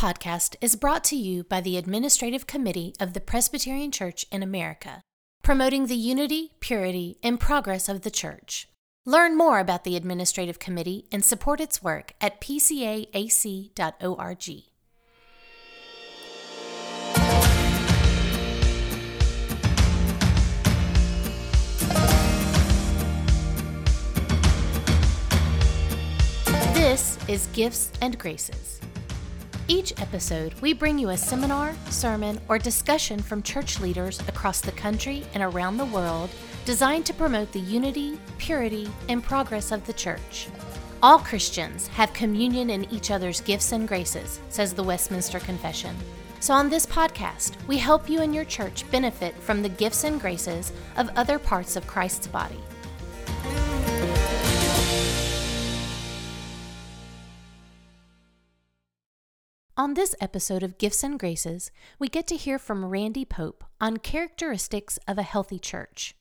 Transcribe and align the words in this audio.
podcast 0.00 0.56
is 0.62 0.76
brought 0.76 1.04
to 1.04 1.14
you 1.14 1.44
by 1.44 1.60
the 1.60 1.76
Administrative 1.76 2.46
Committee 2.46 2.94
of 2.98 3.12
the 3.12 3.20
Presbyterian 3.20 3.92
Church 3.92 4.24
in 4.32 4.42
America, 4.42 5.02
promoting 5.42 5.88
the 5.88 5.94
unity, 5.94 6.52
purity, 6.58 7.18
and 7.22 7.38
progress 7.38 7.86
of 7.86 8.00
the 8.00 8.10
Church. 8.10 8.66
Learn 9.04 9.36
more 9.36 9.58
about 9.58 9.84
the 9.84 9.96
Administrative 9.96 10.58
Committee 10.58 11.04
and 11.12 11.22
support 11.22 11.60
its 11.60 11.82
work 11.82 12.14
at 12.18 12.40
pcaac.org. 12.40 13.10
This 26.72 27.18
is 27.28 27.48
Gifts 27.52 27.92
and 28.00 28.18
Graces. 28.18 28.79
Each 29.70 29.92
episode, 30.00 30.52
we 30.62 30.72
bring 30.72 30.98
you 30.98 31.10
a 31.10 31.16
seminar, 31.16 31.76
sermon, 31.90 32.40
or 32.48 32.58
discussion 32.58 33.20
from 33.20 33.40
church 33.40 33.78
leaders 33.78 34.18
across 34.26 34.60
the 34.60 34.72
country 34.72 35.22
and 35.32 35.44
around 35.44 35.76
the 35.76 35.84
world 35.84 36.28
designed 36.64 37.06
to 37.06 37.14
promote 37.14 37.52
the 37.52 37.60
unity, 37.60 38.18
purity, 38.36 38.90
and 39.08 39.22
progress 39.22 39.70
of 39.70 39.86
the 39.86 39.92
church. 39.92 40.48
All 41.04 41.20
Christians 41.20 41.86
have 41.86 42.12
communion 42.12 42.68
in 42.68 42.92
each 42.92 43.12
other's 43.12 43.40
gifts 43.40 43.70
and 43.70 43.86
graces, 43.86 44.40
says 44.48 44.74
the 44.74 44.82
Westminster 44.82 45.38
Confession. 45.38 45.94
So, 46.40 46.52
on 46.52 46.68
this 46.68 46.84
podcast, 46.84 47.52
we 47.68 47.78
help 47.78 48.10
you 48.10 48.22
and 48.22 48.34
your 48.34 48.46
church 48.46 48.90
benefit 48.90 49.36
from 49.36 49.62
the 49.62 49.68
gifts 49.68 50.02
and 50.02 50.20
graces 50.20 50.72
of 50.96 51.10
other 51.14 51.38
parts 51.38 51.76
of 51.76 51.86
Christ's 51.86 52.26
body. 52.26 52.58
On 59.80 59.94
this 59.94 60.14
episode 60.20 60.62
of 60.62 60.76
Gifts 60.76 61.02
and 61.02 61.18
Graces, 61.18 61.70
we 61.98 62.08
get 62.08 62.26
to 62.26 62.36
hear 62.36 62.58
from 62.58 62.84
Randy 62.84 63.24
Pope 63.24 63.64
on 63.80 63.96
characteristics 63.96 64.98
of 65.08 65.16
a 65.16 65.22
healthy 65.22 65.58
church. 65.58 66.14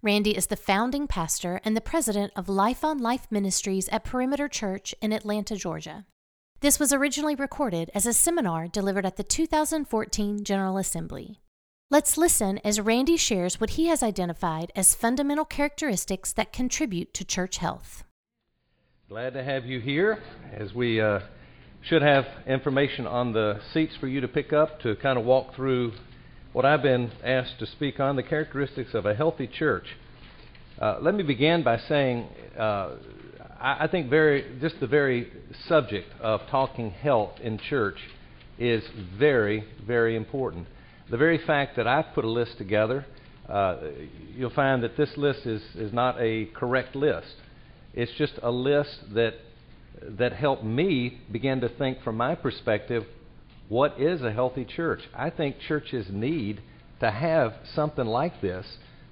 Randy 0.00 0.36
is 0.36 0.46
the 0.46 0.54
founding 0.54 1.08
pastor 1.08 1.60
and 1.64 1.76
the 1.76 1.80
president 1.80 2.32
of 2.36 2.48
Life 2.48 2.84
on 2.84 2.98
Life 2.98 3.26
Ministries 3.28 3.88
at 3.88 4.04
Perimeter 4.04 4.46
Church 4.46 4.94
in 5.02 5.12
Atlanta, 5.12 5.56
Georgia. 5.56 6.06
This 6.60 6.78
was 6.78 6.92
originally 6.92 7.34
recorded 7.34 7.90
as 7.96 8.06
a 8.06 8.12
seminar 8.12 8.68
delivered 8.68 9.04
at 9.04 9.16
the 9.16 9.24
2014 9.24 10.44
General 10.44 10.78
Assembly. 10.78 11.40
Let's 11.90 12.16
listen 12.16 12.60
as 12.62 12.80
Randy 12.80 13.16
shares 13.16 13.60
what 13.60 13.70
he 13.70 13.86
has 13.86 14.04
identified 14.04 14.70
as 14.76 14.94
fundamental 14.94 15.44
characteristics 15.44 16.32
that 16.34 16.52
contribute 16.52 17.12
to 17.14 17.24
church 17.24 17.58
health. 17.58 18.04
Glad 19.08 19.34
to 19.34 19.42
have 19.42 19.66
you 19.66 19.80
here 19.80 20.22
as 20.52 20.72
we 20.72 21.00
uh, 21.00 21.18
should 21.82 22.02
have 22.02 22.26
information 22.46 23.06
on 23.06 23.32
the 23.32 23.60
seats 23.72 23.94
for 23.98 24.06
you 24.06 24.20
to 24.20 24.28
pick 24.28 24.52
up 24.52 24.80
to 24.80 24.96
kind 24.96 25.18
of 25.18 25.24
walk 25.24 25.54
through 25.54 25.92
what 26.52 26.64
I've 26.64 26.82
been 26.82 27.10
asked 27.24 27.58
to 27.60 27.66
speak 27.66 28.00
on 28.00 28.16
the 28.16 28.22
characteristics 28.22 28.92
of 28.92 29.06
a 29.06 29.14
healthy 29.14 29.46
church. 29.46 29.86
Uh, 30.80 30.98
let 31.00 31.14
me 31.14 31.22
begin 31.22 31.62
by 31.62 31.78
saying 31.78 32.26
uh, 32.58 32.96
I, 33.60 33.84
I, 33.84 33.88
think 33.90 34.10
very 34.10 34.58
just 34.60 34.80
the 34.80 34.86
very 34.86 35.30
subject 35.68 36.08
of 36.20 36.40
talking 36.50 36.90
health 36.90 37.32
in 37.40 37.58
church 37.58 37.98
is 38.58 38.82
very 39.18 39.64
very 39.86 40.16
important. 40.16 40.66
The 41.10 41.16
very 41.16 41.38
fact 41.46 41.76
that 41.76 41.86
I've 41.86 42.14
put 42.14 42.24
a 42.24 42.30
list 42.30 42.56
together, 42.58 43.06
uh, 43.48 43.76
you'll 44.34 44.50
find 44.50 44.82
that 44.82 44.96
this 44.96 45.10
list 45.16 45.46
is 45.46 45.62
is 45.74 45.92
not 45.92 46.20
a 46.20 46.46
correct 46.46 46.96
list. 46.96 47.34
It's 47.94 48.12
just 48.16 48.34
a 48.42 48.50
list 48.50 49.14
that 49.14 49.34
that 50.02 50.32
helped 50.32 50.64
me 50.64 51.20
begin 51.30 51.60
to 51.60 51.68
think 51.68 52.02
from 52.02 52.16
my 52.16 52.34
perspective 52.34 53.04
what 53.68 54.00
is 54.00 54.22
a 54.22 54.32
healthy 54.32 54.64
church. 54.64 55.00
I 55.14 55.30
think 55.30 55.56
churches 55.66 56.06
need 56.10 56.60
to 57.00 57.10
have 57.10 57.54
something 57.74 58.06
like 58.06 58.40
this 58.40 58.66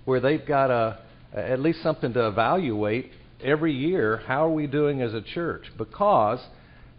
where 0.05 0.21
they've 0.21 0.45
got 0.45 0.71
a, 0.71 0.99
at 1.33 1.61
least 1.61 1.83
something 1.83 2.13
to 2.15 2.29
evaluate 2.29 3.13
every 3.43 3.73
year 3.73 4.23
how 4.27 4.47
are 4.47 4.51
we 4.51 4.67
doing 4.67 5.01
as 5.01 5.15
a 5.15 5.23
church 5.23 5.65
because 5.77 6.41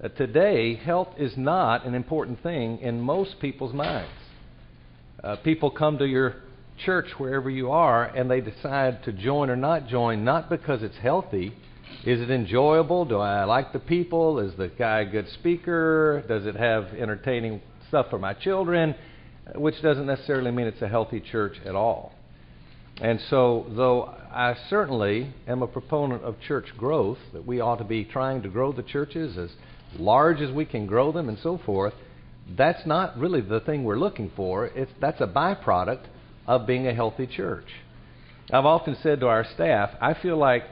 uh, 0.02 0.08
today 0.10 0.76
health 0.76 1.10
is 1.18 1.34
not 1.36 1.86
an 1.86 1.94
important 1.94 2.42
thing 2.42 2.80
in 2.80 3.02
most 3.02 3.40
people's 3.42 3.74
minds. 3.74 4.10
Uh, 5.22 5.36
people 5.38 5.70
come 5.70 5.98
to 5.98 6.06
your 6.06 6.36
church 6.86 7.08
wherever 7.18 7.50
you 7.50 7.70
are 7.72 8.06
and 8.06 8.32
they 8.32 8.40
decide 8.40 9.04
to 9.04 9.12
join 9.12 9.50
or 9.50 9.58
not 9.58 9.88
join 9.88 10.24
not 10.24 10.50
because 10.50 10.82
it's 10.82 10.96
healthy 10.98 11.54
is 12.06 12.22
it 12.22 12.32
enjoyable? 12.32 13.06
Do 13.06 13.18
I 13.18 13.44
like 13.44 13.74
the 13.74 13.80
people? 13.80 14.40
Is 14.40 14.56
the 14.56 14.70
guy 14.70 15.02
a 15.02 15.06
good 15.06 15.28
speaker? 15.30 16.24
Does 16.28 16.46
it 16.46 16.56
have 16.56 16.86
entertaining 16.94 17.62
stuff 17.90 18.08
for 18.10 18.20
my 18.20 18.34
children? 18.34 18.96
Which 19.56 19.82
doesn't 19.82 20.06
necessarily 20.06 20.52
mean 20.52 20.68
it's 20.68 20.82
a 20.82 20.88
healthy 20.88 21.20
church 21.20 21.58
at 21.66 21.76
all. 21.76 22.14
And 23.02 23.20
so, 23.30 23.66
though 23.76 24.04
I 24.04 24.56
certainly 24.70 25.34
am 25.48 25.62
a 25.62 25.68
proponent 25.68 26.24
of 26.24 26.40
church 26.42 26.68
growth, 26.78 27.18
that 27.34 27.46
we 27.46 27.62
ought 27.62 27.78
to 27.78 27.86
be 27.86 28.04
trying 28.04 28.42
to 28.44 28.50
grow 28.50 28.72
the 28.72 28.84
churches 28.84 29.38
as 29.38 29.50
large 29.98 30.42
as 30.42 30.52
we 30.52 30.66
can 30.66 30.86
grow 30.86 31.12
them 31.12 31.30
and 31.30 31.40
so 31.40 31.58
forth, 31.66 31.94
that's 32.58 32.86
not 32.86 33.18
really 33.18 33.42
the 33.42 33.60
thing 33.62 33.84
we're 33.84 34.00
looking 34.00 34.32
for. 34.36 34.66
It's, 34.66 34.92
that's 35.00 35.22
a 35.22 35.28
byproduct 35.28 36.06
of 36.48 36.68
being 36.68 36.88
a 36.88 36.94
healthy 36.94 37.28
church. 37.28 37.68
I've 38.52 38.66
often 38.66 38.98
said 39.02 39.20
to 39.20 39.28
our 39.28 39.46
staff, 39.54 39.92
I 40.02 40.14
feel 40.14 40.38
like 40.38 40.64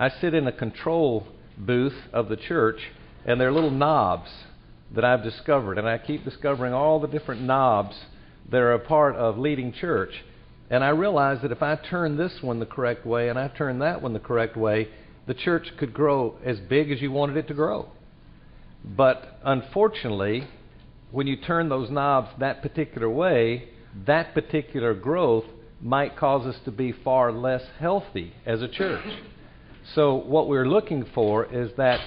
I 0.00 0.08
sit 0.08 0.32
in 0.32 0.46
a 0.46 0.52
control 0.52 1.26
booth 1.58 1.94
of 2.14 2.30
the 2.30 2.36
church, 2.38 2.80
and 3.26 3.38
there 3.38 3.48
are 3.48 3.52
little 3.52 3.70
knobs 3.70 4.30
that 4.94 5.04
I've 5.04 5.22
discovered, 5.22 5.76
and 5.76 5.86
I 5.86 5.98
keep 5.98 6.24
discovering 6.24 6.72
all 6.72 7.00
the 7.00 7.06
different 7.06 7.42
knobs 7.42 7.94
that 8.50 8.62
are 8.62 8.72
a 8.72 8.78
part 8.78 9.14
of 9.14 9.36
leading 9.36 9.74
church. 9.74 10.24
And 10.70 10.82
I 10.82 10.88
realize 10.88 11.42
that 11.42 11.52
if 11.52 11.62
I 11.62 11.76
turn 11.76 12.16
this 12.16 12.32
one 12.40 12.60
the 12.60 12.66
correct 12.66 13.04
way 13.04 13.28
and 13.28 13.38
I 13.38 13.48
turn 13.48 13.80
that 13.80 14.00
one 14.00 14.14
the 14.14 14.20
correct 14.20 14.56
way, 14.56 14.88
the 15.26 15.34
church 15.34 15.70
could 15.76 15.92
grow 15.92 16.36
as 16.42 16.58
big 16.60 16.90
as 16.90 17.02
you 17.02 17.12
wanted 17.12 17.36
it 17.36 17.48
to 17.48 17.54
grow. 17.54 17.90
But 18.82 19.38
unfortunately, 19.44 20.46
when 21.10 21.26
you 21.26 21.36
turn 21.36 21.68
those 21.68 21.90
knobs 21.90 22.30
that 22.38 22.62
particular 22.62 23.10
way, 23.10 23.68
that 24.06 24.32
particular 24.32 24.94
growth 24.94 25.44
might 25.82 26.16
cause 26.16 26.46
us 26.46 26.58
to 26.64 26.70
be 26.70 26.90
far 26.90 27.30
less 27.32 27.64
healthy 27.78 28.32
as 28.46 28.62
a 28.62 28.68
church. 28.68 29.04
So, 29.94 30.14
what 30.14 30.48
we're 30.48 30.68
looking 30.68 31.04
for 31.14 31.44
is 31.46 31.72
that 31.76 32.00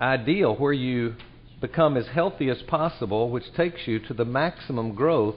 ideal 0.00 0.54
where 0.54 0.72
you 0.72 1.14
become 1.60 1.96
as 1.96 2.06
healthy 2.08 2.50
as 2.50 2.60
possible, 2.62 3.30
which 3.30 3.44
takes 3.56 3.86
you 3.86 3.98
to 4.00 4.14
the 4.14 4.24
maximum 4.24 4.94
growth 4.94 5.36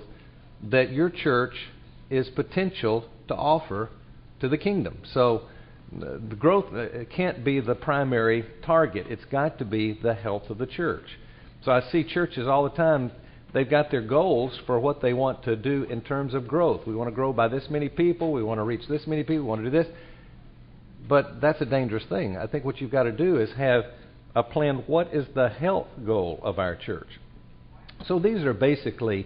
that 0.62 0.92
your 0.92 1.10
church 1.10 1.54
is 2.10 2.28
potential 2.30 3.06
to 3.30 3.36
offer 3.36 3.90
to 4.42 4.50
the 4.50 4.58
kingdom. 4.58 4.98
So, 5.14 5.44
the 5.92 6.36
growth 6.38 6.74
uh, 6.74 7.06
can't 7.16 7.44
be 7.44 7.60
the 7.60 7.76
primary 7.76 8.46
target. 8.66 9.08
It's 9.10 9.26
got 9.26 9.58
to 9.60 9.66
be 9.66 9.98
the 10.02 10.14
health 10.14 10.50
of 10.50 10.58
the 10.58 10.68
church. 10.68 11.06
So 11.64 11.72
I 11.72 11.82
see 11.92 12.04
churches 12.04 12.48
all 12.48 12.64
the 12.64 12.76
time, 12.76 13.12
they've 13.54 13.70
got 13.70 13.92
their 13.92 14.02
goals 14.02 14.58
for 14.66 14.80
what 14.80 15.02
they 15.02 15.14
want 15.14 15.44
to 15.44 15.56
do 15.56 15.84
in 15.90 16.02
terms 16.02 16.34
of 16.34 16.48
growth. 16.48 16.86
We 16.86 16.96
want 16.96 17.10
to 17.10 17.16
grow 17.16 17.34
by 17.34 17.48
this 17.48 17.66
many 17.70 17.90
people, 17.90 18.32
we 18.32 18.44
want 18.44 18.60
to 18.60 18.64
reach 18.64 18.88
this 18.88 19.08
many 19.08 19.24
people, 19.24 19.44
we 19.44 19.50
want 19.50 19.64
to 19.64 19.70
do 19.70 19.78
this. 19.84 19.88
But 21.10 21.42
that's 21.42 21.60
a 21.60 21.66
dangerous 21.66 22.04
thing. 22.08 22.38
I 22.38 22.46
think 22.46 22.64
what 22.64 22.80
you've 22.80 22.92
got 22.92 23.04
to 23.04 23.12
do 23.12 23.38
is 23.42 23.50
have 23.58 23.86
a 24.36 24.44
plan. 24.44 24.84
What 24.86 25.12
is 25.12 25.26
the 25.34 25.50
health 25.50 25.88
goal 26.06 26.40
of 26.44 26.60
our 26.60 26.76
church? 26.76 27.08
So 28.06 28.20
these 28.20 28.44
are 28.44 28.54
basically, 28.54 29.26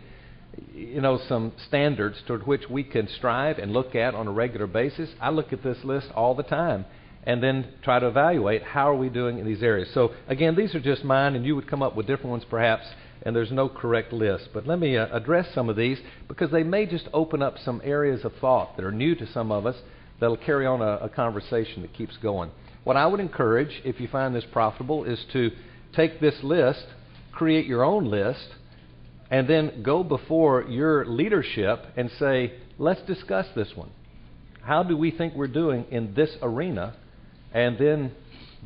you 0.74 1.02
know, 1.02 1.20
some 1.28 1.52
standards 1.68 2.16
toward 2.26 2.48
which 2.48 2.70
we 2.70 2.86
can 2.86 3.10
strive 3.10 3.58
and 3.60 3.74
look 3.74 3.96
at 3.96 4.16
on 4.16 4.28
a 4.28 4.32
regular 4.32 4.66
basis. 4.66 5.10
I 5.20 5.30
look 5.30 5.52
at 5.52 5.62
this 5.62 5.78
list 5.84 6.08
all 6.16 6.34
the 6.36 6.44
time 6.44 6.86
and 7.26 7.44
then 7.44 7.68
try 7.84 8.00
to 8.00 8.08
evaluate 8.08 8.64
how 8.64 8.90
are 8.90 8.96
we 8.96 9.10
doing 9.10 9.38
in 9.38 9.46
these 9.46 9.62
areas. 9.62 9.90
So 9.94 10.14
again, 10.28 10.56
these 10.56 10.74
are 10.76 10.80
just 10.80 11.04
mine, 11.04 11.36
and 11.36 11.46
you 11.46 11.56
would 11.56 11.70
come 11.70 11.82
up 11.84 11.96
with 11.96 12.08
different 12.08 12.32
ones 12.32 12.46
perhaps. 12.50 12.86
And 13.26 13.36
there's 13.36 13.52
no 13.52 13.70
correct 13.70 14.12
list, 14.12 14.50
but 14.54 14.68
let 14.68 14.80
me 14.80 14.98
uh, 14.98 15.08
address 15.16 15.48
some 15.54 15.70
of 15.70 15.78
these 15.78 15.98
because 16.28 16.52
they 16.52 16.64
may 16.64 16.86
just 16.86 17.08
open 17.14 17.42
up 17.42 17.56
some 17.58 17.82
areas 17.84 18.26
of 18.26 18.34
thought 18.42 18.76
that 18.76 18.84
are 18.84 18.92
new 18.92 19.16
to 19.16 19.32
some 19.32 19.50
of 19.50 19.66
us 19.66 19.78
that'll 20.24 20.38
carry 20.38 20.66
on 20.66 20.82
a, 20.82 21.00
a 21.02 21.10
conversation 21.10 21.82
that 21.82 21.94
keeps 21.94 22.16
going. 22.18 22.50
What 22.86 22.96
I 22.96 23.06
would 23.06 23.20
encourage, 23.20 23.82
if 23.84 24.00
you 24.00 24.08
find 24.08 24.34
this 24.34 24.46
profitable, 24.54 25.04
is 25.04 25.20
to 25.34 25.52
take 25.94 26.22
this 26.22 26.36
list, 26.42 26.86
create 27.34 27.66
your 27.66 27.84
own 27.84 28.06
list, 28.06 28.48
and 29.30 29.50
then 29.50 29.84
go 29.84 30.02
before 30.02 30.64
your 30.64 31.06
leadership 31.06 31.86
and 31.98 32.10
say, 32.20 32.54
let's 32.78 33.02
discuss 33.02 33.48
this 33.54 33.74
one. 33.76 33.90
How 34.62 34.82
do 34.82 34.96
we 34.96 35.12
think 35.12 35.34
we're 35.36 35.48
doing 35.48 35.86
in 35.92 36.14
this 36.14 36.38
arena? 36.42 36.96
And 37.54 37.78
then 37.78 38.14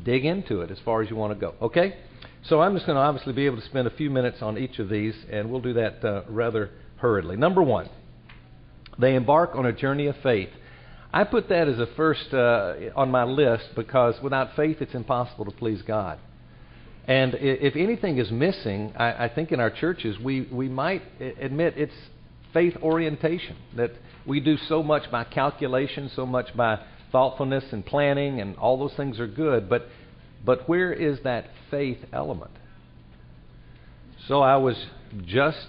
dig 0.06 0.26
into 0.26 0.62
it 0.62 0.70
as 0.70 0.78
far 0.86 1.02
as 1.02 1.10
you 1.10 1.16
want 1.16 1.34
to 1.34 1.40
go. 1.40 1.56
Okay? 1.60 1.98
So 2.44 2.62
I'm 2.62 2.76
just 2.76 2.86
going 2.86 2.98
to 2.98 3.02
obviously 3.02 3.34
be 3.34 3.48
able 3.48 3.58
to 3.58 3.66
spend 3.66 3.88
a 3.88 3.96
few 3.96 4.12
minutes 4.12 4.44
on 4.44 4.60
each 4.60 4.78
of 4.78 4.90
these, 4.90 5.16
and 5.32 5.50
we'll 5.50 5.62
do 5.62 5.74
that 5.74 6.06
uh, 6.06 6.22
rather 6.30 6.70
hurriedly. 6.98 7.36
Number 7.36 7.64
one, 7.64 7.90
they 9.00 9.16
embark 9.16 9.56
on 9.56 9.66
a 9.66 9.74
journey 9.74 10.06
of 10.06 10.16
faith. 10.22 10.50
I 11.18 11.24
put 11.24 11.50
that 11.50 11.68
as 11.68 11.80
a 11.80 11.88
first 11.96 12.32
uh, 12.32 12.76
on 12.96 13.10
my 13.10 13.24
list 13.24 13.70
because 13.76 14.22
without 14.22 14.56
faith, 14.56 14.78
it's 14.82 14.94
impossible 14.94 15.46
to 15.46 15.52
please 15.52 15.82
God. 15.82 16.20
And 17.08 17.34
if 17.40 17.76
anything 17.76 18.20
is 18.20 18.30
missing, 18.30 18.94
I, 18.96 19.26
I 19.26 19.30
think 19.34 19.52
in 19.52 19.60
our 19.60 19.72
churches, 19.72 20.20
we, 20.20 20.42
we 20.52 20.70
might 20.70 21.02
admit 21.20 21.74
it's 21.76 21.96
faith 22.54 22.76
orientation. 22.84 23.56
That 23.78 23.94
we 24.28 24.40
do 24.40 24.58
so 24.70 24.84
much 24.84 25.10
by 25.10 25.24
calculation, 25.24 26.12
so 26.16 26.28
much 26.28 26.56
by 26.56 26.86
thoughtfulness 27.12 27.64
and 27.72 27.84
planning, 27.84 28.40
and 28.40 28.56
all 28.58 28.78
those 28.78 28.96
things 28.96 29.20
are 29.20 29.26
good. 29.26 29.68
But, 29.68 29.88
but 30.46 30.70
where 30.70 30.94
is 30.94 31.18
that 31.24 31.46
faith 31.72 31.98
element? 32.14 32.52
So 34.28 34.42
I 34.42 34.58
was 34.58 34.76
just 35.26 35.68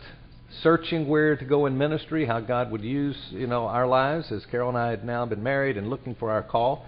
searching 0.63 1.09
where 1.09 1.37
to 1.37 1.45
go 1.45 1.67
in 1.67 1.77
ministry, 1.77 2.27
how 2.27 2.41
God 2.41 2.71
would 2.71 2.83
use 2.83 3.17
you 3.31 3.47
know 3.47 3.67
our 3.67 3.87
lives, 3.87 4.31
as 4.33 4.45
Carol 4.47 4.71
and 4.71 4.79
I 4.79 4.91
had 4.91 5.05
now 5.05 5.27
been 5.27 5.43
married 5.43 5.77
and 5.77 5.91
looking 5.91 6.15
for 6.15 6.31
our 6.31 6.43
call. 6.43 6.87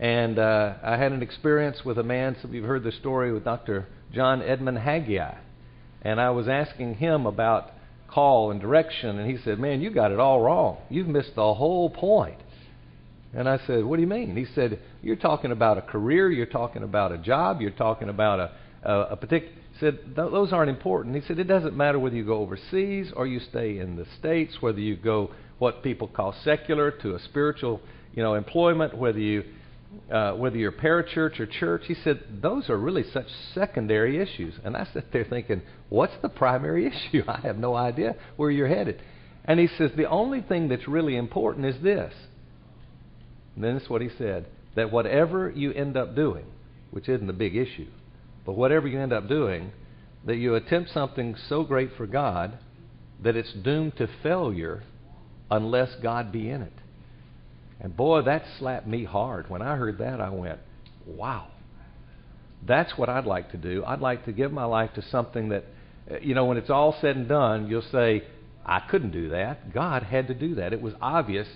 And 0.00 0.38
uh, 0.38 0.74
I 0.82 0.96
had 0.96 1.12
an 1.12 1.22
experience 1.22 1.84
with 1.84 1.98
a 1.98 2.02
man. 2.02 2.36
Some 2.40 2.50
of 2.50 2.54
you 2.54 2.62
have 2.62 2.68
heard 2.68 2.84
the 2.84 2.92
story 2.92 3.32
with 3.32 3.44
Dr. 3.44 3.86
John 4.12 4.42
Edmund 4.42 4.78
Haggai, 4.78 5.34
and 6.02 6.20
I 6.20 6.30
was 6.30 6.48
asking 6.48 6.96
him 6.96 7.26
about 7.26 7.72
call 8.08 8.50
and 8.50 8.60
direction, 8.60 9.18
and 9.18 9.30
he 9.30 9.42
said, 9.42 9.58
"Man, 9.58 9.80
you 9.80 9.90
got 9.90 10.12
it 10.12 10.20
all 10.20 10.40
wrong. 10.40 10.78
You've 10.88 11.08
missed 11.08 11.34
the 11.34 11.54
whole 11.54 11.90
point." 11.90 12.38
And 13.34 13.48
I 13.48 13.58
said, 13.66 13.84
"What 13.84 13.96
do 13.96 14.02
you 14.02 14.08
mean?" 14.08 14.36
He 14.36 14.46
said, 14.54 14.78
"You're 15.02 15.16
talking 15.16 15.52
about 15.52 15.78
a 15.78 15.82
career. 15.82 16.30
You're 16.30 16.46
talking 16.46 16.82
about 16.82 17.12
a 17.12 17.18
job. 17.18 17.60
You're 17.60 17.70
talking 17.70 18.08
about 18.08 18.40
a 18.40 18.50
a, 18.82 19.00
a 19.12 19.16
particular." 19.16 19.54
Said 19.80 19.98
those 20.16 20.52
aren't 20.52 20.70
important. 20.70 21.14
He 21.14 21.22
said 21.22 21.38
it 21.38 21.44
doesn't 21.44 21.76
matter 21.76 21.98
whether 21.98 22.16
you 22.16 22.24
go 22.24 22.38
overseas 22.38 23.12
or 23.14 23.26
you 23.26 23.38
stay 23.38 23.78
in 23.78 23.96
the 23.96 24.06
states, 24.18 24.56
whether 24.60 24.80
you 24.80 24.96
go 24.96 25.30
what 25.58 25.82
people 25.82 26.08
call 26.08 26.34
secular 26.44 26.90
to 26.90 27.14
a 27.14 27.20
spiritual, 27.20 27.80
you 28.12 28.22
know, 28.22 28.34
employment, 28.34 28.96
whether 28.96 29.18
you 29.20 29.44
uh, 30.12 30.32
whether 30.32 30.56
you're 30.56 30.72
parachurch 30.72 31.40
or 31.40 31.46
church, 31.46 31.82
he 31.86 31.94
said 31.94 32.22
those 32.42 32.68
are 32.68 32.76
really 32.76 33.04
such 33.12 33.26
secondary 33.54 34.20
issues. 34.20 34.54
And 34.64 34.76
I 34.76 34.86
sat 34.92 35.12
there 35.12 35.24
thinking, 35.24 35.62
what's 35.88 36.12
the 36.22 36.28
primary 36.28 36.86
issue? 37.12 37.22
I 37.26 37.40
have 37.40 37.56
no 37.56 37.74
idea 37.74 38.16
where 38.36 38.50
you're 38.50 38.68
headed. 38.68 39.00
And 39.44 39.58
he 39.58 39.66
says 39.66 39.90
the 39.96 40.08
only 40.08 40.42
thing 40.42 40.68
that's 40.68 40.86
really 40.86 41.16
important 41.16 41.66
is 41.66 41.82
this. 41.82 42.12
And 43.54 43.64
then 43.64 43.76
it's 43.76 43.88
what 43.88 44.02
he 44.02 44.10
said 44.18 44.46
that 44.76 44.92
whatever 44.92 45.50
you 45.50 45.72
end 45.72 45.96
up 45.96 46.14
doing, 46.14 46.44
which 46.90 47.08
isn't 47.08 47.28
a 47.28 47.32
big 47.32 47.56
issue, 47.56 47.88
but 48.48 48.56
whatever 48.56 48.88
you 48.88 48.98
end 48.98 49.12
up 49.12 49.28
doing, 49.28 49.70
that 50.24 50.36
you 50.36 50.54
attempt 50.54 50.88
something 50.94 51.36
so 51.50 51.64
great 51.64 51.90
for 51.98 52.06
God 52.06 52.56
that 53.22 53.36
it's 53.36 53.52
doomed 53.52 53.94
to 53.98 54.08
failure 54.22 54.82
unless 55.50 55.94
God 56.02 56.32
be 56.32 56.48
in 56.48 56.62
it. 56.62 56.72
And 57.78 57.94
boy, 57.94 58.22
that 58.22 58.44
slapped 58.58 58.86
me 58.86 59.04
hard. 59.04 59.50
When 59.50 59.60
I 59.60 59.76
heard 59.76 59.98
that, 59.98 60.18
I 60.22 60.30
went, 60.30 60.60
wow. 61.04 61.48
That's 62.66 62.96
what 62.96 63.10
I'd 63.10 63.26
like 63.26 63.50
to 63.50 63.58
do. 63.58 63.84
I'd 63.84 64.00
like 64.00 64.24
to 64.24 64.32
give 64.32 64.50
my 64.50 64.64
life 64.64 64.94
to 64.94 65.02
something 65.02 65.50
that, 65.50 65.66
eh, 66.10 66.20
you 66.22 66.34
know, 66.34 66.46
when 66.46 66.56
it's 66.56 66.70
all 66.70 66.96
said 67.02 67.16
and 67.16 67.28
done, 67.28 67.68
you'll 67.68 67.82
say, 67.92 68.24
I 68.64 68.80
couldn't 68.80 69.10
do 69.10 69.28
that. 69.28 69.74
God 69.74 70.04
had 70.04 70.28
to 70.28 70.34
do 70.34 70.54
that. 70.54 70.72
It 70.72 70.80
was 70.80 70.94
obvious 71.02 71.48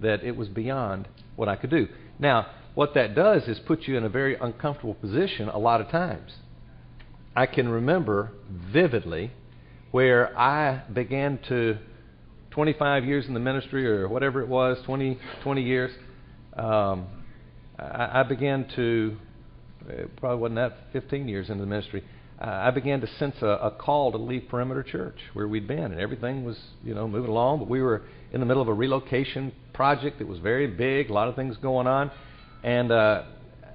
that 0.00 0.22
it 0.22 0.36
was 0.36 0.46
beyond 0.46 1.08
what 1.34 1.48
I 1.48 1.56
could 1.56 1.70
do. 1.70 1.88
Now, 2.20 2.46
what 2.76 2.92
that 2.92 3.14
does 3.14 3.42
is 3.48 3.58
put 3.60 3.88
you 3.88 3.96
in 3.96 4.04
a 4.04 4.08
very 4.08 4.36
uncomfortable 4.36 4.92
position 4.92 5.48
a 5.48 5.58
lot 5.58 5.80
of 5.80 5.88
times. 5.88 6.30
I 7.34 7.46
can 7.46 7.70
remember 7.70 8.32
vividly 8.50 9.32
where 9.92 10.38
I 10.38 10.82
began 10.92 11.38
to 11.48 11.78
25 12.50 13.06
years 13.06 13.26
in 13.26 13.32
the 13.32 13.40
ministry 13.40 13.88
or 13.88 14.06
whatever 14.08 14.42
it 14.42 14.48
was, 14.48 14.76
20, 14.84 15.18
20 15.42 15.62
years, 15.62 15.90
um, 16.54 17.06
I, 17.78 18.20
I 18.20 18.22
began 18.24 18.68
to, 18.76 19.16
probably 20.18 20.38
wasn't 20.38 20.56
that 20.56 20.76
15 20.92 21.28
years 21.28 21.48
into 21.48 21.62
the 21.62 21.68
ministry, 21.68 22.04
uh, 22.38 22.44
I 22.44 22.70
began 22.72 23.00
to 23.00 23.06
sense 23.18 23.36
a, 23.40 23.46
a 23.46 23.70
call 23.70 24.12
to 24.12 24.18
leave 24.18 24.48
Perimeter 24.50 24.82
Church 24.82 25.16
where 25.32 25.48
we'd 25.48 25.66
been, 25.66 25.92
and 25.92 25.98
everything 25.98 26.44
was, 26.44 26.58
you 26.84 26.94
know, 26.94 27.08
moving 27.08 27.30
along. 27.30 27.60
But 27.60 27.70
we 27.70 27.80
were 27.80 28.02
in 28.32 28.40
the 28.40 28.46
middle 28.46 28.60
of 28.60 28.68
a 28.68 28.74
relocation 28.74 29.52
project 29.72 30.18
that 30.18 30.28
was 30.28 30.40
very 30.40 30.66
big, 30.66 31.08
a 31.08 31.14
lot 31.14 31.28
of 31.28 31.36
things 31.36 31.56
going 31.56 31.86
on, 31.86 32.10
and 32.66 32.92
uh, 32.92 33.22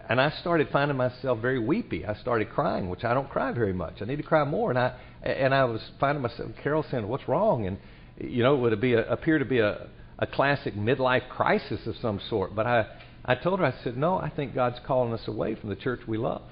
and 0.08 0.22
I 0.22 0.30
started 0.42 0.68
finding 0.72 0.98
myself 0.98 1.40
very 1.40 1.58
weepy. 1.58 2.06
I 2.06 2.14
started 2.16 2.52
crying, 2.52 2.90
which 2.90 3.04
I 3.04 3.16
don't 3.16 3.30
cry 3.30 3.52
very 3.52 3.74
much. 3.74 4.02
I 4.02 4.06
need 4.06 4.18
to 4.18 4.24
cry 4.24 4.44
more, 4.44 4.70
and 4.70 4.78
I 4.78 4.94
and 5.24 5.56
I 5.56 5.64
was 5.64 5.82
finding 6.00 6.22
myself. 6.22 6.52
Carol 6.62 6.86
saying, 6.92 7.08
"What's 7.08 7.28
wrong?" 7.28 7.66
and 7.66 7.80
you 8.24 8.44
know, 8.44 8.56
would 8.56 8.74
it 8.74 8.82
be 8.82 8.94
a, 8.94 9.10
appear 9.10 9.40
to 9.40 9.46
be 9.46 9.60
a, 9.60 9.88
a 10.20 10.28
classic 10.28 10.76
midlife 10.76 11.28
crisis 11.30 11.88
of 11.88 11.96
some 12.02 12.20
sort? 12.30 12.56
But 12.56 12.68
I, 12.68 12.86
I 13.26 13.36
told 13.36 13.60
her, 13.60 13.66
I 13.66 13.74
said, 13.84 13.98
no, 13.98 14.18
I 14.18 14.30
think 14.30 14.54
God's 14.54 14.80
calling 14.86 15.14
us 15.14 15.28
away 15.28 15.56
from 15.56 15.70
the 15.70 15.76
church 15.76 16.02
we 16.08 16.18
love. 16.18 16.44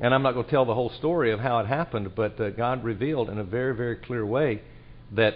And 0.00 0.14
I'm 0.14 0.22
not 0.22 0.32
going 0.32 0.46
to 0.46 0.50
tell 0.50 0.64
the 0.64 0.74
whole 0.74 0.90
story 0.90 1.32
of 1.32 1.40
how 1.40 1.58
it 1.60 1.66
happened, 1.66 2.14
but 2.14 2.40
uh, 2.40 2.50
God 2.50 2.82
revealed 2.82 3.28
in 3.28 3.38
a 3.38 3.44
very, 3.44 3.74
very 3.76 3.96
clear 3.96 4.24
way 4.24 4.62
that 5.12 5.34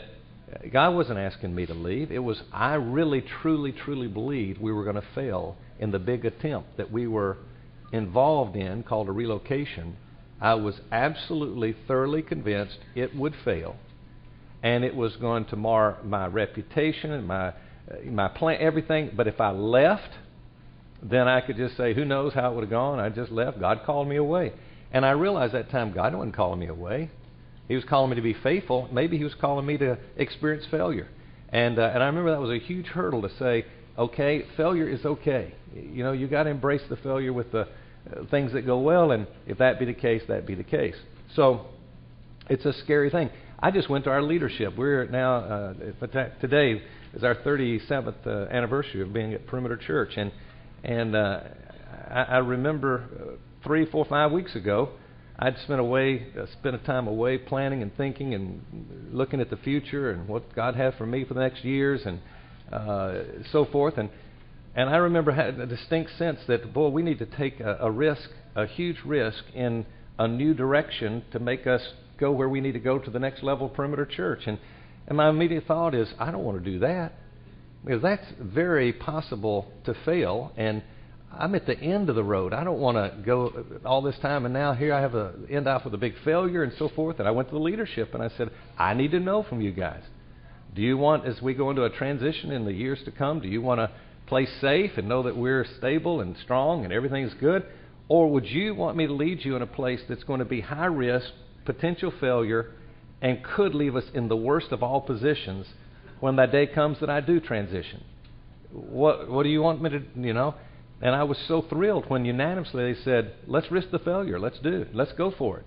God 0.72 0.94
wasn't 0.94 1.18
asking 1.18 1.54
me 1.54 1.66
to 1.66 1.74
leave. 1.74 2.10
It 2.10 2.20
was, 2.20 2.40
I 2.52 2.74
really, 2.74 3.22
truly, 3.42 3.72
truly 3.72 4.08
believed 4.08 4.60
we 4.60 4.72
were 4.72 4.84
going 4.84 4.96
to 4.96 5.06
fail 5.14 5.56
in 5.78 5.90
the 5.90 5.98
big 5.98 6.24
attempt 6.24 6.76
that 6.76 6.90
we 6.90 7.06
were 7.06 7.38
involved 7.92 8.56
in 8.56 8.82
called 8.82 9.08
a 9.08 9.12
relocation. 9.12 9.96
I 10.40 10.54
was 10.54 10.80
absolutely, 10.92 11.74
thoroughly 11.86 12.22
convinced 12.22 12.78
it 12.94 13.14
would 13.14 13.34
fail 13.44 13.76
and 14.62 14.84
it 14.84 14.94
was 14.94 15.14
going 15.16 15.44
to 15.46 15.56
mar 15.56 15.98
my 16.02 16.26
reputation 16.26 17.12
and 17.12 17.26
my 17.26 17.48
uh, 17.48 17.52
my 18.06 18.26
plan, 18.26 18.58
everything. 18.60 19.12
But 19.16 19.28
if 19.28 19.40
I 19.40 19.50
left, 19.50 20.10
then 21.02 21.28
I 21.28 21.40
could 21.40 21.56
just 21.56 21.76
say, 21.76 21.94
who 21.94 22.04
knows 22.04 22.32
how 22.32 22.50
it 22.50 22.54
would 22.54 22.62
have 22.62 22.70
gone? 22.70 22.98
I 22.98 23.08
just 23.08 23.30
left. 23.30 23.60
God 23.60 23.82
called 23.84 24.08
me 24.08 24.16
away, 24.16 24.52
and 24.92 25.06
I 25.06 25.10
realized 25.10 25.54
that 25.54 25.70
time 25.70 25.92
God 25.92 26.14
wasn't 26.14 26.34
calling 26.34 26.58
me 26.58 26.66
away. 26.66 27.10
He 27.68 27.74
was 27.74 27.84
calling 27.84 28.10
me 28.10 28.16
to 28.16 28.22
be 28.22 28.34
faithful. 28.34 28.88
Maybe 28.92 29.18
He 29.18 29.24
was 29.24 29.34
calling 29.34 29.66
me 29.66 29.78
to 29.78 29.98
experience 30.16 30.66
failure, 30.70 31.08
and 31.50 31.78
uh, 31.78 31.90
and 31.94 32.02
I 32.02 32.06
remember 32.06 32.32
that 32.32 32.40
was 32.40 32.50
a 32.50 32.58
huge 32.58 32.86
hurdle 32.86 33.22
to 33.22 33.30
say, 33.38 33.66
okay, 33.98 34.44
failure 34.56 34.88
is 34.88 35.04
okay. 35.04 35.54
You 35.74 36.04
know, 36.04 36.12
you 36.12 36.26
got 36.28 36.44
to 36.44 36.50
embrace 36.50 36.82
the 36.88 36.96
failure 36.96 37.32
with 37.32 37.52
the 37.52 37.60
uh, 37.60 38.24
things 38.30 38.52
that 38.52 38.62
go 38.62 38.78
well, 38.78 39.10
and 39.10 39.26
if 39.46 39.58
that 39.58 39.78
be 39.78 39.84
the 39.84 39.94
case, 39.94 40.22
that 40.28 40.46
be 40.46 40.54
the 40.54 40.64
case. 40.64 40.96
So 41.34 41.66
it's 42.48 42.64
a 42.64 42.72
scary 42.72 43.10
thing. 43.10 43.30
I 43.58 43.70
just 43.70 43.88
went 43.88 44.04
to 44.04 44.10
our 44.10 44.22
leadership. 44.22 44.76
We're 44.76 45.06
now 45.06 45.36
uh, 45.36 45.74
today 46.40 46.82
is 47.14 47.24
our 47.24 47.34
37th 47.34 48.26
uh, 48.26 48.30
anniversary 48.50 49.00
of 49.02 49.12
being 49.12 49.32
at 49.32 49.46
Perimeter 49.46 49.76
Church, 49.76 50.12
and 50.16 50.30
and 50.84 51.16
uh, 51.16 51.40
I, 52.10 52.22
I 52.22 52.38
remember 52.38 53.04
uh, 53.18 53.32
three, 53.64 53.86
four, 53.86 54.04
five 54.04 54.30
weeks 54.30 54.54
ago, 54.54 54.90
I'd 55.38 55.58
spent 55.64 55.80
away, 55.80 56.28
uh, 56.38 56.46
spent 56.52 56.76
a 56.76 56.78
time 56.78 57.08
away 57.08 57.38
planning 57.38 57.82
and 57.82 57.94
thinking 57.96 58.34
and 58.34 59.10
looking 59.12 59.40
at 59.40 59.50
the 59.50 59.56
future 59.56 60.10
and 60.10 60.28
what 60.28 60.54
God 60.54 60.76
had 60.76 60.94
for 60.96 61.06
me 61.06 61.24
for 61.24 61.34
the 61.34 61.40
next 61.40 61.64
years 61.64 62.02
and 62.06 62.20
uh, 62.72 63.22
so 63.52 63.64
forth, 63.66 63.98
and 63.98 64.10
and 64.76 64.90
I 64.90 64.96
remember 64.96 65.32
having 65.32 65.60
a 65.60 65.66
distinct 65.66 66.10
sense 66.18 66.38
that 66.48 66.74
boy, 66.74 66.88
we 66.88 67.02
need 67.02 67.18
to 67.20 67.26
take 67.26 67.60
a, 67.60 67.78
a 67.80 67.90
risk, 67.90 68.28
a 68.54 68.66
huge 68.66 68.98
risk 69.06 69.42
in 69.54 69.86
a 70.18 70.28
new 70.28 70.52
direction 70.52 71.24
to 71.32 71.38
make 71.38 71.66
us 71.66 71.80
go 72.18 72.30
where 72.30 72.48
we 72.48 72.60
need 72.60 72.72
to 72.72 72.78
go 72.78 72.98
to 72.98 73.10
the 73.10 73.18
next 73.18 73.42
level 73.42 73.70
perimeter 73.70 74.04
church. 74.04 74.40
And, 74.46 74.58
and 75.06 75.16
my 75.16 75.30
immediate 75.30 75.64
thought 75.66 75.94
is, 75.94 76.12
I 76.18 76.30
don't 76.30 76.44
want 76.44 76.62
to 76.62 76.70
do 76.70 76.78
that 76.80 77.14
because 77.84 78.02
that's 78.02 78.26
very 78.38 78.92
possible 78.92 79.72
to 79.86 79.94
fail. 80.04 80.52
And 80.58 80.82
I'm 81.32 81.54
at 81.54 81.64
the 81.64 81.78
end 81.78 82.10
of 82.10 82.14
the 82.14 82.24
road. 82.24 82.52
I 82.52 82.62
don't 82.62 82.78
want 82.78 82.96
to 82.98 83.22
go 83.24 83.64
all 83.82 84.02
this 84.02 84.18
time 84.20 84.44
and 84.44 84.52
now 84.52 84.74
here 84.74 84.92
I 84.92 85.00
have 85.00 85.14
a 85.14 85.34
end 85.50 85.68
off 85.68 85.86
with 85.86 85.94
a 85.94 85.98
big 85.98 86.14
failure 86.22 86.62
and 86.62 86.72
so 86.78 86.90
forth. 86.90 87.18
And 87.18 87.26
I 87.26 87.30
went 87.30 87.48
to 87.48 87.54
the 87.54 87.60
leadership 87.60 88.12
and 88.12 88.22
I 88.22 88.28
said, 88.36 88.50
I 88.78 88.92
need 88.92 89.12
to 89.12 89.20
know 89.20 89.42
from 89.42 89.62
you 89.62 89.72
guys. 89.72 90.02
Do 90.76 90.82
you 90.82 90.98
want, 90.98 91.26
as 91.26 91.40
we 91.40 91.54
go 91.54 91.70
into 91.70 91.84
a 91.84 91.90
transition 91.90 92.52
in 92.52 92.66
the 92.66 92.72
years 92.72 92.98
to 93.06 93.10
come, 93.10 93.40
do 93.40 93.48
you 93.48 93.62
want 93.62 93.80
to 93.80 93.90
play 94.26 94.46
safe 94.60 94.92
and 94.98 95.08
know 95.08 95.22
that 95.22 95.34
we're 95.34 95.64
stable 95.78 96.20
and 96.20 96.36
strong 96.36 96.84
and 96.84 96.92
everything's 96.92 97.32
good? 97.34 97.64
Or 98.08 98.30
would 98.30 98.44
you 98.44 98.74
want 98.74 98.94
me 98.94 99.06
to 99.06 99.12
lead 99.12 99.42
you 99.42 99.56
in 99.56 99.62
a 99.62 99.66
place 99.66 100.00
that's 100.06 100.24
going 100.24 100.40
to 100.40 100.44
be 100.44 100.60
high 100.60 100.86
risk, 100.86 101.28
potential 101.64 102.12
failure, 102.20 102.72
and 103.22 103.42
could 103.42 103.74
leave 103.74 103.96
us 103.96 104.04
in 104.12 104.28
the 104.28 104.36
worst 104.36 104.70
of 104.70 104.82
all 104.82 105.00
positions 105.00 105.66
when 106.20 106.36
that 106.36 106.52
day 106.52 106.66
comes 106.66 107.00
that 107.00 107.08
I 107.08 107.20
do 107.20 107.40
transition. 107.40 108.04
What 108.70 109.30
what 109.30 109.44
do 109.44 109.48
you 109.48 109.62
want 109.62 109.80
me 109.80 109.90
to 109.90 110.02
you 110.14 110.34
know? 110.34 110.54
And 111.00 111.14
I 111.14 111.24
was 111.24 111.38
so 111.48 111.62
thrilled 111.62 112.04
when 112.08 112.26
unanimously 112.26 112.92
they 112.92 113.00
said, 113.00 113.32
"Let's 113.46 113.70
risk 113.70 113.90
the 113.90 113.98
failure. 113.98 114.38
Let's 114.38 114.58
do 114.58 114.82
it. 114.82 114.94
Let's 114.94 115.12
go 115.12 115.30
for 115.30 115.58
it." 115.58 115.66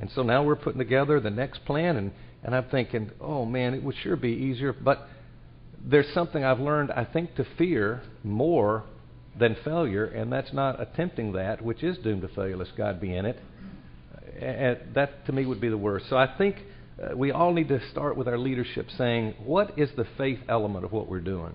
And 0.00 0.10
so 0.10 0.22
now 0.22 0.42
we're 0.42 0.56
putting 0.56 0.78
together 0.78 1.20
the 1.20 1.30
next 1.30 1.64
plan, 1.64 1.96
and 1.96 2.10
and 2.42 2.54
I'm 2.54 2.64
thinking, 2.70 3.10
"Oh 3.20 3.44
man, 3.44 3.74
it 3.74 3.82
would 3.82 3.96
sure 4.02 4.16
be 4.16 4.30
easier." 4.30 4.72
But 4.72 5.06
there's 5.82 6.12
something 6.12 6.44
I've 6.44 6.60
learned, 6.60 6.90
I 6.92 7.04
think, 7.04 7.36
to 7.36 7.44
fear 7.56 8.02
more 8.22 8.84
than 9.38 9.56
failure, 9.64 10.04
and 10.04 10.32
that's 10.32 10.52
not 10.52 10.80
attempting 10.80 11.32
that, 11.32 11.62
which 11.62 11.82
is 11.82 11.96
doomed 11.98 12.22
to 12.22 12.28
failure, 12.28 12.56
lest 12.56 12.76
God 12.76 13.00
be 13.00 13.14
in 13.14 13.24
it 13.24 13.38
and 14.40 14.78
that 14.94 15.26
to 15.26 15.32
me 15.32 15.44
would 15.46 15.60
be 15.60 15.68
the 15.68 15.78
worst. 15.78 16.06
So 16.08 16.16
I 16.16 16.26
think 16.38 16.56
uh, 17.02 17.16
we 17.16 17.30
all 17.30 17.52
need 17.52 17.68
to 17.68 17.80
start 17.90 18.16
with 18.16 18.26
our 18.26 18.38
leadership 18.38 18.86
saying, 18.96 19.34
what 19.44 19.78
is 19.78 19.90
the 19.96 20.06
faith 20.16 20.40
element 20.48 20.84
of 20.84 20.92
what 20.92 21.08
we're 21.08 21.20
doing? 21.20 21.54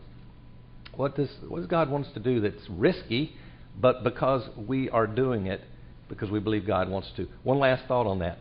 What 0.95 1.15
does, 1.15 1.29
what 1.47 1.59
does 1.59 1.67
God 1.67 1.89
want 1.89 2.05
us 2.07 2.13
to 2.13 2.19
do 2.19 2.39
that's 2.41 2.69
risky, 2.69 3.35
but 3.79 4.03
because 4.03 4.47
we 4.55 4.89
are 4.89 5.07
doing 5.07 5.47
it, 5.47 5.61
because 6.07 6.29
we 6.29 6.39
believe 6.39 6.65
God 6.65 6.89
wants 6.89 7.09
to. 7.17 7.27
One 7.43 7.59
last 7.59 7.83
thought 7.87 8.07
on 8.07 8.19
that. 8.19 8.37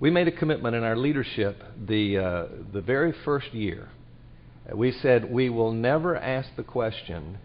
We 0.00 0.10
made 0.10 0.28
a 0.28 0.32
commitment 0.32 0.76
in 0.76 0.84
our 0.84 0.96
leadership 0.96 1.60
the, 1.86 2.18
uh, 2.18 2.46
the 2.72 2.80
very 2.80 3.12
first 3.24 3.52
year. 3.52 3.88
We 4.72 4.92
said 4.92 5.30
we 5.30 5.48
will 5.48 5.72
never 5.72 6.16
ask 6.16 6.50
the 6.56 6.62
question, 6.62 7.38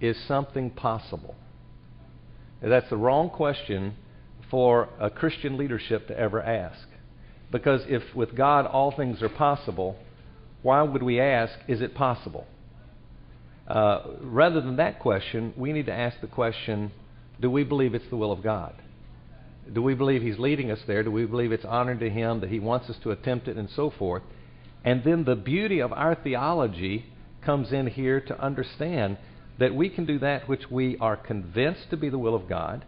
is 0.00 0.16
something 0.26 0.70
possible? 0.70 1.34
That's 2.62 2.88
the 2.88 2.96
wrong 2.96 3.28
question 3.28 3.94
for 4.50 4.88
a 4.98 5.10
Christian 5.10 5.58
leadership 5.58 6.08
to 6.08 6.18
ever 6.18 6.42
ask. 6.42 6.88
Because 7.52 7.82
if 7.88 8.02
with 8.14 8.34
God 8.34 8.64
all 8.64 8.90
things 8.90 9.22
are 9.22 9.28
possible, 9.28 9.96
why 10.62 10.82
would 10.82 11.02
we 11.02 11.20
ask, 11.20 11.52
is 11.66 11.82
it 11.82 11.94
possible? 11.94 12.46
Uh, 13.66 14.02
rather 14.22 14.62
than 14.62 14.76
that 14.76 14.98
question, 14.98 15.52
we 15.56 15.74
need 15.74 15.86
to 15.86 15.92
ask 15.92 16.20
the 16.22 16.26
question, 16.26 16.90
do 17.38 17.50
we 17.50 17.64
believe 17.64 17.94
it's 17.94 18.08
the 18.08 18.16
will 18.16 18.32
of 18.32 18.42
God? 18.42 18.74
Do 19.72 19.82
we 19.82 19.94
believe 19.94 20.22
He's 20.22 20.38
leading 20.38 20.70
us 20.70 20.80
there? 20.86 21.02
Do 21.02 21.10
we 21.10 21.26
believe 21.26 21.52
it's 21.52 21.64
honor 21.64 21.96
to 21.96 22.10
Him, 22.10 22.40
that 22.40 22.50
He 22.50 22.58
wants 22.58 22.88
us 22.88 22.96
to 23.02 23.10
attempt 23.10 23.48
it, 23.48 23.56
and 23.56 23.68
so 23.74 23.90
forth? 23.90 24.22
And 24.84 25.04
then 25.04 25.24
the 25.24 25.36
beauty 25.36 25.80
of 25.80 25.92
our 25.92 26.14
theology 26.14 27.06
comes 27.44 27.72
in 27.72 27.86
here 27.86 28.20
to 28.20 28.40
understand 28.40 29.18
that 29.58 29.74
we 29.74 29.88
can 29.88 30.06
do 30.06 30.18
that 30.20 30.48
which 30.48 30.70
we 30.70 30.96
are 30.98 31.16
convinced 31.16 31.90
to 31.90 31.96
be 31.96 32.08
the 32.08 32.18
will 32.18 32.34
of 32.34 32.48
God. 32.48 32.84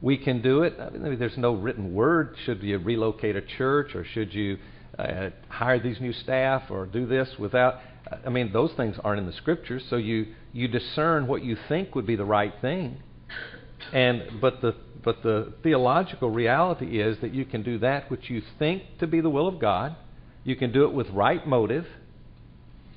We 0.00 0.18
can 0.18 0.42
do 0.42 0.62
it. 0.62 0.74
I 0.78 0.90
mean, 0.90 1.18
there's 1.18 1.38
no 1.38 1.54
written 1.54 1.94
word. 1.94 2.36
Should 2.44 2.62
you 2.62 2.78
relocate 2.78 3.36
a 3.36 3.40
church 3.40 3.94
or 3.94 4.04
should 4.04 4.34
you 4.34 4.58
uh, 4.98 5.30
hire 5.48 5.80
these 5.80 6.00
new 6.00 6.12
staff 6.12 6.70
or 6.70 6.86
do 6.86 7.06
this 7.06 7.28
without. 7.38 7.80
I 8.26 8.28
mean, 8.28 8.52
those 8.52 8.72
things 8.76 8.96
aren't 9.02 9.20
in 9.20 9.26
the 9.26 9.32
scriptures. 9.32 9.82
So 9.88 9.96
you, 9.96 10.34
you 10.52 10.68
discern 10.68 11.26
what 11.26 11.42
you 11.42 11.56
think 11.68 11.94
would 11.94 12.06
be 12.06 12.16
the 12.16 12.24
right 12.24 12.52
thing. 12.60 13.02
And, 13.92 14.40
but, 14.40 14.60
the, 14.60 14.74
but 15.04 15.22
the 15.22 15.52
theological 15.62 16.30
reality 16.30 17.00
is 17.00 17.18
that 17.20 17.34
you 17.34 17.44
can 17.44 17.62
do 17.62 17.78
that 17.78 18.10
which 18.10 18.30
you 18.30 18.42
think 18.58 18.82
to 19.00 19.06
be 19.06 19.20
the 19.20 19.30
will 19.30 19.48
of 19.48 19.58
God. 19.58 19.96
You 20.44 20.56
can 20.56 20.72
do 20.72 20.84
it 20.84 20.92
with 20.92 21.08
right 21.10 21.46
motive. 21.46 21.86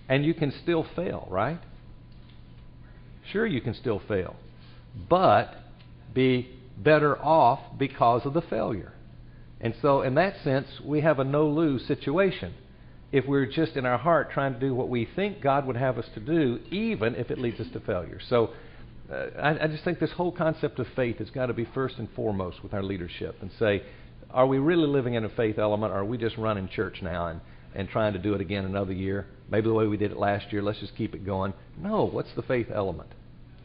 And 0.08 0.24
you 0.24 0.34
can 0.34 0.52
still 0.64 0.86
fail, 0.96 1.28
right? 1.32 1.60
Sure, 3.32 3.46
you 3.46 3.60
can 3.60 3.74
still 3.74 4.02
fail, 4.08 4.36
but 5.10 5.56
be 6.14 6.48
better 6.78 7.18
off 7.18 7.60
because 7.78 8.26
of 8.26 8.34
the 8.34 8.42
failure. 8.42 8.94
And 9.60 9.74
so, 9.82 10.02
in 10.02 10.16
that 10.16 10.36
sense, 10.44 10.68
we 10.84 11.02
have 11.02 11.20
a 11.20 11.24
no 11.24 11.48
lose 11.48 11.86
situation. 11.88 12.54
If 13.12 13.26
we're 13.26 13.48
just 13.48 13.76
in 13.78 13.86
our 13.86 13.98
heart 13.98 14.32
trying 14.32 14.54
to 14.54 14.60
do 14.60 14.76
what 14.76 14.90
we 14.90 15.08
think 15.16 15.42
God 15.42 15.66
would 15.66 15.78
have 15.78 15.98
us 15.98 16.06
to 16.14 16.20
do, 16.20 16.60
even 16.70 17.16
if 17.16 17.32
it 17.32 17.40
leads 17.40 17.60
us 17.60 17.68
to 17.74 17.80
failure. 17.80 18.20
So, 18.30 18.52
I, 19.12 19.58
I 19.62 19.68
just 19.68 19.84
think 19.84 20.00
this 20.00 20.12
whole 20.12 20.32
concept 20.32 20.80
of 20.80 20.88
faith 20.96 21.18
has 21.20 21.30
got 21.30 21.48
to 21.48 21.54
be 21.54 21.66
first 21.74 21.98
and 21.98 22.10
foremost 22.16 22.64
with 22.64 22.74
our 22.74 22.84
leadership 22.84 23.38
and 23.42 23.52
say, 23.60 23.84
are 24.32 24.48
we 24.48 24.58
really 24.58 24.88
living 24.88 25.14
in 25.14 25.24
a 25.24 25.30
faith 25.30 25.60
element, 25.60 25.94
or 25.94 25.98
are 25.98 26.06
we 26.06 26.18
just 26.18 26.38
running 26.38 26.68
church 26.68 27.02
now 27.02 27.28
and, 27.28 27.42
and 27.76 27.88
trying 27.88 28.14
to 28.14 28.20
do 28.20 28.34
it 28.34 28.42
again 28.42 28.66
another 28.66 28.94
year? 28.94 29.28
Maybe 29.50 29.68
the 29.68 29.74
way 29.74 29.88
we 29.88 29.98
did 29.98 30.12
it 30.12 30.18
last 30.18 30.52
year, 30.52 30.62
let's 30.62 30.80
just 30.80 30.96
keep 30.96 31.14
it 31.14 31.26
going. 31.26 31.54
No, 31.78 32.06
what's 32.06 32.34
the 32.36 32.42
faith 32.42 32.68
element 32.74 33.10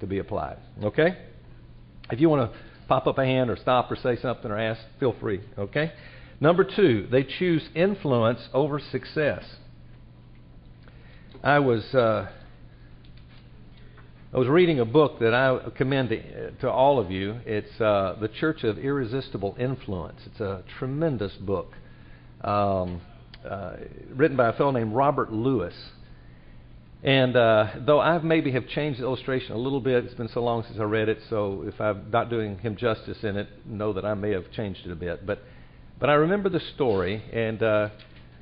to 0.01 0.07
be 0.07 0.19
applied? 0.19 0.59
Okay? 0.83 1.17
If 2.11 2.21
you 2.21 2.29
want 2.29 2.53
to 2.53 2.59
pop 2.87 3.07
up 3.07 3.19
a 3.19 3.25
hand 3.25 3.51
or 3.51 3.57
stop 3.57 3.91
or 3.91 3.97
say 3.97 4.17
something 4.21 4.51
or 4.51 4.59
ask, 4.59 4.81
feel 4.99 5.15
free. 5.21 5.41
Okay? 5.59 5.93
Number 6.41 6.65
two, 6.65 7.09
they 7.11 7.25
choose 7.25 7.69
influence 7.75 8.41
over 8.53 8.79
success. 8.79 9.45
I 11.43 11.59
was 11.59 11.83
uh, 11.95 12.31
I 14.33 14.39
was 14.39 14.47
reading 14.47 14.79
a 14.79 14.85
book 14.85 15.19
that 15.19 15.35
I 15.35 15.59
commend 15.77 16.11
to, 16.61 16.71
all 16.71 17.01
of 17.01 17.11
you. 17.11 17.41
It's 17.45 17.81
uh, 17.81 18.15
The 18.21 18.29
Church 18.29 18.63
of 18.63 18.79
Irresistible 18.79 19.57
Influence. 19.59 20.21
It's 20.25 20.39
a 20.39 20.63
tremendous 20.79 21.33
book 21.33 21.73
um, 22.43 23.01
uh, 23.45 23.73
written 24.15 24.37
by 24.37 24.51
a 24.51 24.53
fellow 24.53 24.71
named 24.71 24.95
Robert 24.95 25.33
Lewis. 25.33 25.75
And 27.03 27.35
uh, 27.35 27.73
though 27.85 27.99
I 27.99 28.19
maybe 28.19 28.53
have 28.53 28.69
changed 28.69 29.01
the 29.01 29.05
illustration 29.05 29.51
a 29.51 29.59
little 29.59 29.81
bit, 29.81 30.05
it's 30.05 30.15
been 30.15 30.29
so 30.29 30.45
long 30.45 30.63
since 30.63 30.79
I 30.79 30.85
read 30.85 31.09
it, 31.09 31.19
so 31.29 31.65
if 31.67 31.81
I'm 31.81 32.09
not 32.13 32.31
doing 32.31 32.57
him 32.59 32.77
justice 32.77 33.19
in 33.25 33.37
it, 33.37 33.49
know 33.67 33.93
that 33.95 34.05
I 34.05 34.15
may 34.15 34.31
have 34.31 34.53
changed 34.53 34.87
it 34.87 34.93
a 34.93 34.97
bit. 34.97 35.27
But, 35.27 35.41
but 35.99 36.09
I 36.09 36.13
remember 36.13 36.49
the 36.49 36.61
story, 36.77 37.21
and 37.33 37.61
uh, 37.61 37.89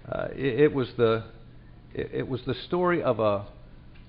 uh, 0.07 0.29
it, 0.33 0.61
it, 0.61 0.75
was 0.75 0.89
the, 0.99 1.25
it, 1.95 2.11
it 2.13 2.29
was 2.29 2.43
the 2.47 2.57
story 2.67 3.03
of 3.03 3.21
a 3.21 3.47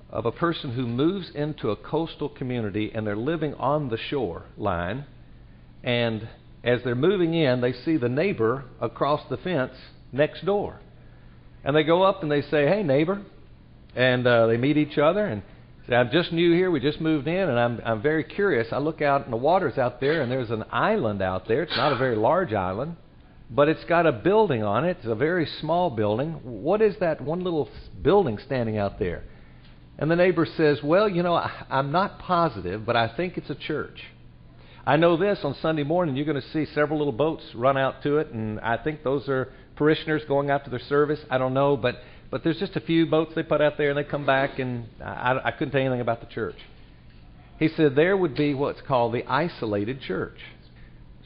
of 0.10 0.26
a 0.26 0.32
person 0.32 0.72
who 0.72 0.88
moves 0.88 1.30
into 1.36 1.70
a 1.70 1.76
coastal 1.76 2.30
community 2.30 2.92
and 2.94 3.06
they're 3.06 3.16
living 3.16 3.54
on 3.56 3.90
the 3.90 3.98
shore 3.98 4.44
line. 4.58 5.06
And 5.84 6.28
as 6.64 6.82
they're 6.84 6.96
moving 6.96 7.34
in, 7.34 7.62
they 7.62 7.74
see 7.74 7.98
the 7.98 8.10
neighbor 8.10 8.66
across 8.82 9.22
the 9.30 9.38
fence 9.38 9.74
next 10.12 10.46
door. 10.46 10.80
And 11.64 11.76
they 11.76 11.84
go 11.84 12.04
up 12.04 12.24
and 12.24 12.32
they 12.32 12.42
say, 12.42 12.68
Hey, 12.68 12.84
neighbor. 12.84 13.22
And 13.96 14.26
uh, 14.26 14.48
they 14.48 14.58
meet 14.58 14.78
each 14.78 14.98
other 14.98 15.26
and 15.26 15.44
say, 15.88 15.96
I'm 15.96 16.12
just 16.12 16.32
new 16.32 16.54
here. 16.54 16.72
We 16.72 16.80
just 16.80 17.02
moved 17.02 17.28
in 17.28 17.50
and 17.50 17.60
I'm, 17.60 17.82
I'm 17.86 18.02
very 18.02 18.24
curious. 18.24 18.68
I 18.72 18.78
look 18.78 19.02
out 19.02 19.26
and 19.26 19.34
the 19.34 19.38
water's 19.38 19.78
out 19.78 20.00
there 20.02 20.22
and 20.22 20.32
there's 20.32 20.52
an 20.52 20.64
island 20.72 21.22
out 21.22 21.48
there. 21.48 21.64
It's 21.64 21.78
not 21.78 21.92
a 21.92 21.98
very 21.98 22.16
large 22.16 22.54
island, 22.54 22.96
but 23.50 23.68
it's 23.68 23.84
got 23.86 24.06
a 24.06 24.12
building 24.12 24.64
on 24.64 24.86
it. 24.86 24.98
It's 25.00 25.08
a 25.08 25.16
very 25.16 25.48
small 25.60 25.90
building. 25.90 26.34
What 26.44 26.82
is 26.82 26.96
that 27.00 27.22
one 27.22 27.44
little 27.44 27.70
building 28.02 28.40
standing 28.46 28.78
out 28.78 28.98
there? 29.00 29.24
And 30.00 30.10
the 30.10 30.16
neighbor 30.16 30.48
says, 30.58 30.82
Well, 30.82 31.10
you 31.10 31.22
know, 31.22 31.36
I, 31.36 31.52
I'm 31.70 31.92
not 31.92 32.20
positive, 32.20 32.86
but 32.86 32.96
I 32.96 33.10
think 33.16 33.38
it's 33.38 33.50
a 33.50 33.56
church. 33.56 34.02
I 34.88 34.96
know 34.96 35.18
this 35.18 35.40
on 35.44 35.56
Sunday 35.62 35.84
morning, 35.84 36.16
you're 36.16 36.26
going 36.26 36.42
to 36.42 36.50
see 36.52 36.66
several 36.74 36.98
little 36.98 37.14
boats 37.14 37.44
run 37.54 37.78
out 37.78 38.02
to 38.04 38.18
it, 38.18 38.32
and 38.32 38.60
I 38.62 38.78
think 38.78 39.04
those 39.04 39.28
are 39.28 39.50
parishioners 39.76 40.24
going 40.26 40.50
out 40.50 40.64
to 40.64 40.70
their 40.70 40.80
service. 40.80 41.20
I 41.30 41.38
don't 41.38 41.54
know, 41.54 41.76
but, 41.76 41.98
but 42.32 42.44
there's 42.44 42.58
just 42.58 42.78
a 42.78 42.80
few 42.80 43.06
boats 43.06 43.34
they 43.36 43.44
put 43.44 43.62
out 43.62 43.78
there, 43.78 43.90
and 43.90 43.98
they 43.98 44.06
come 44.06 44.26
back, 44.26 44.58
and 44.58 44.86
I, 45.04 45.40
I 45.44 45.52
couldn't 45.52 45.74
tell 45.74 45.82
anything 45.82 46.02
about 46.02 46.22
the 46.22 46.28
church. 46.28 46.56
He 47.60 47.68
said 47.68 47.96
there 47.96 48.16
would 48.16 48.36
be 48.36 48.54
what's 48.54 48.82
called 48.82 49.14
the 49.14 49.26
isolated 49.26 50.02
church. 50.02 50.38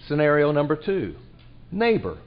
Scenario 0.08 0.52
number 0.52 0.76
two 0.76 1.16
neighbor. 1.72 2.18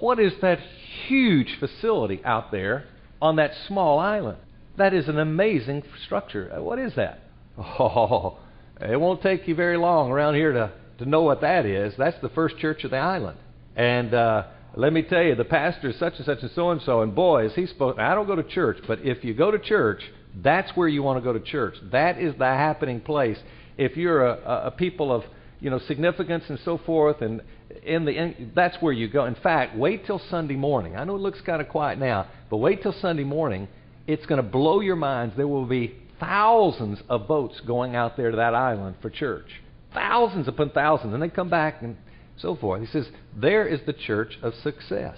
What 0.00 0.18
is 0.18 0.32
that 0.40 0.58
huge 1.06 1.58
facility 1.60 2.20
out 2.24 2.50
there 2.50 2.86
on 3.20 3.36
that 3.36 3.52
small 3.68 3.98
island? 3.98 4.38
That 4.76 4.94
is 4.94 5.08
an 5.08 5.18
amazing 5.18 5.82
structure. 6.04 6.52
Uh, 6.54 6.62
what 6.62 6.78
is 6.78 6.94
that? 6.96 7.20
Oh, 7.58 8.38
it 8.80 8.98
won't 8.98 9.22
take 9.22 9.46
you 9.46 9.54
very 9.54 9.76
long 9.76 10.10
around 10.10 10.34
here 10.34 10.52
to, 10.52 10.72
to 10.98 11.04
know 11.04 11.22
what 11.22 11.42
that 11.42 11.66
is. 11.66 11.94
That's 11.96 12.20
the 12.20 12.30
first 12.30 12.58
church 12.58 12.82
of 12.82 12.90
the 12.90 12.96
island. 12.96 13.38
And 13.76 14.12
uh, 14.12 14.44
let 14.74 14.92
me 14.92 15.02
tell 15.02 15.22
you, 15.22 15.34
the 15.34 15.44
pastor 15.44 15.90
is 15.90 15.98
such 15.98 16.14
and 16.16 16.24
such 16.24 16.40
and 16.40 16.50
so 16.52 16.70
and 16.70 16.80
so, 16.82 17.02
and 17.02 17.14
boy, 17.14 17.46
is 17.46 17.54
he 17.54 17.66
supposed. 17.66 17.98
I 17.98 18.14
don't 18.14 18.26
go 18.26 18.34
to 18.34 18.42
church, 18.42 18.78
but 18.88 19.00
if 19.00 19.22
you 19.22 19.34
go 19.34 19.50
to 19.50 19.58
church, 19.58 20.02
that's 20.34 20.74
where 20.76 20.88
you 20.88 21.02
want 21.02 21.18
to 21.18 21.22
go 21.22 21.32
to 21.32 21.44
church. 21.44 21.76
That 21.92 22.18
is 22.18 22.34
the 22.38 22.46
happening 22.46 23.00
place. 23.00 23.38
If 23.76 23.96
you're 23.96 24.26
a, 24.26 24.66
a 24.66 24.70
people 24.70 25.12
of 25.12 25.24
you 25.60 25.70
know 25.70 25.78
significance 25.78 26.44
and 26.48 26.58
so 26.64 26.78
forth, 26.78 27.20
and 27.20 27.42
in 27.84 28.04
the 28.04 28.12
in, 28.12 28.52
that's 28.54 28.76
where 28.80 28.92
you 28.92 29.08
go. 29.08 29.26
In 29.26 29.36
fact, 29.36 29.76
wait 29.76 30.06
till 30.06 30.20
Sunday 30.30 30.56
morning. 30.56 30.96
I 30.96 31.04
know 31.04 31.14
it 31.14 31.20
looks 31.20 31.40
kind 31.42 31.60
of 31.60 31.68
quiet 31.68 31.98
now, 31.98 32.26
but 32.50 32.56
wait 32.56 32.82
till 32.82 32.94
Sunday 32.94 33.24
morning 33.24 33.68
it's 34.12 34.26
going 34.26 34.42
to 34.42 34.48
blow 34.48 34.80
your 34.80 34.96
minds. 34.96 35.34
There 35.36 35.48
will 35.48 35.66
be 35.66 35.96
thousands 36.20 37.00
of 37.08 37.26
boats 37.26 37.60
going 37.66 37.96
out 37.96 38.16
there 38.16 38.30
to 38.30 38.36
that 38.36 38.54
island 38.54 38.96
for 39.02 39.10
church. 39.10 39.48
Thousands 39.94 40.48
upon 40.48 40.70
thousands. 40.70 41.14
And 41.14 41.22
they 41.22 41.28
come 41.28 41.50
back 41.50 41.82
and 41.82 41.96
so 42.36 42.56
forth. 42.56 42.80
He 42.80 42.86
says, 42.86 43.08
There 43.36 43.66
is 43.66 43.80
the 43.86 43.92
church 43.92 44.38
of 44.42 44.54
success. 44.54 45.16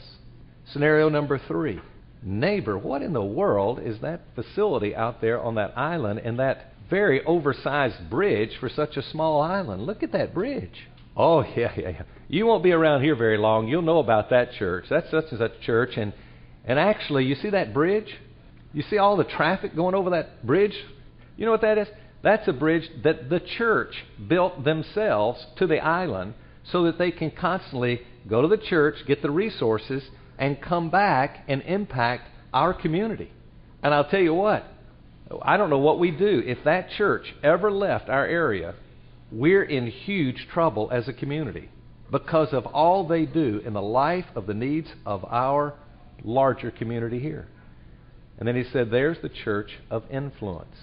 Scenario 0.72 1.08
number 1.08 1.38
three 1.38 1.80
Neighbor, 2.22 2.78
what 2.78 3.02
in 3.02 3.12
the 3.12 3.22
world 3.22 3.80
is 3.84 4.00
that 4.00 4.22
facility 4.34 4.96
out 4.96 5.20
there 5.20 5.38
on 5.40 5.56
that 5.56 5.76
island 5.76 6.20
and 6.20 6.38
that 6.38 6.72
very 6.88 7.22
oversized 7.24 8.08
bridge 8.08 8.56
for 8.58 8.70
such 8.70 8.96
a 8.96 9.02
small 9.02 9.42
island? 9.42 9.84
Look 9.84 10.02
at 10.02 10.12
that 10.12 10.32
bridge. 10.32 10.88
Oh, 11.16 11.42
yeah, 11.56 11.72
yeah, 11.76 11.90
yeah. 11.90 12.02
You 12.28 12.46
won't 12.46 12.64
be 12.64 12.72
around 12.72 13.02
here 13.02 13.14
very 13.14 13.36
long. 13.36 13.68
You'll 13.68 13.82
know 13.82 13.98
about 13.98 14.30
that 14.30 14.52
church. 14.52 14.86
That's 14.88 15.10
such 15.10 15.26
and 15.30 15.38
such 15.38 15.60
church. 15.60 15.96
And, 15.96 16.14
and 16.64 16.78
actually, 16.78 17.26
you 17.26 17.34
see 17.34 17.50
that 17.50 17.74
bridge? 17.74 18.08
You 18.74 18.82
see 18.82 18.98
all 18.98 19.16
the 19.16 19.24
traffic 19.24 19.74
going 19.74 19.94
over 19.94 20.10
that 20.10 20.44
bridge? 20.44 20.76
You 21.36 21.46
know 21.46 21.52
what 21.52 21.62
that 21.62 21.78
is? 21.78 21.88
That's 22.22 22.48
a 22.48 22.52
bridge 22.52 22.90
that 23.04 23.30
the 23.30 23.40
church 23.40 23.94
built 24.28 24.64
themselves 24.64 25.46
to 25.58 25.66
the 25.66 25.78
island 25.78 26.34
so 26.70 26.84
that 26.84 26.98
they 26.98 27.10
can 27.10 27.30
constantly 27.30 28.00
go 28.28 28.42
to 28.42 28.48
the 28.48 28.56
church, 28.56 28.96
get 29.06 29.22
the 29.22 29.30
resources, 29.30 30.02
and 30.38 30.60
come 30.60 30.90
back 30.90 31.44
and 31.48 31.62
impact 31.62 32.28
our 32.52 32.74
community. 32.74 33.30
And 33.82 33.94
I'll 33.94 34.08
tell 34.08 34.20
you 34.20 34.34
what, 34.34 34.64
I 35.42 35.56
don't 35.56 35.70
know 35.70 35.78
what 35.78 35.98
we 35.98 36.10
do. 36.10 36.42
If 36.44 36.64
that 36.64 36.90
church 36.90 37.34
ever 37.42 37.70
left 37.70 38.08
our 38.08 38.26
area, 38.26 38.74
we're 39.30 39.62
in 39.62 39.86
huge 39.86 40.48
trouble 40.52 40.88
as 40.90 41.06
a 41.08 41.12
community 41.12 41.68
because 42.10 42.52
of 42.52 42.66
all 42.66 43.06
they 43.06 43.26
do 43.26 43.60
in 43.64 43.72
the 43.72 43.82
life 43.82 44.26
of 44.34 44.46
the 44.46 44.54
needs 44.54 44.88
of 45.04 45.24
our 45.26 45.74
larger 46.22 46.70
community 46.70 47.18
here. 47.18 47.48
And 48.38 48.48
then 48.48 48.56
he 48.56 48.64
said, 48.72 48.90
There's 48.90 49.18
the 49.22 49.28
church 49.28 49.70
of 49.90 50.04
influence. 50.10 50.76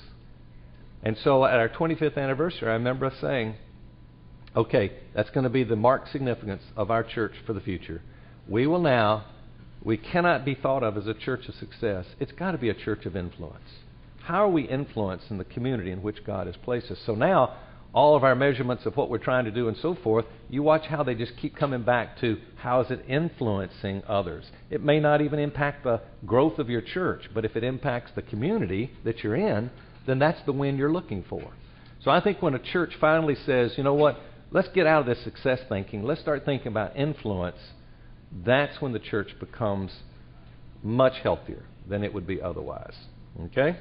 And 1.03 1.17
so 1.24 1.46
at 1.46 1.55
our 1.55 1.70
25th 1.70 2.17
anniversary, 2.17 2.70
I 2.70 2.74
remember 2.74 3.08
us 3.08 3.15
saying, 3.20 3.55
Okay, 4.55 4.91
that's 5.15 5.29
going 5.29 5.46
to 5.46 5.50
be 5.50 5.63
the 5.63 5.75
marked 5.75 6.12
significance 6.12 6.63
of 6.75 6.91
our 6.91 7.03
church 7.03 7.34
for 7.46 7.53
the 7.53 7.62
future. 7.62 8.01
We 8.48 8.67
will 8.67 8.81
now, 8.81 9.25
we 9.84 9.98
cannot 9.98 10.46
be 10.46 10.55
thought 10.55 10.84
of 10.84 10.98
as 10.98 11.08
a 11.08 11.13
church 11.13 11.48
of 11.48 11.55
success. 11.55 12.05
It's 12.20 12.34
got 12.34 12.51
to 12.51 12.58
be 12.58 12.70
a 12.70 12.74
church 12.74 13.05
of 13.05 13.15
influence. 13.15 13.63
How 14.24 14.46
are 14.46 14.50
we 14.50 14.67
influencing 14.67 15.38
the 15.38 15.46
community 15.46 15.91
in 15.91 16.01
which 16.01 16.25
God 16.25 16.48
has 16.48 16.55
placed 16.58 16.91
us? 16.91 17.00
So 17.05 17.15
now, 17.15 17.58
all 17.93 18.15
of 18.15 18.24
our 18.24 18.36
measurements 18.36 18.86
of 18.86 18.95
what 18.95 19.10
we're 19.10 19.17
trying 19.17 19.45
to 19.45 19.51
do 19.51 19.67
and 19.67 19.75
so 19.77 19.95
forth, 19.95 20.25
you 20.50 20.63
watch 20.63 20.86
how 20.86 21.03
they 21.03 21.13
just 21.13 21.36
keep 21.38 21.55
coming 21.55 21.83
back 21.83 22.19
to 22.21 22.38
how 22.55 22.81
is 22.81 22.89
it 22.89 23.03
influencing 23.07 24.01
others. 24.07 24.45
It 24.69 24.81
may 24.81 25.00
not 25.00 25.21
even 25.21 25.39
impact 25.39 25.83
the 25.83 26.01
growth 26.25 26.57
of 26.57 26.69
your 26.69 26.81
church, 26.81 27.29
but 27.33 27.43
if 27.43 27.55
it 27.55 27.63
impacts 27.63 28.12
the 28.15 28.21
community 28.21 28.91
that 29.03 29.24
you're 29.24 29.36
in, 29.36 29.71
then 30.07 30.19
that's 30.19 30.41
the 30.45 30.53
win 30.53 30.77
you're 30.77 30.91
looking 30.91 31.24
for. 31.29 31.51
So 32.03 32.12
I 32.12 32.21
think 32.21 32.41
when 32.41 32.55
a 32.55 32.60
church 32.60 32.93
finally 33.00 33.36
says, 33.45 33.74
you 33.77 33.83
know 33.83 33.93
what, 33.93 34.19
let's 34.51 34.69
get 34.69 34.88
out 34.88 35.01
of 35.01 35.05
this 35.05 35.24
success 35.24 35.60
thinking, 35.67 36.03
let's 36.03 36.21
start 36.21 36.45
thinking 36.45 36.67
about 36.67 36.95
influence, 36.95 37.60
that's 38.45 38.81
when 38.81 38.93
the 38.93 39.00
church 39.00 39.36
becomes 39.39 39.91
much 40.81 41.13
healthier 41.21 41.63
than 41.88 42.03
it 42.03 42.13
would 42.13 42.25
be 42.25 42.41
otherwise. 42.41 42.95
Okay? 43.48 43.77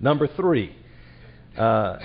Number 0.00 0.28
three. 0.28 0.74
Uh, 1.56 1.98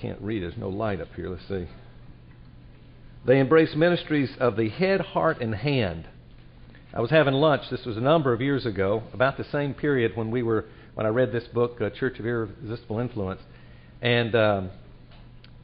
can't 0.00 0.20
read. 0.20 0.42
There's 0.42 0.56
no 0.56 0.68
light 0.68 1.00
up 1.00 1.08
here. 1.14 1.28
Let's 1.28 1.46
see. 1.48 1.66
They 3.26 3.38
embrace 3.38 3.74
ministries 3.76 4.30
of 4.40 4.56
the 4.56 4.70
head, 4.70 5.00
heart, 5.00 5.40
and 5.40 5.54
hand. 5.54 6.08
I 6.94 7.00
was 7.00 7.10
having 7.10 7.34
lunch. 7.34 7.62
This 7.70 7.84
was 7.84 7.96
a 7.96 8.00
number 8.00 8.32
of 8.32 8.40
years 8.40 8.64
ago, 8.64 9.02
about 9.12 9.36
the 9.36 9.44
same 9.44 9.74
period 9.74 10.16
when 10.16 10.30
we 10.30 10.42
were 10.42 10.64
when 10.94 11.06
I 11.06 11.10
read 11.10 11.30
this 11.30 11.44
book, 11.44 11.80
uh, 11.80 11.90
Church 11.90 12.18
of 12.18 12.26
Irresistible 12.26 12.98
Influence, 12.98 13.40
and 14.02 14.34
um, 14.34 14.70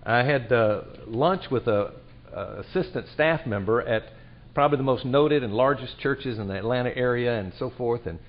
I 0.04 0.18
had 0.18 0.52
uh, 0.52 0.82
lunch 1.06 1.50
with 1.50 1.66
a, 1.66 1.94
a 2.32 2.60
assistant 2.60 3.06
staff 3.12 3.44
member 3.44 3.82
at 3.82 4.04
probably 4.54 4.76
the 4.76 4.84
most 4.84 5.04
noted 5.04 5.42
and 5.42 5.52
largest 5.52 5.98
churches 5.98 6.38
in 6.38 6.46
the 6.46 6.54
Atlanta 6.54 6.96
area, 6.96 7.40
and 7.40 7.52
so 7.58 7.72
forth. 7.76 8.06
And 8.06 8.20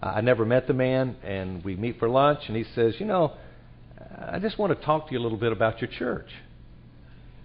I 0.00 0.20
never 0.20 0.44
met 0.44 0.68
the 0.68 0.74
man, 0.74 1.16
and 1.24 1.64
we 1.64 1.74
meet 1.74 1.98
for 1.98 2.08
lunch, 2.08 2.40
and 2.48 2.56
he 2.56 2.64
says, 2.74 2.94
"You 3.00 3.06
know." 3.06 3.32
I 4.18 4.38
just 4.38 4.58
want 4.58 4.78
to 4.78 4.84
talk 4.84 5.06
to 5.08 5.12
you 5.12 5.18
a 5.18 5.22
little 5.22 5.38
bit 5.38 5.52
about 5.52 5.80
your 5.80 5.90
church. 5.90 6.28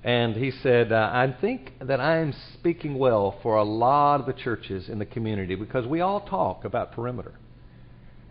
And 0.03 0.35
he 0.35 0.51
said, 0.51 0.91
uh, 0.91 1.09
I 1.11 1.35
think 1.41 1.73
that 1.81 1.99
I 1.99 2.19
am 2.19 2.33
speaking 2.53 2.97
well 2.97 3.37
for 3.43 3.57
a 3.57 3.63
lot 3.63 4.21
of 4.21 4.25
the 4.25 4.33
churches 4.33 4.87
in 4.87 4.99
the 4.99 5.05
community 5.05 5.55
because 5.55 5.85
we 5.85 5.99
all 5.99 6.21
talk 6.21 6.63
about 6.63 6.93
perimeter. 6.93 7.33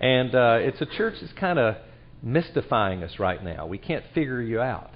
And 0.00 0.34
uh, 0.34 0.58
it's 0.60 0.80
a 0.80 0.86
church 0.86 1.14
that's 1.20 1.32
kind 1.34 1.58
of 1.58 1.76
mystifying 2.22 3.02
us 3.02 3.18
right 3.18 3.42
now. 3.42 3.66
We 3.66 3.78
can't 3.78 4.04
figure 4.14 4.40
you 4.40 4.60
out. 4.60 4.90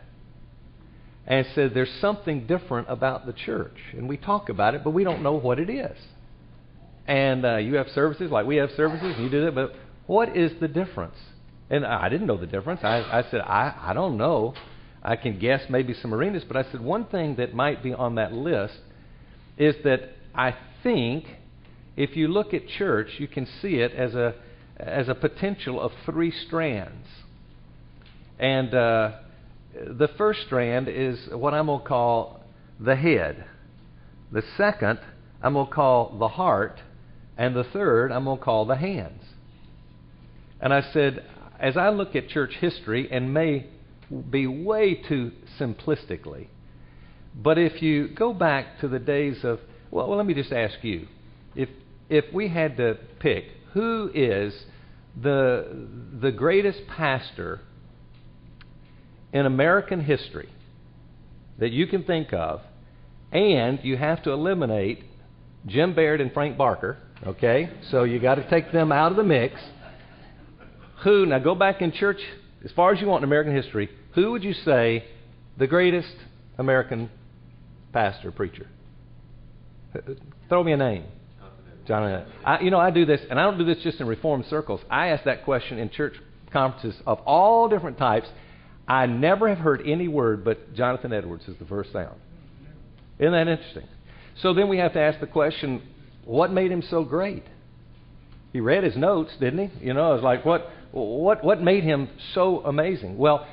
And 1.27 1.47
said, 1.55 1.73
There's 1.75 1.93
something 2.01 2.47
different 2.47 2.89
about 2.91 3.27
the 3.27 3.33
church. 3.33 3.77
And 3.93 4.09
we 4.09 4.17
talk 4.17 4.49
about 4.49 4.75
it, 4.75 4.83
but 4.83 4.91
we 4.91 5.05
don't 5.05 5.23
know 5.23 5.35
what 5.35 5.59
it 5.59 5.71
is. 5.71 5.97
And 7.07 7.45
uh, 7.45 7.57
you 7.57 7.75
have 7.75 7.89
services 7.89 8.31
like 8.31 8.47
we 8.47 8.57
have 8.57 8.71
services, 8.77 9.15
and 9.17 9.25
you 9.25 9.31
do 9.31 9.45
that, 9.45 9.55
but 9.55 9.75
what 10.07 10.37
is 10.37 10.53
the 10.61 10.69
difference? 10.69 11.17
And 11.71 11.87
I 11.87 12.09
didn't 12.09 12.27
know 12.27 12.37
the 12.37 12.47
difference. 12.47 12.81
I, 12.83 12.99
I 12.99 13.25
said, 13.31 13.41
I, 13.41 13.75
I 13.81 13.93
don't 13.95 14.17
know. 14.17 14.55
I 15.03 15.17
can 15.17 15.39
guess 15.39 15.63
maybe 15.69 15.95
some 15.95 16.15
arenas, 16.15 16.45
but 16.47 16.57
I 16.57 16.71
said 16.71 16.81
one 16.81 17.07
thing 17.07 17.37
that 17.37 17.55
might 17.55 17.83
be 17.83 17.93
on 17.93 18.17
that 18.17 18.33
list 18.33 18.79
is 19.57 19.75
that 19.85 20.11
I 20.35 20.55
think 20.83 21.25
if 21.97 22.17
you 22.17 22.29
look 22.29 22.55
at 22.55 22.69
church, 22.69 23.09
you 23.19 23.27
can 23.27 23.47
see 23.61 23.77
it 23.77 23.93
as 23.93 24.15
a 24.15 24.35
as 24.77 25.09
a 25.09 25.15
potential 25.15 25.81
of 25.81 25.93
three 26.05 26.31
strands. 26.31 27.07
And 28.39 28.75
uh, 28.75 29.13
the 29.75 30.09
first 30.19 30.43
strand 30.47 30.89
is 30.89 31.29
what 31.31 31.55
I'm 31.55 31.67
going 31.67 31.81
to 31.81 31.87
call 31.87 32.41
the 32.81 32.97
head. 32.97 33.45
The 34.33 34.43
second, 34.57 34.99
I'm 35.43 35.53
going 35.55 35.67
to 35.67 35.73
call 35.73 36.17
the 36.19 36.29
heart. 36.29 36.81
And 37.37 37.55
the 37.55 37.65
third, 37.65 38.13
I'm 38.13 38.25
going 38.25 38.39
to 38.39 38.45
call 38.45 38.67
the 38.67 38.77
hands. 38.77 39.23
And 40.61 40.73
I 40.73 40.81
said, 40.93 41.25
as 41.63 41.77
I 41.77 41.91
look 41.91 42.17
at 42.17 42.29
church 42.29 42.55
history, 42.61 43.09
and 43.11 43.33
may 43.33 43.67
be 44.31 44.49
way 44.49 44.97
too 44.97 45.31
simplistically, 45.59 46.49
but 47.35 47.57
if 47.57 47.81
you 47.81 48.09
go 48.09 48.35
back 48.35 48.81
to 48.81 48.89
the 48.89 48.99
days 48.99 49.45
of, 49.45 49.61
well, 49.91 50.09
well 50.09 50.19
let 50.19 50.27
me 50.27 50.35
just 50.35 50.53
ask 50.53 50.83
you, 50.83 51.07
if 51.55 51.69
if 52.11 52.25
we 52.35 52.49
had 52.49 52.77
to 52.77 52.99
pick 53.21 53.45
who 53.73 54.11
is 54.13 54.67
the 55.21 55.87
the 56.21 56.33
greatest 56.33 56.81
pastor 56.89 57.61
in 59.33 59.47
American 59.47 60.01
history 60.05 60.51
that 61.59 61.71
you 61.71 61.87
can 61.87 62.03
think 62.03 62.33
of, 62.33 62.61
and 63.31 63.79
you 63.85 63.97
have 63.97 64.21
to 64.25 64.33
eliminate 64.33 65.05
Jim 65.65 65.95
Baird 65.95 66.21
and 66.21 66.33
Frank 66.33 66.59
Barker, 66.59 66.99
okay? 67.25 67.71
So 67.91 68.03
you 68.03 68.19
got 68.19 68.35
to 68.35 68.51
take 68.51 68.73
them 68.73 68.91
out 68.91 69.13
of 69.13 69.17
the 69.17 69.23
mix 69.23 69.55
who, 71.03 71.27
now 71.27 71.39
go 71.39 71.55
back 71.55 71.83
in 71.83 71.93
church 71.93 72.21
as 72.65 72.71
far 72.73 72.93
as 72.93 73.01
you 73.01 73.07
want 73.07 73.23
in 73.23 73.29
American 73.29 73.55
history, 73.55 73.91
who 74.15 74.33
would 74.33 74.45
you 74.45 74.55
say 74.55 75.05
the 75.59 75.67
greatest 75.67 76.15
American 76.59 77.11
pastor, 77.93 78.31
preacher? 78.31 78.69
Throw 80.49 80.63
me 80.63 80.73
a 80.73 80.77
name. 80.77 81.05
John, 81.87 82.25
I, 82.45 82.61
you 82.61 82.71
know, 82.71 82.79
I 82.79 82.91
do 82.91 83.05
this, 83.05 83.21
and 83.29 83.41
I 83.41 83.43
don't 83.43 83.59
do 83.59 83.65
this 83.65 83.83
just 83.83 84.01
in 84.01 84.07
reformed 84.07 84.47
circles. 84.47 84.81
I 84.89 85.09
ask 85.09 85.25
that 85.25 85.45
question 85.45 85.79
in 85.79 85.91
church 85.91 86.15
conferences 86.53 87.01
of 87.07 87.19
all 87.21 87.69
different 87.69 87.99
types. 87.99 88.29
I 88.87 89.07
never 89.07 89.49
have 89.49 89.59
heard 89.59 89.83
any 89.85 90.07
word 90.07 90.45
but 90.45 90.75
Jonathan 90.75 91.13
Edwards 91.13 91.49
is 91.49 91.57
the 91.59 91.65
first 91.65 91.93
sound. 91.93 92.21
Isn't 93.19 93.33
that 93.33 93.49
interesting? 93.49 93.89
So 94.41 94.55
then 94.55 94.69
we 94.69 94.79
have 94.79 94.93
to 94.93 95.01
ask 95.01 95.21
the 95.21 95.27
question 95.27 95.83
what 96.25 96.53
made 96.53 96.71
him 96.71 96.83
so 96.83 97.05
great? 97.05 97.45
He 98.53 98.61
read 98.61 98.85
his 98.85 98.97
notes, 98.97 99.33
didn't 99.41 99.71
he? 99.71 99.87
You 99.87 99.95
know, 99.95 100.15
it's 100.15 100.23
like, 100.23 100.45
what, 100.45 100.71
what, 100.93 101.43
what 101.43 101.63
made 101.63 101.85
him 101.85 102.09
so 102.35 102.61
amazing? 102.65 103.17
Well, 103.19 103.47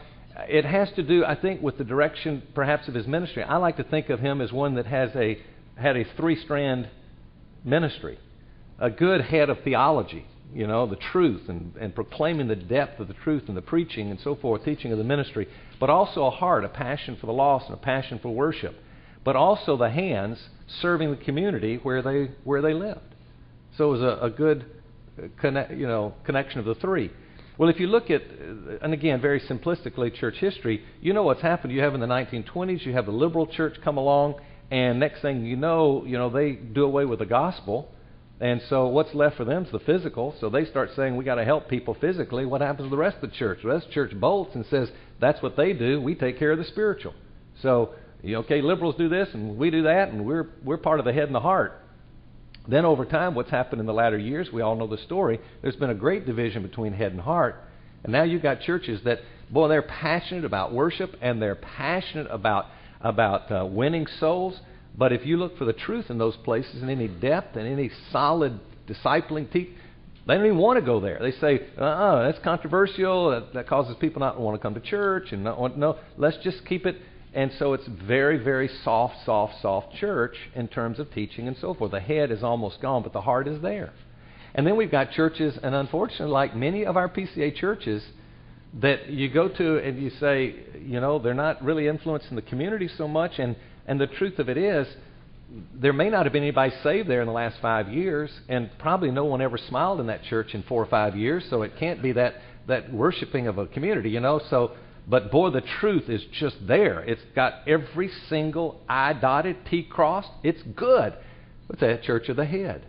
it 0.47 0.65
has 0.65 0.89
to 0.95 1.03
do, 1.03 1.25
I 1.25 1.35
think, 1.35 1.61
with 1.61 1.77
the 1.77 1.83
direction 1.83 2.43
perhaps 2.53 2.87
of 2.87 2.93
his 2.93 3.07
ministry. 3.07 3.43
I 3.43 3.57
like 3.57 3.77
to 3.77 3.83
think 3.83 4.09
of 4.09 4.19
him 4.19 4.41
as 4.41 4.51
one 4.51 4.75
that 4.75 4.85
has 4.85 5.09
a, 5.15 5.39
had 5.75 5.97
a 5.97 6.05
three 6.15 6.35
strand 6.41 6.89
ministry. 7.63 8.17
A 8.79 8.89
good 8.89 9.21
head 9.21 9.49
of 9.49 9.59
theology, 9.63 10.25
you 10.53 10.65
know, 10.65 10.85
the 10.85 10.95
truth 10.95 11.49
and, 11.49 11.73
and 11.79 11.93
proclaiming 11.93 12.47
the 12.47 12.55
depth 12.55 12.99
of 12.99 13.07
the 13.07 13.13
truth 13.13 13.43
and 13.47 13.57
the 13.57 13.61
preaching 13.61 14.09
and 14.09 14.19
so 14.21 14.35
forth, 14.35 14.63
teaching 14.63 14.91
of 14.91 14.97
the 14.97 15.03
ministry, 15.03 15.47
but 15.79 15.89
also 15.89 16.25
a 16.25 16.31
heart, 16.31 16.63
a 16.63 16.69
passion 16.69 17.17
for 17.19 17.25
the 17.25 17.33
lost 17.33 17.65
and 17.65 17.73
a 17.73 17.81
passion 17.81 18.19
for 18.19 18.33
worship, 18.33 18.75
but 19.25 19.35
also 19.35 19.75
the 19.75 19.89
hands 19.89 20.39
serving 20.81 21.11
the 21.11 21.17
community 21.17 21.77
where 21.83 22.01
they, 22.01 22.31
where 22.43 22.61
they 22.61 22.73
lived. 22.73 23.01
So 23.77 23.89
it 23.89 23.99
was 23.99 24.01
a, 24.01 24.25
a 24.25 24.29
good 24.29 24.65
connect, 25.39 25.71
you 25.71 25.87
know, 25.87 26.13
connection 26.23 26.59
of 26.59 26.65
the 26.65 26.75
three. 26.75 27.11
Well, 27.59 27.67
if 27.67 27.77
you 27.77 27.87
look 27.87 28.09
at, 28.09 28.21
uh, 28.21 28.77
and 28.81 28.93
again, 28.93 29.19
very 29.19 29.41
simplistically, 29.41 30.15
church 30.15 30.35
history, 30.37 30.81
you 31.01 31.11
know 31.11 31.23
what's 31.23 31.41
happened. 31.41 31.73
You 31.73 31.81
have 31.81 31.93
in 31.93 31.99
the 31.99 32.07
1920s, 32.07 32.85
you 32.85 32.93
have 32.93 33.05
the 33.05 33.11
liberal 33.11 33.47
church 33.47 33.75
come 33.83 33.97
along, 33.97 34.35
and 34.71 34.97
next 34.97 35.21
thing 35.21 35.43
you 35.45 35.57
know, 35.57 36.05
you 36.05 36.17
know, 36.17 36.29
they 36.29 36.53
do 36.53 36.85
away 36.85 37.03
with 37.03 37.19
the 37.19 37.25
gospel. 37.25 37.91
And 38.39 38.61
so 38.69 38.87
what's 38.87 39.13
left 39.13 39.35
for 39.35 39.43
them 39.43 39.65
is 39.65 39.71
the 39.73 39.79
physical. 39.79 40.33
So 40.39 40.49
they 40.49 40.63
start 40.63 40.91
saying 40.95 41.17
we 41.17 41.25
got 41.25 41.35
to 41.35 41.43
help 41.43 41.67
people 41.67 41.97
physically. 41.99 42.45
What 42.45 42.61
happens 42.61 42.85
to 42.85 42.89
the 42.89 42.95
rest 42.95 43.17
of 43.21 43.29
the 43.29 43.35
church? 43.35 43.65
Of 43.65 43.81
the 43.81 43.91
church 43.91 44.17
bolts 44.17 44.55
and 44.55 44.65
says 44.67 44.89
that's 45.19 45.43
what 45.43 45.57
they 45.57 45.73
do. 45.73 45.99
We 45.99 46.15
take 46.15 46.39
care 46.39 46.53
of 46.53 46.59
the 46.59 46.63
spiritual. 46.63 47.13
So 47.61 47.89
you 48.23 48.37
okay, 48.37 48.61
liberals 48.61 48.95
do 48.97 49.09
this 49.09 49.27
and 49.33 49.57
we 49.57 49.69
do 49.69 49.83
that, 49.83 50.09
and 50.09 50.25
we're 50.25 50.47
we're 50.63 50.77
part 50.77 50.99
of 50.99 51.05
the 51.05 51.11
head 51.11 51.25
and 51.25 51.35
the 51.35 51.41
heart. 51.41 51.73
Then, 52.69 52.85
over 52.85 53.03
time, 53.03 53.33
what's 53.33 53.49
happened 53.49 53.79
in 53.79 53.87
the 53.87 53.93
latter 53.93 54.17
years, 54.17 54.51
we 54.53 54.61
all 54.61 54.75
know 54.75 54.85
the 54.85 54.99
story. 54.99 55.39
There's 55.63 55.75
been 55.75 55.89
a 55.89 55.95
great 55.95 56.27
division 56.27 56.61
between 56.61 56.93
head 56.93 57.11
and 57.11 57.21
heart. 57.21 57.63
And 58.03 58.13
now 58.13 58.23
you've 58.23 58.43
got 58.43 58.61
churches 58.61 59.01
that, 59.05 59.19
boy, 59.49 59.67
they're 59.69 59.81
passionate 59.81 60.45
about 60.45 60.71
worship 60.71 61.15
and 61.21 61.41
they're 61.41 61.55
passionate 61.55 62.27
about, 62.29 62.67
about 63.01 63.51
uh, 63.51 63.65
winning 63.65 64.05
souls. 64.19 64.59
But 64.95 65.11
if 65.11 65.25
you 65.25 65.37
look 65.37 65.57
for 65.57 65.65
the 65.65 65.73
truth 65.73 66.09
in 66.09 66.19
those 66.19 66.35
places 66.37 66.81
and 66.81 66.91
any 66.91 67.07
depth 67.07 67.55
and 67.55 67.67
any 67.67 67.89
solid 68.11 68.59
discipling 68.87 69.51
teaching, 69.51 69.75
they 70.27 70.35
don't 70.35 70.45
even 70.45 70.57
want 70.59 70.79
to 70.79 70.85
go 70.85 70.99
there. 70.99 71.17
They 71.19 71.31
say, 71.31 71.65
uh 71.75 71.83
uh-uh, 71.83 72.31
that's 72.31 72.43
controversial. 72.43 73.31
That, 73.31 73.53
that 73.55 73.67
causes 73.67 73.95
people 73.99 74.19
not 74.19 74.33
to 74.33 74.41
want 74.41 74.55
to 74.55 74.61
come 74.61 74.75
to 74.75 74.79
church. 74.79 75.31
And 75.31 75.43
not 75.43 75.59
want, 75.59 75.75
no, 75.75 75.97
let's 76.17 76.37
just 76.43 76.63
keep 76.67 76.85
it 76.85 76.97
and 77.33 77.51
so 77.59 77.73
it's 77.73 77.87
very, 77.87 78.37
very 78.37 78.69
soft, 78.83 79.15
soft, 79.25 79.61
soft 79.61 79.95
church 79.95 80.35
in 80.55 80.67
terms 80.67 80.99
of 80.99 81.11
teaching 81.13 81.47
and 81.47 81.55
so 81.57 81.73
forth. 81.73 81.91
The 81.91 81.99
head 81.99 82.31
is 82.31 82.43
almost 82.43 82.81
gone, 82.81 83.03
but 83.03 83.13
the 83.13 83.21
heart 83.21 83.47
is 83.47 83.61
there. 83.61 83.93
And 84.55 84.65
then 84.65 84.75
we've 84.75 84.89
got 84.89 85.11
churches, 85.11 85.57
and 85.61 85.75
unfortunately, 85.75 86.33
like 86.33 86.55
many 86.55 86.85
of 86.85 86.97
our 86.97 87.07
PCA 87.07 87.55
churches, 87.55 88.03
that 88.81 89.09
you 89.09 89.29
go 89.29 89.47
to 89.47 89.77
and 89.77 90.01
you 90.01 90.11
say, 90.19 90.55
you 90.79 90.99
know, 90.99 91.19
they're 91.19 91.33
not 91.33 91.63
really 91.63 91.87
influencing 91.87 92.35
the 92.35 92.41
community 92.41 92.87
so 92.97 93.07
much. 93.07 93.39
And, 93.39 93.55
and 93.87 93.99
the 93.99 94.07
truth 94.07 94.39
of 94.39 94.49
it 94.49 94.57
is, 94.57 94.87
there 95.73 95.93
may 95.93 96.09
not 96.09 96.25
have 96.25 96.33
been 96.33 96.43
anybody 96.43 96.73
saved 96.83 97.09
there 97.09 97.21
in 97.21 97.27
the 97.27 97.33
last 97.33 97.57
five 97.61 97.89
years, 97.89 98.29
and 98.47 98.69
probably 98.77 99.09
no 99.09 99.25
one 99.25 99.41
ever 99.41 99.57
smiled 99.57 99.99
in 99.99 100.07
that 100.07 100.23
church 100.23 100.53
in 100.53 100.61
four 100.63 100.83
or 100.83 100.85
five 100.85 101.15
years, 101.15 101.43
so 101.49 101.63
it 101.63 101.73
can't 101.79 102.01
be 102.03 102.11
that, 102.11 102.35
that 102.67 102.93
worshiping 102.93 103.47
of 103.47 103.57
a 103.57 103.65
community, 103.65 104.11
you 104.11 104.19
know. 104.19 104.39
So 104.49 104.73
but 105.07 105.31
boy, 105.31 105.49
the 105.49 105.61
truth 105.61 106.09
is 106.09 106.23
just 106.33 106.55
there. 106.67 107.01
It's 107.01 107.21
got 107.35 107.67
every 107.67 108.09
single 108.27 108.81
I 108.87 109.13
dotted, 109.13 109.65
T 109.69 109.83
crossed. 109.83 110.29
It's 110.43 110.61
good. 110.75 111.13
It's 111.69 111.81
a 111.81 111.99
church 112.05 112.29
of 112.29 112.35
the 112.35 112.45
head. 112.45 112.85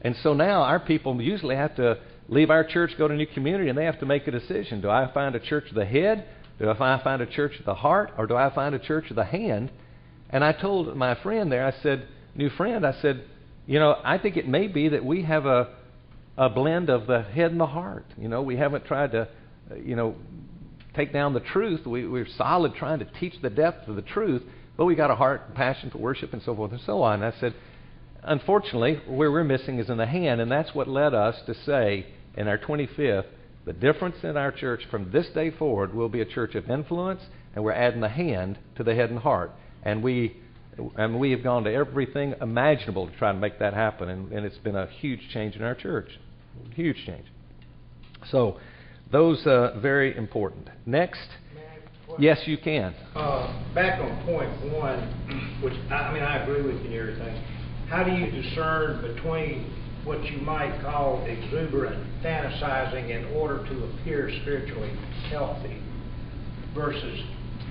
And 0.00 0.16
so 0.22 0.34
now 0.34 0.62
our 0.62 0.80
people 0.80 1.20
usually 1.20 1.56
have 1.56 1.76
to 1.76 1.98
leave 2.28 2.50
our 2.50 2.64
church, 2.64 2.92
go 2.98 3.08
to 3.08 3.14
a 3.14 3.16
new 3.16 3.26
community, 3.26 3.68
and 3.68 3.78
they 3.78 3.84
have 3.84 4.00
to 4.00 4.06
make 4.06 4.26
a 4.26 4.30
decision. 4.30 4.80
Do 4.80 4.90
I 4.90 5.10
find 5.12 5.34
a 5.34 5.40
church 5.40 5.68
of 5.68 5.74
the 5.74 5.84
head? 5.84 6.26
Do 6.58 6.70
I 6.70 7.02
find 7.02 7.22
a 7.22 7.26
church 7.26 7.58
of 7.58 7.64
the 7.64 7.74
heart? 7.74 8.12
Or 8.16 8.26
do 8.26 8.36
I 8.36 8.54
find 8.54 8.74
a 8.74 8.78
church 8.78 9.10
of 9.10 9.16
the 9.16 9.24
hand? 9.24 9.70
And 10.30 10.44
I 10.44 10.52
told 10.52 10.96
my 10.96 11.14
friend 11.22 11.50
there, 11.50 11.66
I 11.66 11.72
said, 11.82 12.06
new 12.34 12.50
friend, 12.50 12.86
I 12.86 13.00
said, 13.00 13.24
you 13.66 13.78
know, 13.78 13.96
I 14.04 14.18
think 14.18 14.36
it 14.36 14.46
may 14.46 14.68
be 14.68 14.88
that 14.88 15.04
we 15.04 15.22
have 15.22 15.46
a, 15.46 15.74
a 16.36 16.48
blend 16.50 16.90
of 16.90 17.06
the 17.06 17.22
head 17.22 17.50
and 17.50 17.60
the 17.60 17.66
heart. 17.66 18.06
You 18.18 18.28
know, 18.28 18.42
we 18.42 18.56
haven't 18.56 18.84
tried 18.84 19.12
to, 19.12 19.28
uh, 19.70 19.74
you 19.76 19.96
know, 19.96 20.16
take 20.94 21.12
down 21.12 21.34
the 21.34 21.40
truth. 21.40 21.86
We, 21.86 22.06
we're 22.06 22.26
solid 22.36 22.74
trying 22.74 23.00
to 23.00 23.04
teach 23.04 23.34
the 23.42 23.50
depth 23.50 23.88
of 23.88 23.96
the 23.96 24.02
truth, 24.02 24.42
but 24.76 24.84
we 24.84 24.94
got 24.94 25.10
a 25.10 25.16
heart 25.16 25.42
and 25.46 25.54
passion 25.54 25.90
for 25.90 25.98
worship 25.98 26.32
and 26.32 26.42
so 26.42 26.54
forth 26.54 26.72
and 26.72 26.80
so 26.80 27.02
on. 27.02 27.22
And 27.22 27.34
I 27.34 27.38
said, 27.40 27.54
unfortunately, 28.22 29.00
where 29.06 29.30
we're 29.30 29.44
missing 29.44 29.78
is 29.78 29.90
in 29.90 29.96
the 29.96 30.06
hand, 30.06 30.40
and 30.40 30.50
that's 30.50 30.74
what 30.74 30.88
led 30.88 31.14
us 31.14 31.36
to 31.46 31.54
say 31.54 32.06
in 32.36 32.48
our 32.48 32.58
25th, 32.58 33.26
the 33.64 33.72
difference 33.72 34.16
in 34.22 34.36
our 34.36 34.52
church 34.52 34.82
from 34.90 35.10
this 35.10 35.28
day 35.28 35.50
forward 35.50 35.94
will 35.94 36.08
be 36.08 36.20
a 36.20 36.26
church 36.26 36.54
of 36.54 36.68
influence, 36.70 37.22
and 37.54 37.64
we're 37.64 37.72
adding 37.72 38.00
the 38.00 38.08
hand 38.08 38.58
to 38.76 38.84
the 38.84 38.94
head 38.94 39.10
and 39.10 39.18
heart. 39.18 39.52
And 39.82 40.02
we 40.02 40.36
and 40.96 41.20
we 41.20 41.30
have 41.30 41.42
gone 41.42 41.64
to 41.64 41.72
everything 41.72 42.34
imaginable 42.40 43.06
to 43.06 43.16
try 43.16 43.32
to 43.32 43.38
make 43.38 43.58
that 43.60 43.74
happen, 43.74 44.08
and, 44.08 44.32
and 44.32 44.44
it's 44.44 44.58
been 44.58 44.76
a 44.76 44.86
huge 44.86 45.20
change 45.32 45.56
in 45.56 45.62
our 45.62 45.74
church. 45.74 46.08
Huge 46.74 46.96
change. 47.06 47.26
So, 48.30 48.58
those 49.12 49.44
uh, 49.46 49.78
very 49.80 50.16
important. 50.16 50.68
Next. 50.86 51.28
Yes, 52.18 52.42
you 52.46 52.58
can. 52.58 52.94
Uh, 53.16 53.74
back 53.74 54.00
on 54.00 54.24
point 54.24 54.72
one, 54.72 55.60
which 55.62 55.74
I, 55.90 55.94
I 55.94 56.14
mean 56.14 56.22
I 56.22 56.44
agree 56.44 56.62
with 56.62 56.80
you 56.82 56.90
and 56.90 56.94
everything. 56.94 57.42
How 57.88 58.04
do 58.04 58.12
you 58.12 58.30
discern 58.30 59.02
between 59.14 59.70
what 60.04 60.22
you 60.24 60.38
might 60.38 60.80
call 60.82 61.24
exuberant 61.24 62.04
fantasizing 62.22 63.10
in 63.10 63.24
order 63.36 63.66
to 63.66 63.84
appear 63.84 64.30
spiritually 64.42 64.92
healthy 65.30 65.82
versus 66.74 67.20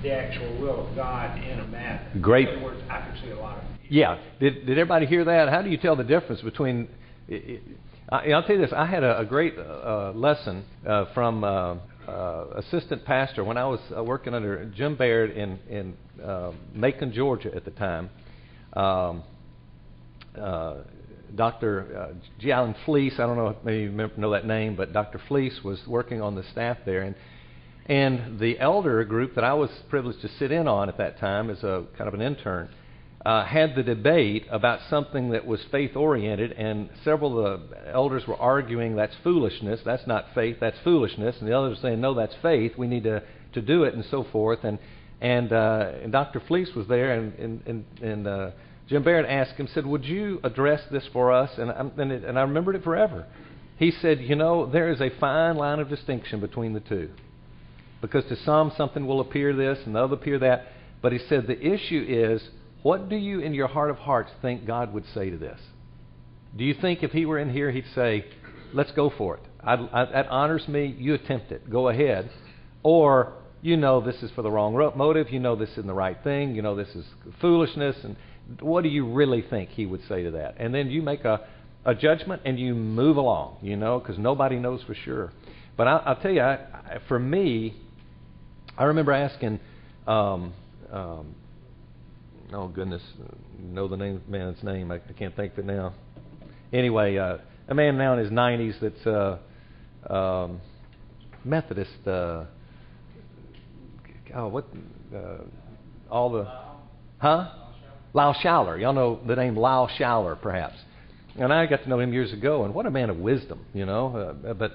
the 0.02 0.12
actual 0.12 0.60
will 0.60 0.88
of 0.88 0.94
God 0.94 1.42
in 1.42 1.60
a 1.60 1.66
matter. 1.68 2.18
Great. 2.20 2.48
In 2.48 2.56
other 2.56 2.64
words, 2.64 2.82
I 2.90 3.00
can 3.00 3.18
see 3.22 3.30
a 3.30 3.38
lot 3.38 3.58
of. 3.58 3.64
Yeah. 3.88 4.18
Did 4.40 4.66
Did 4.66 4.78
everybody 4.78 5.06
hear 5.06 5.24
that? 5.24 5.48
How 5.48 5.62
do 5.62 5.70
you 5.70 5.78
tell 5.78 5.96
the 5.96 6.04
difference 6.04 6.42
between? 6.42 6.88
I, 8.08 8.28
will 8.28 8.42
tell 8.42 8.56
you 8.56 8.62
this. 8.62 8.72
I 8.76 8.86
had 8.86 9.02
a, 9.02 9.20
a 9.20 9.24
great 9.24 9.54
uh, 9.58 10.12
lesson 10.14 10.64
uh, 10.86 11.06
from 11.14 11.42
uh, 11.42 11.76
uh, 12.06 12.46
assistant 12.56 13.04
pastor 13.04 13.42
when 13.44 13.56
I 13.56 13.66
was 13.66 13.80
uh, 13.96 14.04
working 14.04 14.34
under 14.34 14.66
Jim 14.66 14.96
Baird 14.96 15.30
in 15.30 15.58
in 15.70 15.96
uh, 16.22 16.52
Macon, 16.74 17.12
Georgia 17.12 17.50
at 17.54 17.64
the 17.64 17.70
time. 17.70 18.10
Um, 18.74 19.22
Dr. 21.34 21.96
Uh, 21.96 22.14
G. 22.38 22.52
Allen 22.52 22.76
Fleece, 22.84 23.14
I 23.14 23.26
don't 23.26 23.36
know 23.36 23.48
if 23.48 23.56
maybe 23.64 23.82
you 23.84 24.10
know 24.16 24.30
that 24.30 24.46
name, 24.46 24.76
but 24.76 24.92
Dr. 24.92 25.20
Fleece 25.26 25.60
was 25.64 25.80
working 25.86 26.22
on 26.22 26.36
the 26.36 26.44
staff 26.52 26.78
there. 26.86 27.02
And, 27.02 27.16
and 27.86 28.38
the 28.38 28.58
elder 28.60 29.02
group 29.04 29.34
that 29.34 29.42
I 29.42 29.54
was 29.54 29.70
privileged 29.88 30.20
to 30.22 30.28
sit 30.38 30.52
in 30.52 30.68
on 30.68 30.88
at 30.88 30.98
that 30.98 31.18
time 31.18 31.50
as 31.50 31.62
a 31.64 31.86
kind 31.98 32.06
of 32.06 32.14
an 32.14 32.22
intern 32.22 32.68
uh, 33.24 33.44
had 33.44 33.74
the 33.74 33.82
debate 33.82 34.46
about 34.50 34.80
something 34.90 35.30
that 35.30 35.46
was 35.46 35.60
faith 35.70 35.96
oriented, 35.96 36.52
and 36.52 36.90
several 37.04 37.44
of 37.44 37.70
the 37.70 37.90
elders 37.90 38.26
were 38.26 38.36
arguing 38.36 38.96
that's 38.96 39.14
foolishness, 39.22 39.80
that's 39.84 40.06
not 40.06 40.26
faith, 40.34 40.58
that's 40.60 40.76
foolishness, 40.84 41.36
and 41.38 41.48
the 41.48 41.56
others 41.56 41.78
were 41.78 41.88
saying 41.88 42.00
no, 42.00 42.14
that's 42.14 42.34
faith, 42.42 42.72
we 42.76 42.86
need 42.86 43.04
to, 43.04 43.22
to 43.54 43.62
do 43.62 43.84
it, 43.84 43.94
and 43.94 44.04
so 44.10 44.24
forth. 44.30 44.64
And 44.64 44.78
and, 45.20 45.52
uh, 45.52 45.92
and 46.02 46.12
Dr. 46.12 46.42
Fleece 46.46 46.70
was 46.74 46.86
there, 46.86 47.12
and 47.12 47.62
and 47.66 47.84
and, 48.02 48.26
uh, 48.26 48.50
Jim 48.88 49.02
Baird 49.02 49.24
asked 49.24 49.54
him, 49.54 49.68
said, 49.72 49.86
Would 49.86 50.04
you 50.04 50.40
address 50.44 50.82
this 50.90 51.06
for 51.12 51.32
us? 51.32 51.50
And, 51.56 51.70
and, 51.70 52.12
it, 52.12 52.24
and 52.24 52.38
I 52.38 52.42
remembered 52.42 52.76
it 52.76 52.84
forever. 52.84 53.26
He 53.78 53.90
said, 53.90 54.20
You 54.20 54.36
know, 54.36 54.66
there 54.66 54.90
is 54.90 55.00
a 55.00 55.10
fine 55.18 55.56
line 55.56 55.80
of 55.80 55.88
distinction 55.88 56.40
between 56.40 56.74
the 56.74 56.80
two. 56.80 57.10
Because 58.00 58.24
to 58.26 58.36
some, 58.36 58.72
something 58.76 59.06
will 59.06 59.20
appear 59.20 59.54
this 59.54 59.78
and 59.86 59.94
the 59.94 60.00
other 60.00 60.14
appear 60.14 60.38
that. 60.40 60.66
But 61.00 61.12
he 61.12 61.18
said, 61.18 61.46
The 61.46 61.58
issue 61.58 62.04
is, 62.06 62.46
what 62.84 63.08
do 63.08 63.16
you 63.16 63.40
in 63.40 63.54
your 63.54 63.66
heart 63.66 63.88
of 63.88 63.96
hearts 63.96 64.30
think 64.42 64.66
God 64.66 64.92
would 64.92 65.06
say 65.14 65.30
to 65.30 65.38
this? 65.38 65.58
Do 66.54 66.64
you 66.64 66.74
think 66.74 67.02
if 67.02 67.12
he 67.12 67.24
were 67.24 67.38
in 67.38 67.50
here, 67.50 67.70
he'd 67.70 67.86
say, 67.94 68.26
Let's 68.74 68.92
go 68.92 69.08
for 69.16 69.36
it? 69.36 69.42
I, 69.62 69.72
I, 69.90 70.04
that 70.12 70.28
honors 70.28 70.68
me. 70.68 70.94
You 70.98 71.14
attempt 71.14 71.50
it. 71.50 71.70
Go 71.70 71.88
ahead. 71.88 72.28
Or, 72.82 73.32
you 73.62 73.78
know 73.78 74.02
this 74.02 74.22
is 74.22 74.30
for 74.32 74.42
the 74.42 74.50
wrong 74.50 74.74
motive. 74.96 75.30
You 75.30 75.40
know 75.40 75.56
this 75.56 75.70
isn't 75.70 75.86
the 75.86 75.94
right 75.94 76.18
thing. 76.22 76.54
You 76.54 76.60
know 76.60 76.76
this 76.76 76.94
is 76.94 77.06
foolishness. 77.40 77.96
And 78.04 78.16
what 78.60 78.82
do 78.82 78.90
you 78.90 79.10
really 79.10 79.40
think 79.48 79.70
he 79.70 79.86
would 79.86 80.06
say 80.06 80.22
to 80.24 80.32
that? 80.32 80.56
And 80.58 80.74
then 80.74 80.90
you 80.90 81.00
make 81.00 81.24
a, 81.24 81.40
a 81.86 81.94
judgment 81.94 82.42
and 82.44 82.60
you 82.60 82.74
move 82.74 83.16
along, 83.16 83.60
you 83.62 83.76
know, 83.76 83.98
because 83.98 84.18
nobody 84.18 84.56
knows 84.56 84.82
for 84.82 84.94
sure. 84.94 85.32
But 85.78 85.88
I, 85.88 86.10
will 86.10 86.20
tell 86.20 86.32
you, 86.32 86.42
I, 86.42 86.52
I, 86.52 86.98
for 87.08 87.18
me, 87.18 87.80
I 88.76 88.84
remember 88.84 89.12
asking, 89.12 89.58
um, 90.06 90.52
um, 90.92 91.34
oh 92.54 92.68
goodness, 92.68 93.02
know 93.60 93.88
the 93.88 93.96
name 93.96 94.22
man's 94.28 94.62
name? 94.62 94.90
I, 94.90 94.96
I 94.96 95.12
can't 95.18 95.34
think 95.34 95.54
of 95.54 95.58
it 95.60 95.64
now. 95.66 95.94
Anyway, 96.72 97.16
uh, 97.16 97.38
a 97.68 97.74
man 97.74 97.98
now 97.98 98.14
in 98.14 98.18
his 98.20 98.30
90s 98.30 98.80
that's 98.80 99.06
uh, 99.06 100.12
um, 100.12 100.60
Methodist. 101.44 102.06
Uh, 102.06 102.44
oh, 104.34 104.48
what? 104.48 104.66
Uh, 105.14 105.38
all 106.10 106.30
the, 106.30 106.44
huh? 107.18 107.50
Lyle 108.12 108.36
Schaller. 108.42 108.80
Y'all 108.80 108.92
know 108.92 109.20
the 109.26 109.34
name 109.34 109.56
Lyle 109.56 109.90
Schaller, 109.98 110.40
perhaps. 110.40 110.76
And 111.36 111.52
I 111.52 111.66
got 111.66 111.82
to 111.82 111.88
know 111.88 111.98
him 111.98 112.12
years 112.12 112.32
ago, 112.32 112.64
and 112.64 112.72
what 112.72 112.86
a 112.86 112.90
man 112.90 113.10
of 113.10 113.16
wisdom, 113.16 113.64
you 113.74 113.84
know. 113.84 114.36
Uh, 114.46 114.54
but 114.54 114.72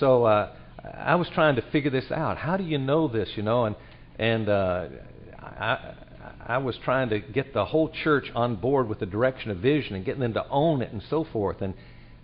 so 0.00 0.24
uh, 0.24 0.54
I 0.82 1.16
was 1.16 1.28
trying 1.34 1.56
to 1.56 1.62
figure 1.70 1.90
this 1.90 2.10
out. 2.10 2.38
How 2.38 2.56
do 2.56 2.64
you 2.64 2.78
know 2.78 3.08
this, 3.08 3.28
you 3.36 3.42
know? 3.42 3.66
And 3.66 3.76
and 4.18 4.48
uh, 4.48 4.86
I 5.38 5.94
I 6.46 6.58
was 6.58 6.76
trying 6.84 7.10
to 7.10 7.20
get 7.20 7.54
the 7.54 7.64
whole 7.64 7.88
church 7.88 8.30
on 8.34 8.56
board 8.56 8.88
with 8.88 8.98
the 8.98 9.06
direction 9.06 9.50
of 9.50 9.58
vision 9.58 9.94
and 9.94 10.04
getting 10.04 10.20
them 10.20 10.34
to 10.34 10.46
own 10.48 10.82
it 10.82 10.92
and 10.92 11.02
so 11.08 11.24
forth. 11.32 11.62
And 11.62 11.74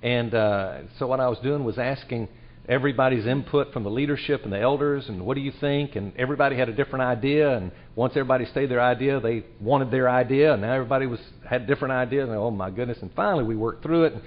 and 0.03 0.35
uh, 0.35 0.79
so 0.99 1.07
what 1.07 1.21
I 1.21 1.29
was 1.29 1.39
doing 1.41 1.65
was 1.65 1.79
asking 1.79 2.29
everybody's 2.69 3.27
input 3.27 3.73
from 3.73 3.83
the 3.83 3.91
leadership 3.91 4.45
and 4.45 4.53
the 4.53 4.61
elders 4.61 5.09
and 5.09 5.25
what 5.25 5.35
do 5.35 5.41
you 5.41 5.53
think? 5.61 5.97
And 5.97 6.13
everybody 6.17 6.57
had 6.57 6.69
a 6.69 6.73
different 6.73 7.05
idea. 7.05 7.57
And 7.57 7.73
once 7.97 8.13
everybody 8.13 8.45
stayed 8.47 8.71
their 8.71 8.81
idea 8.81 9.21
they 9.21 9.45
wanted 9.61 9.91
their 9.91 10.09
idea. 10.09 10.53
And 10.53 10.63
now 10.63 10.73
everybody 10.73 11.07
was 11.07 11.21
had 11.49 11.67
different 11.67 11.93
ideas. 11.93 12.29
And 12.29 12.37
oh 12.37 12.51
my 12.51 12.71
goodness. 12.71 12.99
And 13.01 13.11
finally 13.15 13.45
we 13.45 13.57
worked 13.57 13.83
through 13.83 14.05
it. 14.05 14.13
And 14.15 14.23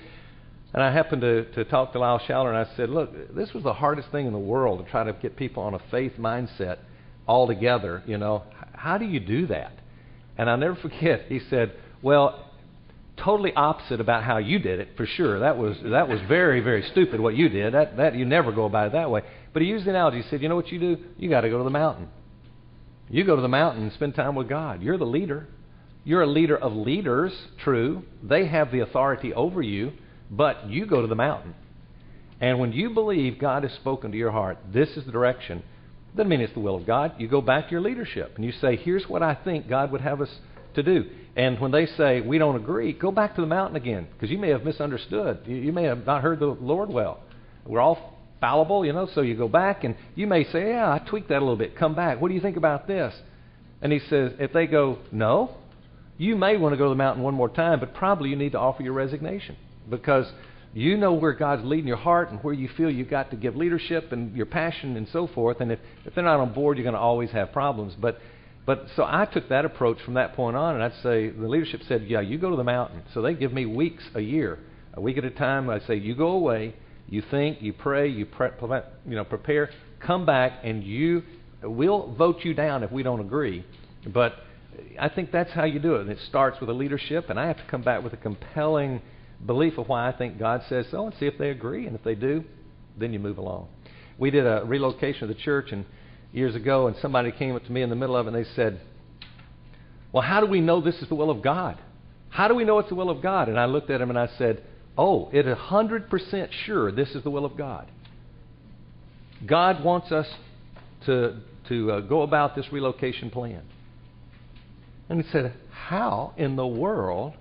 and 0.74 0.82
I 0.82 0.92
happened 0.94 1.22
to, 1.22 1.52
to 1.52 1.66
talk 1.66 1.92
to 1.92 2.00
Lyle 2.00 2.22
Schaller 2.28 2.48
and 2.48 2.58
I 2.58 2.76
said 2.78 2.90
look 2.90 3.36
this 3.36 3.54
was 3.54 3.64
the 3.64 3.74
hardest 3.74 4.10
thing 4.12 4.26
in 4.26 4.32
the 4.32 4.40
world 4.40 4.84
to 4.84 4.90
try 4.90 5.04
to 5.04 5.12
get 5.14 5.36
people 5.36 5.64
on 5.64 5.74
a 5.74 5.80
faith 5.92 6.14
mindset 6.18 6.78
all 7.28 7.48
together 7.48 8.04
you 8.08 8.18
know. 8.18 8.44
How 8.74 8.98
do 8.98 9.06
you 9.06 9.20
do 9.20 9.48
that 9.48 9.74
and 10.42 10.50
I'll 10.50 10.58
never 10.58 10.76
forget 10.76 11.26
he 11.30 11.40
said 11.52 11.72
well 12.02 12.50
totally 13.24 13.54
opposite 13.54 14.02
about 14.02 14.24
how 14.24 14.38
you 14.38 14.58
did 14.58 14.80
it 14.80 14.90
for 14.98 15.06
sure. 15.06 15.42
That 15.42 15.56
was 15.56 15.78
that 15.84 16.10
was 16.10 16.20
very 16.28 16.62
very 16.62 16.82
stupid 16.92 17.20
what 17.20 17.36
you 17.36 17.48
did. 17.48 17.76
That 17.76 17.98
that 17.98 18.16
you 18.16 18.26
never 18.26 18.52
go 18.52 18.66
about 18.66 18.88
it 18.88 18.94
that 18.94 19.12
way. 19.12 19.22
But 19.54 19.62
he 19.62 19.68
used 19.68 19.86
the 19.86 19.92
analogy. 19.92 20.24
He 20.24 20.30
said, 20.30 20.42
"You 20.42 20.50
know 20.50 20.56
what 20.56 20.72
you 20.72 20.80
do? 20.80 20.98
You 21.18 21.30
got 21.30 21.42
to 21.42 21.50
go 21.50 21.60
to 21.60 21.64
the 21.64 21.70
mountain. 21.70 22.10
You 23.10 23.24
go 23.24 23.36
to 23.36 23.42
the 23.42 23.48
mountain 23.48 23.84
and 23.84 23.94
spend 23.94 24.16
time 24.16 24.34
with 24.34 24.50
God. 24.50 24.82
You're 24.82 24.98
the 24.98 25.06
leader. 25.06 25.48
You're 26.04 26.24
a 26.24 26.28
leader 26.28 26.58
of 26.58 26.74
leaders. 26.74 27.32
True, 27.64 28.04
they 28.24 28.48
have 28.48 28.72
the 28.72 28.80
authority 28.80 29.36
over 29.36 29.62
you, 29.62 29.92
but 30.32 30.68
you 30.68 30.88
go 30.88 31.02
to 31.02 31.08
the 31.08 31.16
mountain. 31.16 31.54
And 32.40 32.58
when 32.58 32.72
you 32.74 32.90
believe 32.90 33.38
God 33.38 33.62
has 33.62 33.74
spoken 33.74 34.12
to 34.12 34.18
your 34.18 34.32
heart, 34.32 34.58
this 34.74 34.90
is 34.98 35.06
the 35.06 35.12
direction. 35.12 35.62
Doesn't 36.16 36.30
mean 36.30 36.42
it's 36.42 36.54
the 36.54 36.60
will 36.60 36.76
of 36.76 36.86
God. 36.86 37.14
You 37.18 37.28
go 37.28 37.42
back 37.42 37.66
to 37.66 37.72
your 37.72 37.82
leadership 37.82 38.34
and 38.36 38.44
you 38.46 38.52
say, 38.52 38.76
"Here's 38.76 39.08
what 39.08 39.24
I 39.24 39.34
think 39.34 39.70
God 39.70 39.92
would 39.92 40.02
have 40.02 40.22
us 40.22 40.30
to 40.76 40.84
do." 40.84 41.10
And 41.36 41.60
when 41.60 41.72
they 41.72 41.86
say, 41.86 42.20
we 42.22 42.38
don't 42.38 42.58
agree, 42.58 42.92
go 42.92 43.12
back 43.12 43.36
to 43.36 43.42
the 43.42 43.48
mountain 43.48 43.78
again, 43.78 44.08
because 44.12 44.30
you 44.30 44.38
may 44.38 44.50
have 44.50 44.66
misunderstood. 44.66 45.40
You, 45.46 45.56
you, 45.56 45.72
may 45.72 45.84
have 45.84 46.06
not 46.06 46.22
heard 46.22 46.40
the 46.40 46.48
Lord 46.48 46.90
well. 46.90 47.22
We're 47.66 47.80
all 47.80 48.18
fallible, 48.42 48.86
you 48.86 48.92
know, 48.92 49.08
so 49.14 49.22
you 49.22 49.38
go 49.38 49.48
back 49.48 49.84
and 49.84 49.96
you 50.16 50.28
may 50.28 50.44
say, 50.46 50.70
yeah, 50.70 50.92
I 50.92 51.00
tweaked 51.00 51.30
that 51.30 51.38
a 51.38 51.40
little 51.40 51.56
bit. 51.56 51.78
Come 51.78 51.96
back. 51.96 52.20
What 52.20 52.28
do 52.28 52.34
you 52.34 52.42
think 52.42 52.58
about 52.58 52.86
this? 52.86 53.14
And 53.82 53.94
he 53.94 54.00
says, 54.00 54.34
if 54.40 54.52
they 54.52 54.68
go, 54.68 55.00
no, 55.12 55.56
you 56.18 56.36
may 56.36 56.58
want 56.58 56.74
to 56.74 56.78
go 56.78 56.86
to 56.86 56.90
the 56.90 56.96
mountain 56.96 57.24
one 57.24 57.34
more 57.34 57.50
time, 57.50 57.80
but 57.80 57.94
probably 57.94 58.30
you 58.30 58.36
need 58.36 58.52
to 58.52 58.60
offer 58.60 58.84
your 58.84 58.94
resignation 58.94 59.56
because 59.90 60.30
you 60.74 60.98
know 60.98 61.14
where 61.14 61.34
God's 61.34 61.66
leading 61.66 61.88
your 61.88 61.98
heart 61.98 62.32
and 62.32 62.42
where 62.44 62.54
you 62.54 62.70
feel 62.78 62.90
you've 62.90 63.10
got 63.10 63.32
to 63.32 63.36
give 63.36 63.56
leadership 63.56 64.12
and 64.12 64.36
your 64.36 64.46
passion 64.46 64.96
and 64.96 65.08
so 65.10 65.28
forth. 65.28 65.60
And 65.60 65.72
if, 65.72 65.80
if 66.06 66.16
they're 66.16 66.24
not 66.24 66.40
on 66.40 66.54
board, 66.54 66.78
you're 66.78 66.84
going 66.84 66.96
to 66.96 67.00
always 67.00 67.32
have 67.32 67.52
problems. 67.52 67.94
But 68.00 68.20
but 68.66 68.86
so 68.96 69.04
I 69.04 69.26
took 69.26 69.50
that 69.50 69.66
approach 69.66 70.00
from 70.04 70.14
that 70.14 70.36
point 70.36 70.56
on, 70.56 70.76
and 70.76 70.84
I'd 70.84 70.94
say 71.02 71.30
the 71.30 71.48
leadership 71.48 71.82
said, 71.88 72.06
"Yeah, 72.08 72.22
you 72.22 72.38
go 72.38 72.52
to 72.52 72.56
the 72.56 72.64
mountain." 72.64 73.02
So 73.14 73.22
they 73.22 73.34
give 73.34 73.52
me 73.52 73.66
weeks 73.66 74.04
a 74.14 74.22
year, 74.22 74.60
a 74.94 75.02
week 75.02 75.18
at 75.18 75.26
a 75.26 75.32
time. 75.32 75.70
I 75.70 75.80
say, 75.80 75.96
"You 75.96 76.16
go 76.16 76.28
away, 76.28 76.76
you 77.10 77.24
think, 77.32 77.62
you 77.62 77.74
pray, 77.74 78.08
you 78.08 78.26
pre- 78.26 78.52
you 79.08 79.16
know 79.16 79.26
prepare, 79.26 79.72
come 80.00 80.26
back, 80.26 80.60
and 80.64 80.84
you 80.84 81.24
we'll 81.64 82.14
vote 82.14 82.44
you 82.44 82.54
down 82.54 82.84
if 82.84 82.92
we 82.92 83.04
don't 83.04 83.20
agree. 83.20 83.66
But 84.08 84.36
I 85.00 85.10
think 85.10 85.32
that's 85.32 85.52
how 85.52 85.66
you 85.66 85.80
do 85.80 85.96
it. 85.96 86.02
And 86.02 86.10
it 86.10 86.20
starts 86.30 86.60
with 86.60 86.70
a 86.70 86.74
leadership, 86.74 87.30
and 87.30 87.40
I 87.40 87.48
have 87.48 87.58
to 87.58 87.66
come 87.70 87.82
back 87.82 88.04
with 88.04 88.14
a 88.14 88.18
compelling 88.18 89.02
belief 89.46 89.78
of 89.78 89.88
why 89.88 90.08
I 90.08 90.12
think 90.12 90.38
God 90.38 90.62
says 90.70 90.86
so 90.92 91.06
and 91.06 91.16
see 91.20 91.26
if 91.26 91.38
they 91.38 91.50
agree. 91.50 91.88
And 91.88 91.96
if 91.96 92.04
they 92.04 92.16
do, 92.16 92.44
then 92.98 93.14
you 93.14 93.20
move 93.20 93.38
along. 93.38 93.68
We 94.18 94.32
did 94.32 94.46
a 94.46 94.64
relocation 94.66 95.24
of 95.24 95.30
the 95.30 95.42
church 95.42 95.72
and 95.72 95.86
years 96.32 96.56
ago, 96.56 96.88
and 96.88 96.96
somebody 97.02 97.32
came 97.32 97.56
up 97.56 97.66
to 97.66 97.72
me 97.72 97.82
in 97.82 97.90
the 97.90 97.96
middle 97.96 98.16
of 98.16 98.28
it 98.28 98.34
and 98.34 98.46
they 98.46 98.50
said, 98.56 98.80
Well, 100.12 100.24
how 100.24 100.40
do 100.40 100.48
we 100.48 100.62
know 100.62 100.82
this 100.82 101.02
is 101.02 101.10
the 101.10 101.16
will 101.16 101.30
of 101.30 101.42
God? 101.42 101.78
How 102.30 102.48
do 102.48 102.56
we 102.56 102.64
know 102.64 102.80
it's 102.80 102.90
the 102.90 102.96
will 102.96 103.10
of 103.10 103.22
God? 103.22 103.50
And 103.50 103.60
I 103.60 103.66
looked 103.66 103.90
at 103.90 104.02
him 104.02 104.10
and 104.10 104.18
I 104.20 104.28
said, 104.38 104.64
Oh, 104.98 105.30
it's 105.34 105.48
a 105.48 105.56
100% 105.56 106.48
sure 106.66 106.92
this 106.92 107.10
is 107.16 107.24
the 107.24 107.30
will 107.30 107.46
of 107.46 107.58
God. 107.58 107.88
God 109.46 109.84
wants 109.84 110.12
us 110.12 110.28
to, 111.06 111.40
to 111.68 111.92
uh, 111.92 112.00
go 112.02 112.22
about 112.22 112.56
this 112.56 112.72
relocation 112.72 113.30
plan. 113.30 113.64
And 115.10 115.24
he 115.24 115.30
said, 115.32 115.54
How 115.72 116.34
in 116.38 116.56
the 116.56 116.68
world 116.68 117.34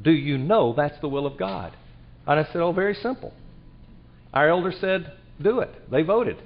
do 0.00 0.10
you 0.10 0.38
know 0.38 0.74
that's 0.76 0.98
the 1.00 1.08
will 1.08 1.26
of 1.26 1.38
God? 1.38 1.74
And 2.26 2.40
I 2.40 2.44
said, 2.44 2.56
Oh, 2.56 2.72
very 2.72 2.94
simple. 2.94 3.32
Our 4.32 4.50
elder 4.50 4.72
said, 4.80 5.12
Do 5.42 5.60
it. 5.60 5.90
They 5.90 6.02
voted. 6.02 6.36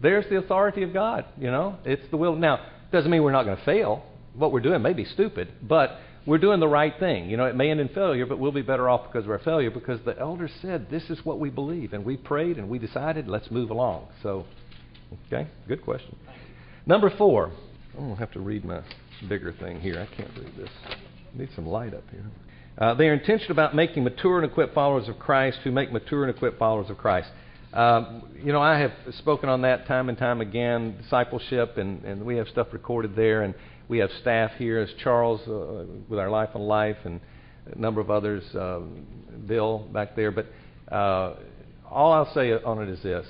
There's 0.00 0.28
the 0.28 0.36
authority 0.36 0.82
of 0.82 0.92
God, 0.92 1.24
you 1.38 1.50
know. 1.50 1.78
It's 1.84 2.08
the 2.10 2.16
will. 2.16 2.36
Now, 2.36 2.60
doesn't 2.92 3.10
mean 3.10 3.22
we're 3.22 3.32
not 3.32 3.44
going 3.44 3.56
to 3.56 3.64
fail. 3.64 4.04
What 4.34 4.52
we're 4.52 4.60
doing 4.60 4.82
may 4.82 4.92
be 4.92 5.04
stupid, 5.04 5.48
but 5.62 5.98
we're 6.26 6.38
doing 6.38 6.60
the 6.60 6.68
right 6.68 6.92
thing. 6.98 7.30
You 7.30 7.36
know, 7.36 7.46
it 7.46 7.56
may 7.56 7.70
end 7.70 7.80
in 7.80 7.88
failure, 7.88 8.26
but 8.26 8.38
we'll 8.38 8.52
be 8.52 8.62
better 8.62 8.88
off 8.88 9.10
because 9.10 9.24
of 9.24 9.30
our 9.30 9.38
failure 9.38 9.70
because 9.70 10.00
the 10.04 10.18
elders 10.18 10.50
said 10.60 10.90
this 10.90 11.08
is 11.08 11.24
what 11.24 11.38
we 11.38 11.48
believe, 11.48 11.92
and 11.92 12.04
we 12.04 12.16
prayed 12.16 12.58
and 12.58 12.68
we 12.68 12.78
decided 12.78 13.28
let's 13.28 13.50
move 13.50 13.70
along. 13.70 14.08
So, 14.22 14.44
okay, 15.26 15.48
good 15.66 15.82
question. 15.82 16.16
Number 16.84 17.10
four, 17.16 17.52
I'm 17.96 18.08
gonna 18.08 18.16
have 18.16 18.32
to 18.32 18.40
read 18.40 18.64
my 18.64 18.82
bigger 19.28 19.52
thing 19.52 19.80
here. 19.80 19.98
I 19.98 20.14
can't 20.14 20.30
read 20.36 20.52
this. 20.56 20.70
Need 21.36 21.50
some 21.54 21.66
light 21.66 21.92
up 21.92 22.04
here. 22.10 22.24
Uh, 22.78 22.94
they 22.94 23.08
are 23.08 23.14
intentional 23.14 23.52
about 23.52 23.74
making 23.74 24.04
mature 24.04 24.40
and 24.40 24.50
equipped 24.50 24.74
followers 24.74 25.06
of 25.08 25.18
Christ 25.18 25.58
who 25.64 25.70
make 25.70 25.92
mature 25.92 26.24
and 26.24 26.34
equipped 26.34 26.58
followers 26.58 26.88
of 26.88 26.96
Christ. 26.96 27.28
Um, 27.74 28.22
you 28.42 28.52
know, 28.52 28.62
I 28.62 28.78
have 28.78 28.92
spoken 29.18 29.50
on 29.50 29.62
that 29.62 29.86
time 29.86 30.08
and 30.08 30.16
time 30.16 30.40
again, 30.40 30.96
discipleship, 31.02 31.76
and, 31.76 32.02
and 32.04 32.24
we 32.24 32.36
have 32.36 32.48
stuff 32.48 32.68
recorded 32.72 33.14
there, 33.14 33.42
and 33.42 33.54
we 33.86 33.98
have 33.98 34.10
staff 34.22 34.52
here, 34.56 34.78
as 34.78 34.88
Charles 35.02 35.40
uh, 35.46 35.84
with 36.08 36.18
our 36.18 36.30
Life 36.30 36.50
on 36.54 36.62
Life, 36.62 36.96
and 37.04 37.20
a 37.70 37.78
number 37.78 38.00
of 38.00 38.10
others, 38.10 38.42
uh, 38.54 38.80
Bill 39.46 39.80
back 39.92 40.16
there. 40.16 40.30
But 40.30 40.46
uh, 40.90 41.34
all 41.90 42.12
I'll 42.12 42.32
say 42.32 42.52
on 42.52 42.82
it 42.82 42.88
is 42.88 43.02
this 43.02 43.26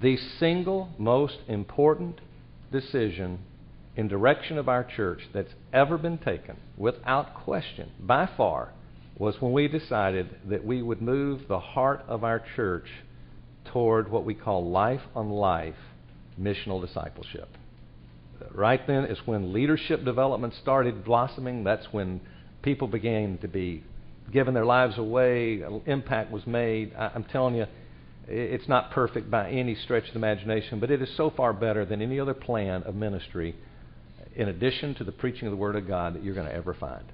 the 0.00 0.16
single 0.40 0.88
most 0.98 1.36
important 1.46 2.20
decision 2.72 3.38
in 3.96 4.08
direction 4.08 4.58
of 4.58 4.68
our 4.68 4.84
church 4.84 5.20
that's 5.32 5.52
ever 5.72 5.98
been 5.98 6.18
taken, 6.18 6.56
without 6.76 7.34
question, 7.34 7.90
by 8.00 8.28
far, 8.36 8.72
was 9.18 9.40
when 9.40 9.52
we 9.52 9.68
decided 9.68 10.34
that 10.48 10.64
we 10.64 10.82
would 10.82 11.02
move 11.02 11.42
the 11.48 11.60
heart 11.60 12.02
of 12.08 12.24
our 12.24 12.42
church 12.56 12.86
toward 13.66 14.10
what 14.10 14.24
we 14.24 14.34
call 14.34 14.70
life 14.70 15.02
on 15.14 15.30
life 15.30 15.76
missional 16.40 16.84
discipleship. 16.84 17.48
Right 18.52 18.84
then 18.86 19.04
is 19.04 19.18
when 19.24 19.52
leadership 19.52 20.04
development 20.04 20.54
started 20.60 21.04
blossoming. 21.04 21.62
That's 21.62 21.86
when 21.92 22.20
people 22.62 22.88
began 22.88 23.38
to 23.38 23.48
be 23.48 23.84
given 24.32 24.54
their 24.54 24.64
lives 24.64 24.98
away, 24.98 25.62
impact 25.86 26.30
was 26.30 26.46
made. 26.46 26.94
I, 26.96 27.12
am 27.14 27.24
telling 27.24 27.54
you, 27.54 27.66
it's 28.26 28.68
not 28.68 28.92
perfect 28.92 29.30
by 29.30 29.50
any 29.50 29.74
stretch 29.74 30.08
of 30.08 30.14
the 30.14 30.18
imagination, 30.18 30.80
but 30.80 30.90
it 30.90 31.02
is 31.02 31.08
so 31.16 31.30
far 31.30 31.52
better 31.52 31.84
than 31.84 32.00
any 32.00 32.18
other 32.18 32.34
plan 32.34 32.82
of 32.84 32.94
ministry, 32.94 33.54
in 34.36 34.48
addition 34.48 34.94
to 34.96 35.04
the 35.04 35.12
preaching 35.12 35.46
of 35.46 35.52
the 35.52 35.56
Word 35.56 35.76
of 35.76 35.86
God, 35.86 36.14
that 36.14 36.24
you're 36.24 36.34
going 36.34 36.46
to 36.46 36.54
ever 36.54 36.74
find. 36.74 37.04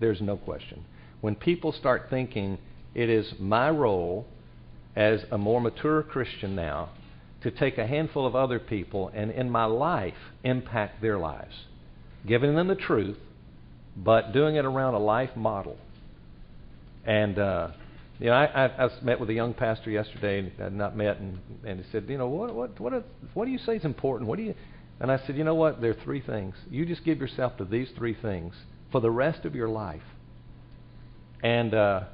There's 0.00 0.20
no 0.20 0.36
question. 0.36 0.84
When 1.20 1.34
people 1.36 1.72
start 1.72 2.08
thinking 2.10 2.58
it 2.94 3.08
is 3.08 3.34
my 3.38 3.70
role 3.70 4.26
as 4.94 5.24
a 5.30 5.38
more 5.38 5.60
mature 5.60 6.02
Christian 6.02 6.54
now 6.54 6.90
to 7.42 7.50
take 7.50 7.78
a 7.78 7.86
handful 7.86 8.26
of 8.26 8.36
other 8.36 8.58
people 8.58 9.10
and 9.14 9.30
in 9.30 9.50
my 9.50 9.64
life 9.64 10.14
impact 10.44 11.00
their 11.00 11.18
lives, 11.18 11.54
giving 12.26 12.54
them 12.54 12.68
the 12.68 12.74
truth, 12.74 13.16
but 13.96 14.32
doing 14.32 14.56
it 14.56 14.64
around 14.64 14.94
a 14.94 14.98
life 14.98 15.34
model. 15.36 15.76
And 17.04 17.38
uh, 17.38 17.68
you 18.18 18.26
know, 18.26 18.34
I, 18.34 18.66
I, 18.66 18.86
I 18.86 18.90
met 19.02 19.18
with 19.18 19.30
a 19.30 19.32
young 19.32 19.54
pastor 19.54 19.90
yesterday, 19.90 20.38
and 20.38 20.52
I'd 20.62 20.72
not 20.72 20.96
met, 20.96 21.18
and, 21.18 21.40
and 21.66 21.80
he 21.80 21.90
said, 21.90 22.04
you 22.08 22.18
know, 22.18 22.28
what 22.28 22.54
what 22.54 22.80
what 22.80 23.04
what 23.34 23.46
do 23.46 23.50
you 23.50 23.58
say 23.58 23.76
is 23.76 23.84
important? 23.84 24.28
What 24.28 24.36
do 24.36 24.44
you? 24.44 24.54
And 25.02 25.10
I 25.10 25.18
said, 25.26 25.36
you 25.36 25.42
know 25.42 25.56
what? 25.56 25.80
There 25.80 25.90
are 25.90 26.04
three 26.04 26.20
things. 26.20 26.54
You 26.70 26.86
just 26.86 27.04
give 27.04 27.18
yourself 27.18 27.56
to 27.56 27.64
these 27.64 27.88
three 27.98 28.14
things 28.14 28.54
for 28.92 29.00
the 29.00 29.10
rest 29.10 29.44
of 29.44 29.56
your 29.56 29.68
life, 29.68 30.02
and 31.42 31.74
uh, 31.74 32.04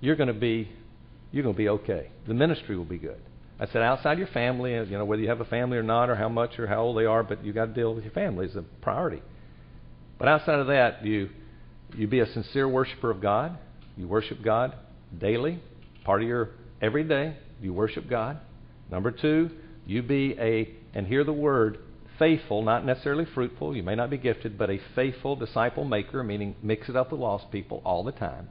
you're 0.00 0.14
going 0.14 0.28
to 0.28 0.32
be 0.32 0.70
you're 1.32 1.42
going 1.42 1.56
to 1.56 1.58
be 1.58 1.68
okay. 1.68 2.10
The 2.28 2.34
ministry 2.34 2.76
will 2.76 2.84
be 2.84 2.98
good. 2.98 3.20
I 3.58 3.66
said, 3.66 3.82
outside 3.82 4.18
your 4.18 4.28
family, 4.28 4.72
you 4.72 4.86
know, 4.86 5.04
whether 5.04 5.20
you 5.20 5.28
have 5.28 5.40
a 5.40 5.44
family 5.46 5.78
or 5.78 5.82
not, 5.82 6.08
or 6.08 6.14
how 6.14 6.28
much 6.28 6.60
or 6.60 6.68
how 6.68 6.80
old 6.80 6.96
they 6.96 7.06
are, 7.06 7.24
but 7.24 7.44
you 7.44 7.52
got 7.52 7.66
to 7.66 7.74
deal 7.74 7.92
with 7.92 8.04
your 8.04 8.12
family 8.12 8.46
is 8.46 8.54
a 8.54 8.62
priority. 8.80 9.20
But 10.16 10.28
outside 10.28 10.60
of 10.60 10.68
that, 10.68 11.04
you 11.04 11.30
you 11.96 12.06
be 12.06 12.20
a 12.20 12.32
sincere 12.32 12.68
worshiper 12.68 13.10
of 13.10 13.20
God. 13.20 13.58
You 13.96 14.06
worship 14.06 14.44
God 14.44 14.76
daily, 15.18 15.60
part 16.04 16.22
of 16.22 16.28
your 16.28 16.50
every 16.80 17.02
day. 17.02 17.36
You 17.60 17.72
worship 17.72 18.08
God. 18.08 18.38
Number 18.92 19.10
two, 19.10 19.50
you 19.90 20.02
be 20.02 20.36
a 20.38 20.68
and 20.94 21.04
hear 21.08 21.24
the 21.24 21.32
word 21.32 21.78
faithful, 22.16 22.62
not 22.62 22.86
necessarily 22.86 23.24
fruitful. 23.34 23.74
You 23.74 23.82
may 23.82 23.96
not 23.96 24.08
be 24.08 24.18
gifted, 24.18 24.56
but 24.56 24.70
a 24.70 24.78
faithful 24.94 25.34
disciple 25.34 25.84
maker, 25.84 26.22
meaning 26.22 26.54
mix 26.62 26.88
it 26.88 26.94
up 26.94 27.10
with 27.10 27.20
lost 27.20 27.50
people 27.50 27.82
all 27.84 28.04
the 28.04 28.12
time. 28.12 28.48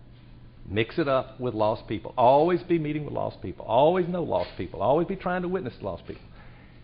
Mix 0.67 0.99
it 0.99 1.07
up 1.07 1.39
with 1.39 1.53
lost 1.53 1.87
people. 1.87 2.13
Always 2.17 2.61
be 2.63 2.77
meeting 2.77 3.05
with 3.05 3.13
lost 3.13 3.41
people. 3.41 3.65
Always 3.65 4.09
know 4.09 4.21
lost 4.21 4.49
people. 4.57 4.81
Always 4.81 5.07
be 5.07 5.15
trying 5.15 5.43
to 5.43 5.47
witness 5.47 5.75
lost 5.81 6.05
people. 6.05 6.23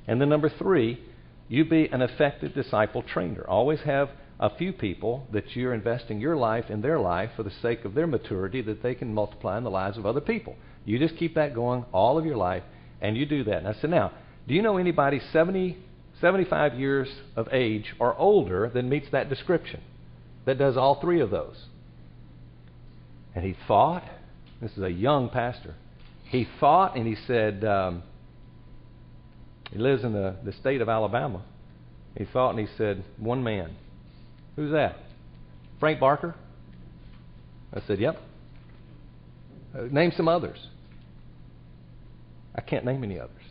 And 0.08 0.22
then 0.22 0.30
number 0.30 0.50
three, 0.50 1.02
you 1.50 1.66
be 1.66 1.88
an 1.88 2.02
effective 2.02 2.54
disciple 2.54 3.04
trainer. 3.04 3.46
Always 3.46 3.82
have 3.82 4.10
a 4.40 4.56
few 4.56 4.72
people 4.72 5.28
that 5.34 5.54
you're 5.54 5.74
investing 5.74 6.22
your 6.22 6.38
life 6.38 6.70
in 6.70 6.82
their 6.82 7.00
life 7.00 7.32
for 7.36 7.44
the 7.44 7.52
sake 7.62 7.84
of 7.84 7.94
their 7.94 8.08
maturity 8.08 8.62
that 8.62 8.82
they 8.82 8.96
can 8.96 9.14
multiply 9.14 9.58
in 9.58 9.66
the 9.66 9.70
lives 9.70 9.98
of 9.98 10.06
other 10.06 10.22
people. 10.22 10.56
You 10.86 10.98
just 10.98 11.18
keep 11.18 11.36
that 11.36 11.54
going 11.54 11.84
all 11.92 12.18
of 12.18 12.26
your 12.26 12.38
life, 12.38 12.64
and 13.02 13.18
you 13.18 13.26
do 13.26 13.44
that. 13.44 13.58
And 13.58 13.68
I 13.68 13.74
said, 13.74 13.90
now, 13.90 14.14
do 14.48 14.54
you 14.54 14.62
know 14.62 14.78
anybody 14.78 15.20
70, 15.32 15.78
75 16.22 16.76
years 16.76 17.08
of 17.36 17.48
age 17.52 17.94
or 18.00 18.16
older 18.16 18.70
that 18.74 18.84
meets 18.84 19.08
that 19.12 19.30
description, 19.30 19.82
that 20.46 20.58
does 20.58 20.78
all 20.78 21.02
three 21.02 21.22
of 21.22 21.32
those? 21.32 21.66
And 23.34 23.44
he 23.44 23.56
thought, 23.68 24.04
this 24.62 24.72
is 24.72 24.84
a 24.84 24.92
young 24.92 25.30
pastor, 25.30 25.76
he 26.26 26.48
thought 26.60 26.96
and 26.96 27.08
he 27.08 27.16
said, 27.28 27.64
um, 27.64 28.04
he 29.72 29.80
lives 29.80 30.04
in 30.04 30.14
the, 30.14 30.36
the 30.44 30.54
state 30.54 30.82
of 30.82 30.90
Alabama. 30.90 31.44
He 32.18 32.26
thought 32.26 32.52
and 32.52 32.60
he 32.60 32.68
said, 32.78 33.04
one 33.18 33.44
man. 33.44 33.76
Who's 34.56 34.72
that? 34.72 34.98
Frank 35.80 36.00
Barker? 36.00 36.36
I 37.74 37.82
said, 37.86 38.00
yep. 38.00 38.18
Uh, 39.78 39.84
name 39.92 40.14
some 40.16 40.28
others. 40.28 40.58
I 42.56 42.62
can't 42.62 42.86
name 42.86 43.04
any 43.04 43.20
others. 43.20 43.45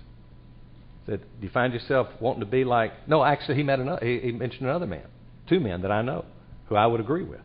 Do 1.07 1.19
you 1.41 1.51
find 1.51 1.73
yourself 1.73 2.09
wanting 2.21 2.41
to 2.41 2.47
be 2.47 2.65
like? 2.65 2.93
No, 3.09 3.25
actually, 3.25 3.57
he 3.57 3.63
met 3.63 3.79
another. 3.79 4.05
He, 4.05 4.33
mentioned 4.33 4.69
another 4.69 4.87
man, 4.87 5.07
two 5.49 5.61
men 5.61 5.83
that 5.83 5.91
I 5.91 6.03
know, 6.03 6.25
who 6.69 6.77
I 6.77 6.87
would 6.87 7.01
agree 7.01 7.25
with. 7.25 7.41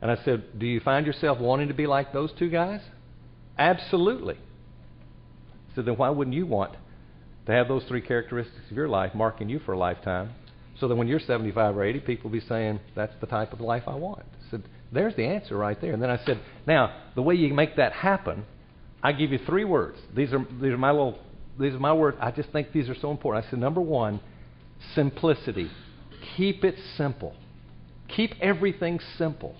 And 0.00 0.10
I 0.10 0.16
said, 0.24 0.58
Do 0.58 0.66
you 0.66 0.80
find 0.80 1.06
yourself 1.06 1.38
wanting 1.38 1.68
to 1.68 1.74
be 1.74 1.86
like 1.86 2.12
those 2.12 2.30
two 2.38 2.50
guys? 2.50 2.80
Absolutely. 3.58 4.38
Said, 5.74 5.84
Then 5.84 5.96
why 5.96 6.10
wouldn't 6.10 6.36
you 6.36 6.46
want 6.46 6.74
to 7.46 7.52
have 7.52 7.68
those 7.68 7.84
three 7.84 8.00
characteristics 8.02 8.70
of 8.70 8.76
your 8.76 8.88
life 8.88 9.14
marking 9.14 9.48
you 9.48 9.58
for 9.60 9.72
a 9.72 9.78
lifetime 9.78 10.30
so 10.78 10.88
that 10.88 10.96
when 10.96 11.06
you're 11.06 11.20
75 11.20 11.76
or 11.76 11.84
80, 11.84 12.00
people 12.00 12.30
will 12.30 12.38
be 12.38 12.46
saying, 12.46 12.80
That's 12.94 13.12
the 13.20 13.26
type 13.26 13.52
of 13.52 13.60
life 13.60 13.84
I 13.86 13.94
want? 13.94 14.20
I 14.20 14.50
said, 14.50 14.62
There's 14.92 15.14
the 15.16 15.24
answer 15.24 15.56
right 15.56 15.80
there. 15.80 15.92
And 15.92 16.02
then 16.02 16.10
I 16.10 16.18
said, 16.24 16.40
Now, 16.66 16.94
the 17.14 17.22
way 17.22 17.34
you 17.34 17.52
make 17.54 17.76
that 17.76 17.92
happen, 17.92 18.44
I 19.02 19.12
give 19.12 19.32
you 19.32 19.38
three 19.46 19.64
words. 19.64 19.98
These 20.14 20.32
are, 20.32 20.44
these 20.60 20.72
are 20.72 20.78
my 20.78 20.90
little, 20.90 21.18
these 21.58 21.74
are 21.74 21.78
my 21.78 21.92
words. 21.92 22.16
I 22.20 22.30
just 22.30 22.50
think 22.50 22.72
these 22.72 22.88
are 22.88 22.94
so 22.94 23.10
important. 23.10 23.46
I 23.46 23.50
said, 23.50 23.58
Number 23.58 23.80
one, 23.80 24.20
simplicity. 24.94 25.70
Keep 26.36 26.64
it 26.64 26.76
simple. 26.96 27.34
Keep 28.08 28.34
everything 28.40 29.00
simple. 29.18 29.54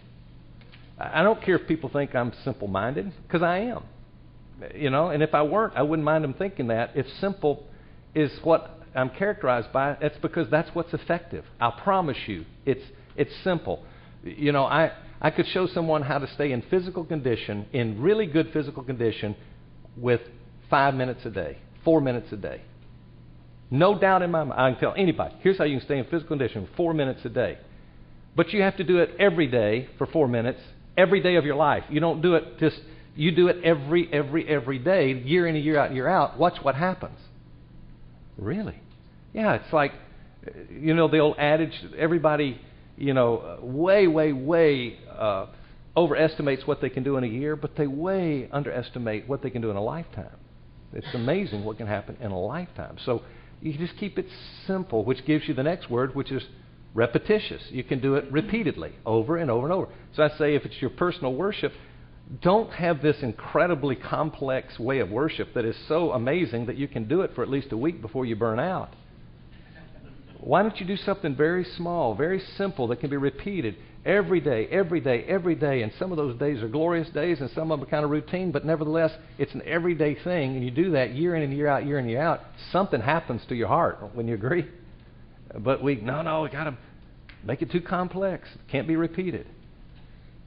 I 0.99 1.23
don't 1.23 1.43
care 1.43 1.57
if 1.57 1.67
people 1.67 1.91
think 1.91 2.15
I'm 2.15 2.33
simple 2.45 2.69
minded, 2.69 3.13
because 3.27 3.43
I 3.43 3.59
am. 3.59 3.83
You 4.75 4.91
know, 4.91 5.09
and 5.09 5.23
if 5.23 5.35
I 5.35 5.43
weren't, 5.43 5.75
I 5.75 5.83
wouldn't 5.83 6.05
mind 6.05 6.23
them 6.23 6.35
thinking 6.35 6.69
that. 6.69 6.93
If 6.95 7.07
simple 7.21 7.67
is 8.15 8.31
what 8.45 8.79
I'm 8.95 9.11
characterized 9.11 9.73
by, 9.73 9.97
it's 10.01 10.19
because 10.19 10.49
that's 10.51 10.73
what's 10.75 10.93
effective. 10.93 11.45
I'll 11.61 11.73
promise 11.73 12.19
you, 12.27 12.45
it's, 12.65 12.85
it's 13.17 13.33
simple. 13.43 13.85
You 14.23 14.53
know, 14.53 14.65
I, 14.65 14.93
I 15.21 15.31
could 15.31 15.47
show 15.49 15.67
someone 15.67 16.03
how 16.03 16.19
to 16.19 16.29
stay 16.35 16.53
in 16.53 16.63
physical 16.63 17.05
condition, 17.05 17.67
in 17.73 18.01
really 18.01 18.27
good 18.27 18.51
physical 18.53 18.85
condition, 18.85 19.35
with 19.97 20.21
five 20.71 20.95
minutes 20.95 21.25
a 21.25 21.31
day, 21.31 21.59
four 21.85 22.01
minutes 22.01 22.33
a 22.33 22.37
day. 22.37 22.63
No 23.71 23.99
doubt 23.99 24.23
in 24.23 24.31
my 24.31 24.45
mind. 24.45 24.61
I 24.61 24.71
can 24.71 24.81
tell 24.81 24.95
anybody. 24.97 25.35
Here's 25.41 25.57
how 25.57 25.65
you 25.65 25.79
can 25.79 25.87
stay 25.87 25.99
in 25.99 26.05
physical 26.05 26.37
condition 26.37 26.69
four 26.77 26.93
minutes 26.93 27.25
a 27.25 27.31
day. 27.31 27.59
But 28.37 28.53
you 28.53 28.63
have 28.63 28.77
to 28.77 28.85
do 28.85 28.99
it 28.99 29.11
every 29.19 29.47
day 29.47 29.89
for 29.99 30.07
four 30.07 30.29
minutes, 30.29 30.61
every 30.97 31.23
day 31.23 31.37
of 31.37 31.45
your 31.45 31.57
life. 31.57 31.85
You 31.91 32.01
don't 32.01 32.23
do 32.23 32.35
it 32.35 32.59
just, 32.59 32.79
you 33.15 33.31
do 33.33 33.49
it 33.49 33.65
every, 33.65 34.13
every, 34.13 34.49
every 34.49 34.79
day, 34.79 35.13
year 35.13 35.47
in 35.47 35.57
and 35.57 35.65
year 35.65 35.79
out, 35.79 35.95
year 35.95 36.09
out. 36.09 36.39
Watch 36.39 36.59
what 36.63 36.75
happens. 36.75 37.19
Really? 38.37 38.79
Yeah, 39.33 39.55
it's 39.55 39.73
like, 39.73 39.93
you 40.71 40.95
know, 40.95 41.09
the 41.09 41.19
old 41.19 41.37
adage 41.39 41.73
everybody, 41.97 42.61
you 42.97 43.15
know, 43.15 43.59
way, 43.63 44.07
way, 44.07 44.33
way 44.33 44.99
uh, 45.17 45.47
overestimates 45.97 46.67
what 46.67 46.81
they 46.81 46.89
can 46.91 47.03
do 47.03 47.17
in 47.17 47.25
a 47.25 47.29
year, 47.29 47.57
but 47.57 47.77
they 47.77 47.87
way 47.87 48.49
underestimate 48.51 49.29
what 49.29 49.43
they 49.43 49.51
can 49.51 49.63
do 49.63 49.71
in 49.71 49.77
a 49.77 49.83
lifetime. 49.83 50.37
It's 50.93 51.15
amazing 51.15 51.65
what 51.65 51.79
can 51.79 51.87
happen 51.87 52.17
in 52.21 52.31
a 52.31 52.39
lifetime. 52.39 52.97
So 53.05 53.23
you 53.61 53.77
just 53.79 53.97
keep 53.97 54.19
it 54.19 54.27
simple, 54.67 55.05
which 55.05 55.25
gives 55.25 55.49
you 55.49 55.55
the 55.55 55.63
next 55.63 55.91
word, 55.91 56.15
which 56.15 56.31
is 56.31 56.43
repetitious. 56.95 57.63
You 57.71 57.85
can 57.85 58.01
do 58.01 58.17
it 58.17 58.31
repeatedly, 58.31 58.93
over 59.07 59.37
and 59.37 59.51
over 59.51 59.67
and 59.67 59.73
over. 59.73 59.89
So 60.15 60.23
I 60.23 60.29
say 60.37 60.55
if 60.55 60.65
it's 60.65 60.81
your 60.81 60.91
personal 60.91 61.35
worship, 61.35 61.73
don't 62.41 62.71
have 62.73 63.03
this 63.03 63.17
incredibly 63.23 63.97
complex 63.97 64.79
way 64.79 65.01
of 65.01 65.11
worship 65.11 65.55
that 65.55 65.65
is 65.65 65.77
so 65.89 66.13
amazing 66.13 66.67
that 66.67 66.77
you 66.77 66.89
can 66.89 67.09
do 67.09 67.23
it 67.23 67.35
for 67.35 67.43
at 67.43 67.51
least 67.51 67.73
a 67.73 67.77
week 67.77 68.01
before 68.01 68.25
you 68.25 68.37
burn 68.37 68.59
out. 68.59 68.95
Why 70.41 70.63
don't 70.63 70.79
you 70.81 70.87
do 70.87 70.97
something 70.97 71.37
very 71.37 71.65
small, 71.65 72.15
very 72.15 72.41
simple 72.57 72.89
that 72.89 73.01
can 73.01 73.11
be 73.11 73.17
repeated 73.17 73.77
every 74.05 74.41
day, 74.41 74.67
every 74.67 75.01
day, 75.01 75.25
every 75.25 75.55
day? 75.55 75.83
And 75.83 75.93
some 75.99 76.11
of 76.11 76.17
those 76.17 76.39
days 76.39 76.63
are 76.63 76.69
glorious 76.69 77.09
days, 77.11 77.41
and 77.41 77.51
some 77.51 77.71
of 77.71 77.79
them 77.79 77.87
are 77.87 77.91
kind 77.91 78.05
of 78.05 78.11
routine, 78.11 78.53
but 78.53 78.65
nevertheless, 78.65 79.13
it's 79.39 79.55
an 79.55 79.63
everyday 79.65 80.15
thing. 80.15 80.57
And 80.57 80.65
you 80.65 80.71
do 80.71 80.93
that 80.93 81.15
year 81.15 81.35
in 81.35 81.43
and 81.43 81.53
year 81.53 81.69
out, 81.69 81.87
year 81.87 81.99
in 81.99 82.05
and 82.05 82.11
year 82.11 82.23
out. 82.23 82.41
Something 82.71 83.01
happens 83.01 83.43
to 83.49 83.55
your 83.55 83.69
heart. 83.69 83.99
When 84.15 84.29
you 84.29 84.35
agree? 84.35 84.67
But 85.59 85.83
we, 85.83 85.97
no, 85.97 86.23
no, 86.23 86.43
we 86.43 86.49
got 86.49 86.65
to 86.65 86.77
make 87.45 87.63
it 87.63 87.71
too 87.71 87.81
complex. 87.81 88.49
Can't 88.71 88.89
be 88.89 88.97
repeated. 88.97 89.47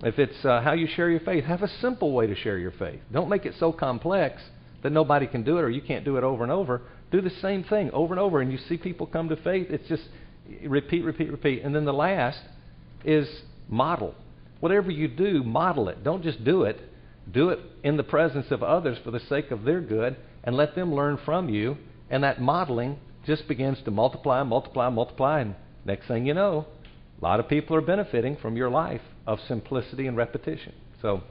If 0.01 0.19
it's 0.19 0.43
uh, 0.43 0.61
how 0.61 0.73
you 0.73 0.87
share 0.87 1.09
your 1.09 1.21
faith, 1.21 1.45
have 1.45 1.61
a 1.61 1.69
simple 1.79 2.11
way 2.11 2.27
to 2.27 2.35
share 2.35 2.57
your 2.57 2.71
faith. 2.71 2.99
Don't 3.11 3.29
make 3.29 3.45
it 3.45 3.53
so 3.59 3.71
complex 3.71 4.41
that 4.83 4.91
nobody 4.91 5.25
can 5.25 5.43
do 5.43 5.57
it 5.57 5.61
or 5.61 5.69
you 5.69 5.81
can't 5.81 6.03
do 6.03 6.17
it 6.17 6.23
over 6.23 6.43
and 6.43 6.51
over. 6.51 6.81
Do 7.11 7.21
the 7.21 7.31
same 7.41 7.63
thing 7.63 7.91
over 7.91 8.13
and 8.13 8.19
over, 8.19 8.41
and 8.41 8.51
you 8.51 8.57
see 8.57 8.77
people 8.77 9.07
come 9.07 9.29
to 9.29 9.35
faith. 9.37 9.67
It's 9.69 9.87
just 9.87 10.03
repeat, 10.65 11.03
repeat, 11.03 11.31
repeat. 11.31 11.63
And 11.63 11.73
then 11.73 11.85
the 11.85 11.93
last 11.93 12.39
is 13.05 13.27
model. 13.69 14.15
Whatever 14.59 14.91
you 14.91 15.07
do, 15.07 15.43
model 15.43 15.89
it. 15.89 16.03
Don't 16.03 16.23
just 16.23 16.43
do 16.43 16.63
it. 16.63 16.79
Do 17.31 17.49
it 17.49 17.59
in 17.83 17.97
the 17.97 18.03
presence 18.03 18.47
of 18.51 18.63
others 18.63 18.97
for 19.03 19.11
the 19.11 19.19
sake 19.19 19.51
of 19.51 19.63
their 19.63 19.81
good, 19.81 20.15
and 20.43 20.55
let 20.55 20.75
them 20.75 20.93
learn 20.93 21.17
from 21.25 21.49
you. 21.49 21.77
And 22.09 22.23
that 22.23 22.39
modeling 22.39 22.97
just 23.25 23.47
begins 23.47 23.79
to 23.85 23.91
multiply, 23.91 24.43
multiply, 24.43 24.89
multiply. 24.89 25.41
And 25.41 25.55
next 25.85 26.07
thing 26.07 26.25
you 26.25 26.33
know, 26.33 26.67
a 27.19 27.23
lot 27.23 27.39
of 27.39 27.47
people 27.47 27.75
are 27.75 27.81
benefiting 27.81 28.37
from 28.37 28.55
your 28.55 28.69
life 28.69 29.01
of 29.25 29.39
simplicity 29.47 30.07
and 30.07 30.15
repetition. 30.15 30.73
So, 31.01 31.23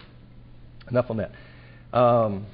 enough 0.91 1.07
on 1.11 1.19
that. 1.19 1.97
Um, 1.97 2.47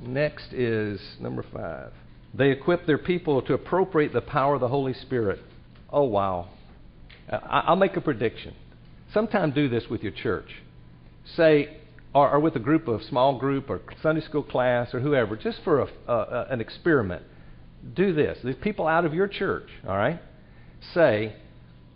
next 0.00 0.52
is 0.52 1.00
number 1.20 1.44
five. 1.52 1.92
They 2.34 2.50
equip 2.50 2.86
their 2.86 2.98
people 2.98 3.42
to 3.42 3.54
appropriate 3.54 4.12
the 4.12 4.20
power 4.20 4.54
of 4.54 4.60
the 4.60 4.68
Holy 4.68 4.94
Spirit. 4.94 5.40
Oh, 5.90 6.04
wow. 6.04 6.48
I'll 7.30 7.76
make 7.76 7.96
a 7.96 8.00
prediction. 8.00 8.54
Sometime 9.12 9.52
do 9.52 9.68
this 9.68 9.84
with 9.88 10.02
your 10.02 10.12
church. 10.12 10.48
Say, 11.36 11.76
or, 12.14 12.30
or 12.30 12.40
with 12.40 12.56
a 12.56 12.60
group 12.60 12.88
of 12.88 13.02
small 13.02 13.38
group 13.38 13.68
or 13.68 13.80
Sunday 14.02 14.22
school 14.22 14.42
class 14.42 14.94
or 14.94 15.00
whoever, 15.00 15.36
just 15.36 15.58
for 15.64 15.80
a, 16.08 16.46
an 16.50 16.60
experiment. 16.60 17.22
Do 17.94 18.12
this. 18.12 18.38
These 18.42 18.56
people 18.62 18.86
out 18.86 19.04
of 19.04 19.14
your 19.14 19.28
church, 19.28 19.68
all 19.86 19.96
right? 19.96 20.20
Say, 20.94 21.36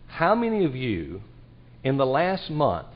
how 0.06 0.34
many 0.34 0.64
of 0.64 0.76
you 0.76 1.22
in 1.82 1.96
the 1.96 2.06
last 2.06 2.50
month 2.50 2.88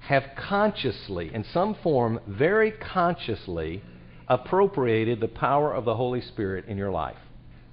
have 0.00 0.24
consciously, 0.36 1.30
in 1.32 1.44
some 1.52 1.76
form, 1.82 2.18
very 2.26 2.72
consciously, 2.72 3.82
appropriated 4.28 5.20
the 5.20 5.28
power 5.28 5.72
of 5.72 5.84
the 5.84 5.94
Holy 5.94 6.20
Spirit 6.20 6.66
in 6.66 6.76
your 6.76 6.90
life? 6.90 7.16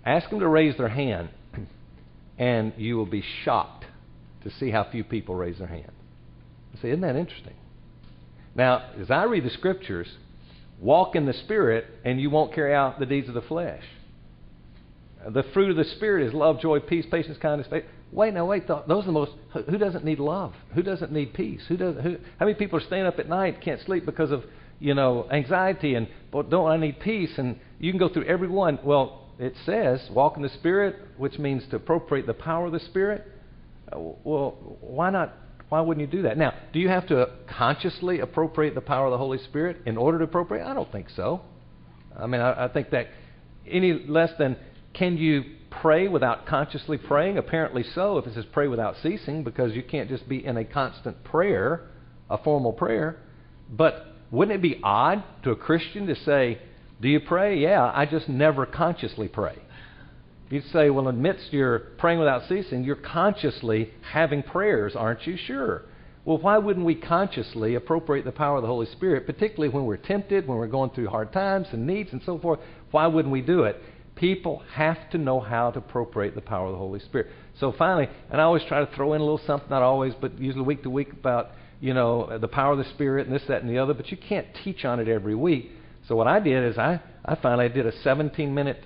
Ask 0.05 0.29
them 0.29 0.39
to 0.39 0.47
raise 0.47 0.77
their 0.77 0.89
hand, 0.89 1.29
and 2.37 2.73
you 2.77 2.97
will 2.97 3.05
be 3.05 3.23
shocked 3.43 3.85
to 4.43 4.51
see 4.51 4.71
how 4.71 4.83
few 4.89 5.03
people 5.03 5.35
raise 5.35 5.57
their 5.57 5.67
hand. 5.67 5.91
I 6.73 6.81
say, 6.81 6.89
isn't 6.89 7.01
that 7.01 7.15
interesting? 7.15 7.55
Now, 8.55 8.91
as 8.99 9.11
I 9.11 9.23
read 9.23 9.43
the 9.43 9.49
scriptures, 9.49 10.07
walk 10.79 11.15
in 11.15 11.25
the 11.25 11.33
Spirit, 11.33 11.85
and 12.03 12.19
you 12.19 12.29
won't 12.29 12.53
carry 12.53 12.73
out 12.73 12.99
the 12.99 13.05
deeds 13.05 13.27
of 13.27 13.33
the 13.33 13.41
flesh. 13.41 13.83
The 15.27 15.43
fruit 15.53 15.69
of 15.69 15.75
the 15.75 15.83
Spirit 15.83 16.27
is 16.27 16.33
love, 16.33 16.61
joy, 16.61 16.79
peace, 16.79 17.05
patience, 17.09 17.37
kindness, 17.37 17.67
faith. 17.69 17.83
Wait, 18.11 18.33
now, 18.33 18.45
wait. 18.45 18.67
Those 18.67 18.83
are 18.89 19.03
the 19.03 19.11
most. 19.11 19.33
Who 19.53 19.77
doesn't 19.77 20.03
need 20.03 20.19
love? 20.19 20.53
Who 20.73 20.81
doesn't 20.81 21.11
need 21.11 21.33
peace? 21.33 21.61
Who 21.67 21.77
does? 21.77 21.95
Who? 22.01 22.17
How 22.39 22.45
many 22.45 22.55
people 22.55 22.79
are 22.79 22.83
staying 22.83 23.05
up 23.05 23.19
at 23.19 23.29
night 23.29 23.61
can't 23.61 23.81
sleep 23.81 24.05
because 24.05 24.31
of 24.31 24.45
you 24.79 24.93
know 24.93 25.27
anxiety 25.29 25.95
and 25.95 26.07
well, 26.31 26.43
don't 26.43 26.71
I 26.71 26.77
need 26.77 26.99
peace? 27.01 27.37
And 27.37 27.59
you 27.79 27.91
can 27.91 27.99
go 27.99 28.09
through 28.09 28.25
every 28.25 28.47
one. 28.47 28.79
Well, 28.83 29.27
it 29.37 29.53
says 29.65 30.09
walk 30.09 30.37
in 30.37 30.43
the 30.43 30.49
Spirit, 30.49 30.95
which 31.17 31.37
means 31.37 31.63
to 31.69 31.75
appropriate 31.75 32.25
the 32.25 32.33
power 32.33 32.65
of 32.65 32.71
the 32.71 32.79
Spirit. 32.79 33.27
Well, 33.93 34.77
why 34.81 35.09
not? 35.09 35.33
Why 35.69 35.81
wouldn't 35.81 36.05
you 36.05 36.17
do 36.17 36.23
that? 36.23 36.37
Now, 36.37 36.53
do 36.73 36.79
you 36.79 36.89
have 36.89 37.07
to 37.09 37.29
consciously 37.47 38.19
appropriate 38.19 38.73
the 38.73 38.81
power 38.81 39.05
of 39.05 39.11
the 39.11 39.17
Holy 39.17 39.37
Spirit 39.37 39.77
in 39.85 39.97
order 39.97 40.17
to 40.17 40.23
appropriate? 40.23 40.65
I 40.65 40.73
don't 40.73 40.91
think 40.91 41.09
so. 41.15 41.41
I 42.17 42.25
mean, 42.25 42.41
I, 42.41 42.65
I 42.65 42.67
think 42.69 42.89
that 42.89 43.07
any 43.67 43.93
less 44.07 44.31
than 44.39 44.57
can 44.93 45.17
you 45.17 45.43
pray 45.69 46.07
without 46.07 46.47
consciously 46.47 46.97
praying? 46.97 47.37
Apparently 47.37 47.83
so, 47.83 48.17
if 48.17 48.25
it 48.25 48.33
says 48.33 48.45
pray 48.51 48.67
without 48.67 48.95
ceasing, 49.03 49.43
because 49.43 49.73
you 49.73 49.83
can't 49.83 50.09
just 50.09 50.27
be 50.27 50.43
in 50.43 50.57
a 50.57 50.65
constant 50.65 51.23
prayer, 51.23 51.87
a 52.29 52.37
formal 52.37 52.73
prayer. 52.73 53.17
But 53.69 54.07
wouldn't 54.31 54.57
it 54.57 54.61
be 54.61 54.79
odd 54.83 55.23
to 55.43 55.51
a 55.51 55.55
Christian 55.55 56.07
to 56.07 56.15
say, 56.15 56.59
Do 56.99 57.07
you 57.07 57.19
pray? 57.19 57.59
Yeah, 57.59 57.91
I 57.93 58.05
just 58.05 58.27
never 58.27 58.65
consciously 58.65 59.27
pray. 59.27 59.57
You'd 60.49 60.65
say, 60.71 60.89
Well, 60.89 61.07
amidst 61.07 61.53
your 61.53 61.79
praying 61.97 62.19
without 62.19 62.47
ceasing, 62.49 62.83
you're 62.83 62.95
consciously 62.95 63.91
having 64.11 64.43
prayers, 64.43 64.95
aren't 64.95 65.25
you? 65.27 65.37
Sure. 65.37 65.83
Well, 66.25 66.37
why 66.37 66.57
wouldn't 66.57 66.85
we 66.85 66.95
consciously 66.95 67.75
appropriate 67.75 68.25
the 68.25 68.31
power 68.31 68.57
of 68.57 68.61
the 68.61 68.67
Holy 68.67 68.85
Spirit, 68.87 69.25
particularly 69.25 69.73
when 69.73 69.85
we're 69.85 69.97
tempted, 69.97 70.47
when 70.47 70.57
we're 70.57 70.67
going 70.67 70.89
through 70.91 71.07
hard 71.07 71.31
times 71.31 71.67
and 71.71 71.87
needs 71.87 72.11
and 72.11 72.21
so 72.25 72.37
forth? 72.37 72.59
Why 72.91 73.07
wouldn't 73.07 73.31
we 73.31 73.41
do 73.41 73.63
it? 73.63 73.81
People 74.15 74.61
have 74.73 75.09
to 75.11 75.17
know 75.17 75.39
how 75.39 75.71
to 75.71 75.79
appropriate 75.79 76.35
the 76.35 76.41
power 76.41 76.67
of 76.67 76.73
the 76.73 76.77
Holy 76.77 76.99
Spirit. 76.99 77.27
So 77.59 77.71
finally, 77.77 78.09
and 78.29 78.41
I 78.41 78.43
always 78.43 78.63
try 78.67 78.83
to 78.83 78.95
throw 78.95 79.13
in 79.13 79.21
a 79.21 79.23
little 79.23 79.41
something, 79.47 79.69
not 79.69 79.81
always, 79.81 80.13
but 80.19 80.37
usually 80.39 80.65
week 80.65 80.83
to 80.83 80.89
week 80.89 81.13
about, 81.13 81.51
you 81.79 81.93
know, 81.93 82.37
the 82.37 82.47
power 82.47 82.73
of 82.73 82.79
the 82.79 82.89
Spirit 82.91 83.27
and 83.27 83.35
this, 83.35 83.43
that, 83.47 83.61
and 83.61 83.69
the 83.69 83.77
other, 83.77 83.93
but 83.93 84.11
you 84.11 84.17
can't 84.17 84.47
teach 84.63 84.83
on 84.83 84.99
it 84.99 85.07
every 85.07 85.35
week. 85.35 85.71
So 86.07 86.15
what 86.15 86.27
I 86.27 86.39
did 86.39 86.65
is 86.65 86.77
I, 86.77 87.01
I 87.23 87.35
finally 87.35 87.69
did 87.69 87.85
a 87.85 87.97
17 88.01 88.53
minute 88.53 88.83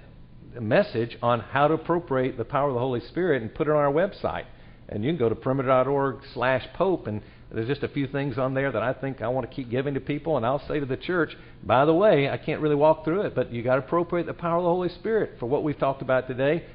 message 0.62 1.18
on 1.22 1.39
how 1.39 1.68
to 1.68 1.74
appropriate 1.74 2.38
the 2.38 2.46
power 2.46 2.70
of 2.70 2.76
the 2.76 2.80
Holy 2.80 3.02
Spirit 3.02 3.42
and 3.42 3.54
put 3.54 3.68
it 3.68 3.72
on 3.72 3.78
our 3.78 3.92
website. 3.92 4.46
And 4.89 5.04
you 5.04 5.12
can 5.12 5.18
go 5.18 5.30
to 5.30 5.36
perimeter.org 5.36 6.22
slash 6.34 6.68
pope 6.76 7.08
and 7.08 7.22
there's 7.54 7.68
just 7.68 7.84
a 7.84 7.88
few 7.88 8.08
things 8.08 8.39
on 8.39 8.56
there 8.56 8.72
that 8.72 8.82
I 8.82 8.94
think 8.94 9.22
I 9.22 9.28
want 9.28 9.48
to 9.48 9.56
keep 9.56 9.70
giving 9.70 9.94
to 9.94 10.00
people, 10.00 10.38
and 10.38 10.46
I'll 10.46 10.66
say 10.68 10.80
to 10.80 10.88
the 10.88 10.98
church, 10.98 11.38
by 11.63 11.86
the 11.86 11.94
way, 11.94 12.28
I 12.28 12.38
can't 12.38 12.62
really 12.62 12.76
walk 12.76 13.06
through 13.06 13.22
it, 13.22 13.36
but 13.36 13.54
you 13.54 13.62
got 13.62 13.76
to 13.76 13.82
appropriate 13.82 14.26
the 14.26 14.34
power 14.34 14.58
of 14.58 14.63
the 14.63 14.70
Holy 14.70 14.89
Spirit 14.89 15.36
for 15.39 15.46
what 15.46 15.63
we've 15.63 15.78
talked 15.78 16.02
about 16.02 16.28
today. 16.28 16.66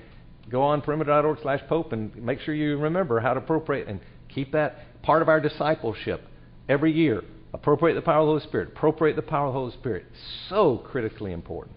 Go 0.48 0.62
on 0.62 0.80
perimeter.org 0.80 1.40
slash 1.42 1.60
pope 1.68 1.92
and 1.92 2.14
make 2.16 2.40
sure 2.40 2.54
you 2.54 2.78
remember 2.78 3.18
how 3.18 3.34
to 3.34 3.40
appropriate 3.40 3.88
and 3.88 3.98
keep 4.28 4.52
that 4.52 5.02
part 5.02 5.20
of 5.20 5.28
our 5.28 5.40
discipleship 5.40 6.22
every 6.68 6.92
year. 6.92 7.22
Appropriate 7.52 7.94
the 7.94 8.02
power 8.02 8.20
of 8.20 8.26
the 8.26 8.32
Holy 8.32 8.42
Spirit. 8.42 8.68
Appropriate 8.68 9.16
the 9.16 9.22
power 9.22 9.48
of 9.48 9.54
the 9.54 9.58
Holy 9.58 9.72
Spirit. 9.72 10.06
So 10.48 10.78
critically 10.78 11.32
important. 11.32 11.76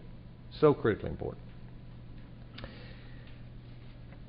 So 0.60 0.74
critically 0.76 1.10
important. 1.10 1.42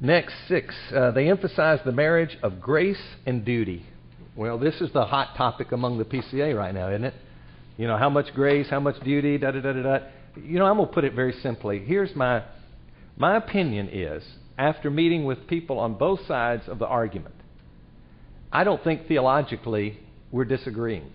Next, 0.03 0.35
six, 0.49 0.75
uh, 0.93 1.13
they 1.13 1.31
emphasize 1.31 1.79
the 1.85 1.93
marriage 1.93 2.37
of 2.43 2.61
grace 2.61 3.01
and 3.25 3.45
duty. 3.45 3.87
Well, 4.35 4.59
this 4.59 4.81
is 4.81 4.93
the 4.93 5.05
hot 5.05 5.37
topic 5.37 5.71
among 5.71 5.99
the 5.99 6.05
PCA 6.05 6.57
right 6.59 6.75
now, 6.75 6.89
isn't 6.89 7.05
it? 7.05 7.15
You 7.77 7.87
know, 7.87 7.97
how 7.97 8.11
much 8.11 8.35
grace, 8.35 8.69
how 8.69 8.81
much 8.81 8.99
duty, 9.05 9.39
da 9.39 9.53
da 9.53 9.61
da 9.61 9.73
da 9.73 9.83
da. 9.83 9.99
You 10.43 10.59
know, 10.59 10.67
I'm 10.67 10.79
going 10.79 10.89
to 10.89 10.93
put 10.93 11.05
it 11.05 11.15
very 11.15 11.35
simply. 11.35 11.79
Here's 11.79 12.17
my 12.17 12.43
my 13.17 13.37
opinion 13.37 13.91
is 13.93 14.25
after 14.59 14.91
meeting 14.91 15.25
with 15.25 15.47
people 15.47 15.79
on 15.79 15.95
both 15.95 16.27
sides 16.27 16.65
of 16.67 16.81
the 16.81 16.87
argument, 16.87 17.37
I 18.51 18.65
don't 18.65 18.83
think 18.83 19.07
theologically 19.07 20.01
we're 20.33 20.47
disagreeing, 20.47 21.13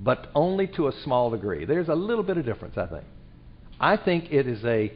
but 0.00 0.28
only 0.34 0.66
to 0.68 0.88
a 0.88 0.92
small 1.02 1.28
degree. 1.28 1.66
There's 1.66 1.88
a 1.88 1.94
little 1.94 2.24
bit 2.24 2.38
of 2.38 2.46
difference, 2.46 2.78
I 2.78 2.86
think. 2.86 3.04
I 3.78 3.98
think 3.98 4.32
it 4.32 4.46
is 4.46 4.64
a 4.64 4.94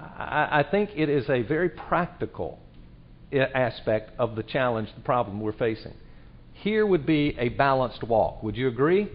I, 0.00 0.64
think 0.68 0.90
it 0.96 1.08
is 1.08 1.28
a 1.28 1.42
very 1.42 1.68
practical 1.68 2.58
eh, 3.32 3.38
aspect 3.54 4.10
of 4.18 4.36
the 4.36 4.42
challenge, 4.42 4.88
the 4.94 5.02
problem 5.02 5.40
we're 5.40 5.52
facing. 5.52 5.94
Here 6.52 6.84
would 6.86 7.06
be 7.06 7.36
a 7.38 7.50
balanced 7.50 8.02
walk. 8.02 8.42
Would 8.42 8.56
you 8.56 8.68
agree? 8.68 9.08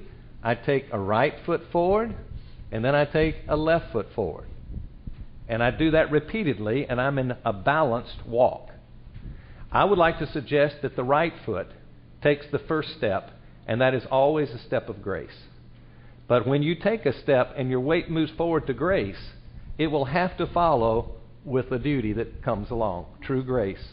I 0.44 0.56
take 0.56 0.86
a 0.92 1.00
right 1.00 1.34
foot 1.46 1.62
forward, 1.72 2.16
and 2.72 2.84
then 2.84 2.96
I 2.96 3.06
take 3.06 3.36
a 3.48 3.58
left 3.58 3.92
foot 3.92 4.08
forward. 4.16 4.48
And 5.48 5.64
I 5.64 5.72
do 5.72 5.92
that 5.92 6.12
repeatedly, 6.12 6.86
and 6.88 7.02
I'm 7.02 7.18
in 7.18 7.36
a 7.44 7.52
balanced 7.52 8.26
walk. 8.26 8.70
I 9.72 9.84
would 9.84 9.98
like 9.98 10.20
to 10.20 10.32
suggest 10.32 10.78
that 10.82 10.96
the 10.96 11.04
right 11.04 11.34
foot 11.46 11.68
takes 12.22 12.46
the 12.52 12.60
first 12.60 12.90
step, 12.98 13.32
and 13.68 13.82
that 13.82 13.94
is 13.94 14.04
always 14.10 14.50
a 14.52 14.60
step 14.60 14.90
of 14.90 15.02
grace. 15.02 15.48
But 16.28 16.48
when 16.48 16.62
you 16.62 16.76
take 16.76 17.06
a 17.06 17.20
step 17.20 17.54
and 17.58 17.70
your 17.70 17.80
weight 17.80 18.10
moves 18.10 18.32
forward 18.32 18.68
to 18.68 18.74
grace, 18.74 19.18
it 19.80 19.88
will 19.88 20.06
have 20.06 20.38
to 20.38 20.46
follow 20.46 21.16
with 21.46 21.70
the 21.70 21.80
duty 21.80 22.14
that 22.14 22.44
comes 22.44 22.70
along 22.70 23.08
true 23.24 23.44
grace. 23.44 23.84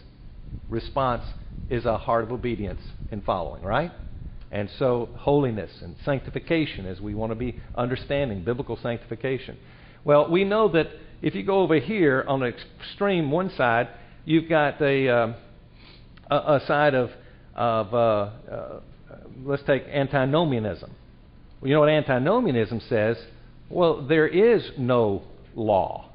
Response 0.69 1.23
is 1.71 1.87
a 1.87 1.97
heart 1.97 2.25
of 2.25 2.33
obedience 2.33 2.83
in 3.11 3.23
following, 3.23 3.63
right? 3.63 3.93
And 4.51 4.69
so, 4.79 5.09
holiness 5.17 5.71
and 5.83 5.97
sanctification, 6.05 6.87
as 6.87 7.01
we 7.01 7.15
want 7.15 7.31
to 7.31 7.37
be 7.37 7.61
understanding 7.75 8.45
biblical 8.45 8.79
sanctification. 8.81 9.57
Well, 10.05 10.31
we 10.31 10.45
know 10.45 10.69
that 10.73 10.89
if 11.23 11.35
you 11.35 11.45
go 11.45 11.61
over 11.61 11.79
here 11.79 12.25
on 12.29 12.41
the 12.41 12.53
extreme 12.81 13.31
one 13.31 13.51
side, 13.51 13.89
you've 14.25 14.49
got 14.49 14.81
a, 14.81 15.09
uh, 15.09 15.35
a, 16.31 16.37
a, 16.37 16.63
side 16.67 16.95
of, 16.95 17.11
of 17.55 17.95
uh, 17.95 17.97
uh, 17.99 18.81
let's 19.45 19.63
take 19.65 19.85
antinomianism. 19.85 20.91
Well, 21.61 21.69
you 21.69 21.75
know 21.75 21.81
what 21.81 21.89
antinomianism 21.89 22.81
says? 22.89 23.17
Well, 23.69 24.07
there 24.07 24.29
is 24.29 24.71
no 24.79 25.23
law. 25.57 26.11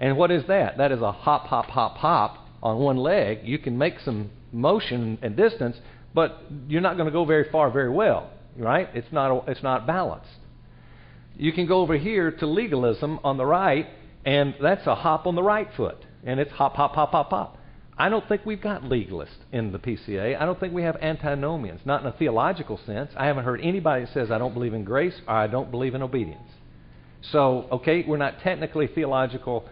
And 0.00 0.16
what 0.16 0.30
is 0.30 0.44
that? 0.48 0.78
That 0.78 0.92
is 0.92 1.02
a 1.02 1.12
hop, 1.12 1.46
hop, 1.46 1.66
hop, 1.66 1.96
hop 1.96 2.38
on 2.62 2.78
one 2.78 2.96
leg. 2.96 3.40
You 3.42 3.58
can 3.58 3.76
make 3.76 3.98
some 4.04 4.30
motion 4.52 5.18
and 5.22 5.36
distance, 5.36 5.76
but 6.14 6.42
you're 6.68 6.80
not 6.80 6.96
going 6.96 7.06
to 7.06 7.12
go 7.12 7.24
very 7.24 7.50
far 7.50 7.70
very 7.70 7.90
well, 7.90 8.30
right? 8.56 8.88
It's 8.94 9.12
not, 9.12 9.48
it's 9.48 9.62
not 9.62 9.86
balanced. 9.86 10.30
You 11.36 11.52
can 11.52 11.66
go 11.66 11.80
over 11.80 11.96
here 11.96 12.30
to 12.30 12.46
legalism 12.46 13.20
on 13.22 13.36
the 13.36 13.46
right, 13.46 13.86
and 14.24 14.54
that's 14.60 14.86
a 14.86 14.94
hop 14.94 15.26
on 15.26 15.34
the 15.34 15.42
right 15.42 15.68
foot, 15.76 16.04
and 16.24 16.40
it's 16.40 16.50
hop, 16.52 16.74
hop, 16.74 16.94
hop, 16.94 17.10
hop, 17.10 17.30
hop. 17.30 17.58
I 18.00 18.08
don't 18.08 18.26
think 18.28 18.46
we've 18.46 18.60
got 18.60 18.82
legalists 18.82 19.38
in 19.50 19.72
the 19.72 19.78
PCA. 19.78 20.40
I 20.40 20.44
don't 20.44 20.58
think 20.60 20.72
we 20.72 20.84
have 20.84 20.96
antinomians, 21.02 21.80
not 21.84 22.02
in 22.02 22.06
a 22.06 22.12
theological 22.12 22.78
sense. 22.86 23.10
I 23.16 23.26
haven't 23.26 23.44
heard 23.44 23.60
anybody 23.60 24.04
that 24.04 24.14
says 24.14 24.30
I 24.30 24.38
don't 24.38 24.54
believe 24.54 24.72
in 24.72 24.84
grace 24.84 25.20
or 25.26 25.34
I 25.34 25.48
don't 25.48 25.72
believe 25.72 25.96
in 25.96 26.02
obedience. 26.02 26.48
So, 27.22 27.66
okay, 27.72 28.04
we're 28.06 28.16
not 28.16 28.40
technically 28.40 28.86
theological 28.86 29.68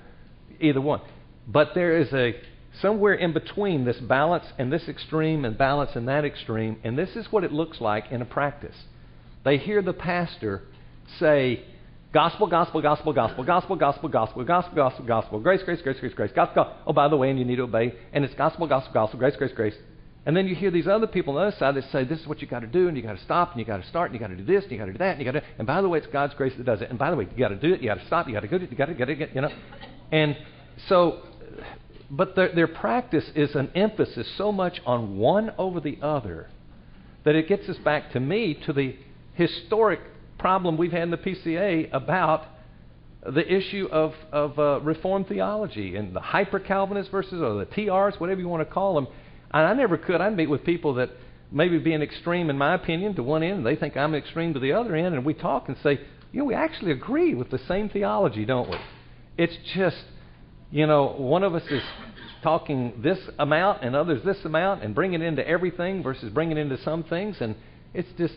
either 0.61 0.81
one. 0.81 1.01
But 1.47 1.71
there 1.75 1.99
is 1.99 2.13
a 2.13 2.35
somewhere 2.81 3.15
in 3.15 3.33
between 3.33 3.85
this 3.85 3.99
balance 3.99 4.45
and 4.59 4.73
this 4.73 4.89
extreme 4.89 5.45
and 5.45 5.57
balance 5.57 5.93
and 5.95 6.09
that 6.09 6.25
extreme, 6.25 6.79
and 6.85 6.99
this 6.99 7.17
is 7.17 7.27
what 7.31 7.45
it 7.45 7.53
looks 7.53 7.81
like 7.81 8.11
in 8.11 8.21
a 8.21 8.27
practice. 8.27 8.77
They 9.45 9.59
hear 9.59 9.81
the 9.81 9.93
pastor 9.93 10.63
say, 11.19 11.65
Gospel, 12.13 12.47
gospel, 12.47 12.81
gospel, 12.81 13.13
gospel, 13.13 13.45
gospel, 13.45 13.77
gospel, 13.77 14.09
gospel, 14.09 14.45
gospel, 14.45 14.75
gospel, 14.75 15.05
gospel, 15.05 15.41
grace, 15.41 15.63
grace, 15.63 15.83
grace, 15.83 15.99
grace, 16.01 16.15
grace, 16.15 16.31
gospel. 16.35 16.73
Oh, 16.87 16.93
by 16.93 17.09
the 17.09 17.17
way, 17.17 17.29
and 17.29 17.39
you 17.39 17.45
need 17.45 17.57
to 17.57 17.65
obey, 17.65 17.95
and 18.13 18.25
it's 18.25 18.35
gospel, 18.35 18.67
gospel, 18.67 18.93
gospel, 18.95 19.19
grace, 19.19 19.37
grace, 19.37 19.53
grace. 19.55 19.75
And 20.27 20.37
then 20.37 20.49
you 20.49 20.57
hear 20.57 20.73
these 20.73 20.89
other 20.89 21.07
people 21.07 21.37
on 21.37 21.41
the 21.41 21.47
other 21.49 21.57
side 21.57 21.77
that 21.77 21.91
say, 21.93 22.03
This 22.03 22.21
is 22.21 22.27
what 22.27 22.43
you 22.43 22.49
got 22.49 22.61
to 22.61 22.67
do, 22.67 22.89
and 22.89 22.97
you 22.97 23.03
got 23.03 23.17
to 23.17 23.23
stop, 23.23 23.53
and 23.53 23.61
you 23.61 23.65
got 23.65 23.81
to 23.81 23.89
start, 23.89 24.11
and 24.11 24.21
you 24.21 24.27
got 24.27 24.35
to 24.35 24.37
do 24.37 24.45
this, 24.45 24.65
and 24.65 24.73
you 24.73 24.79
got 24.79 24.87
to 24.87 24.93
do 24.93 24.99
that, 24.99 25.17
and 25.17 25.21
you 25.21 25.25
got 25.25 25.39
to. 25.39 25.47
And 25.57 25.67
by 25.67 25.81
the 25.81 25.89
way, 25.89 25.99
it's 25.99 26.09
God's 26.09 26.35
grace 26.35 26.53
that 26.57 26.67
does 26.67 26.83
it. 26.83 26.91
And 26.91 26.99
by 26.99 27.11
the 27.11 27.17
way, 27.17 27.29
you 27.31 27.39
got 27.39 27.49
to 27.49 27.57
do 27.57 27.73
it, 27.73 27.81
you 27.81 27.89
got 27.89 28.01
to 28.01 28.07
stop, 28.07 28.27
you 28.27 28.35
got 28.35 28.41
to 28.41 28.49
go, 28.49 28.57
you 28.57 28.67
got 28.67 28.87
to, 28.87 28.95
get, 28.95 29.09
it, 29.09 29.31
you 29.33 29.41
know. 29.41 29.53
And 30.11 30.37
so, 30.89 31.23
but 32.11 32.35
their, 32.35 32.53
their 32.53 32.67
practice 32.67 33.25
is 33.37 33.55
an 33.55 33.71
emphasis 33.77 34.29
so 34.37 34.51
much 34.51 34.81
on 34.85 35.17
one 35.17 35.53
over 35.59 35.79
the 35.79 35.99
other 36.03 36.49
that 37.25 37.37
it 37.37 37.49
gets 37.49 37.69
us 37.69 37.77
back 37.79 38.13
to 38.13 38.21
me 38.21 38.55
to 38.67 38.73
the 38.73 38.97
historic 39.35 40.01
problem 40.39 40.77
we've 40.77 40.93
had 40.93 41.03
in 41.03 41.11
the 41.11 41.17
PCA 41.19 41.89
about 41.93 42.47
the 43.25 43.53
issue 43.53 43.89
of, 43.91 44.15
of 44.33 44.59
uh, 44.59 44.81
Reformed 44.81 45.29
theology 45.29 45.97
and 45.97 46.15
the 46.15 46.21
hyper 46.21 46.61
Calvinist 46.61 47.11
versus 47.11 47.41
or 47.41 47.55
the 47.55 47.67
TRs, 47.67 48.21
whatever 48.21 48.41
you 48.41 48.49
want 48.49 48.67
to 48.67 48.73
call 48.73 48.95
them. 48.95 49.09
And 49.53 49.67
I 49.67 49.75
never 49.75 49.97
could. 49.97 50.21
I'd 50.21 50.37
meet 50.37 50.51
with 50.51 50.65
people 50.65 50.95
that 50.95 51.11
maybe 51.51 51.79
be 51.79 51.93
an 51.93 52.03
extreme, 52.03 52.51
in 52.51 52.59
my 52.59 52.75
opinion, 52.75 53.15
to 53.15 53.23
one 53.23 53.43
end, 53.43 53.59
and 53.59 53.67
they 53.67 53.77
think 53.77 53.97
I'm 53.97 54.15
extreme 54.15 54.55
to 54.55 54.61
the 54.61 54.73
other 54.73 54.95
end, 54.95 55.15
and 55.15 55.25
we 55.25 55.35
talk 55.35 55.69
and 55.69 55.77
say, 55.83 56.01
you 56.33 56.41
know, 56.41 56.45
we 56.45 56.55
actually 56.55 56.93
agree 56.93 57.35
with 57.35 57.51
the 57.51 57.61
same 57.69 57.89
theology, 57.89 58.45
don't 58.45 58.69
we? 58.69 58.77
It's 59.39 59.57
just 59.75 60.03
you 60.71 60.87
know, 60.87 61.15
one 61.17 61.43
of 61.43 61.55
us 61.55 61.63
is 61.71 61.83
talking 62.43 63.01
this 63.03 63.19
amount 63.39 63.83
and 63.83 63.95
others 63.95 64.23
this 64.25 64.45
amount 64.45 64.83
and 64.83 64.95
bringing 64.95 65.23
it 65.23 65.25
into 65.27 65.47
everything 65.47 66.03
versus 66.03 66.33
bringing 66.33 66.57
it 66.57 66.61
into 66.61 66.83
some 66.83 67.05
things. 67.05 67.37
And 67.41 67.55
it's 67.95 68.09
just, 68.19 68.35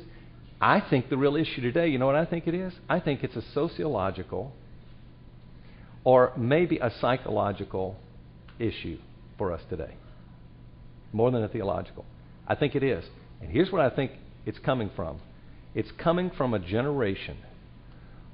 I 0.61 0.79
think 0.79 1.09
the 1.09 1.17
real 1.17 1.35
issue 1.35 1.61
today, 1.61 1.87
you 1.87 1.97
know 1.97 2.05
what 2.05 2.15
I 2.15 2.25
think 2.25 2.47
it 2.47 2.53
is? 2.53 2.73
I 2.87 2.99
think 2.99 3.23
it's 3.23 3.35
a 3.35 3.43
sociological 3.53 4.53
or 6.03 6.33
maybe 6.37 6.77
a 6.77 6.91
psychological 7.01 7.95
issue 8.57 8.97
for 9.37 9.51
us 9.51 9.61
today, 9.69 9.95
more 11.11 11.31
than 11.31 11.43
a 11.43 11.47
theological. 11.47 12.05
I 12.47 12.55
think 12.55 12.75
it 12.75 12.83
is. 12.83 13.03
And 13.41 13.51
here's 13.51 13.71
what 13.71 13.81
I 13.81 13.95
think 13.95 14.11
it's 14.45 14.59
coming 14.59 14.89
from 14.95 15.19
it's 15.75 15.91
coming 15.97 16.31
from 16.35 16.53
a 16.53 16.59
generation 16.59 17.37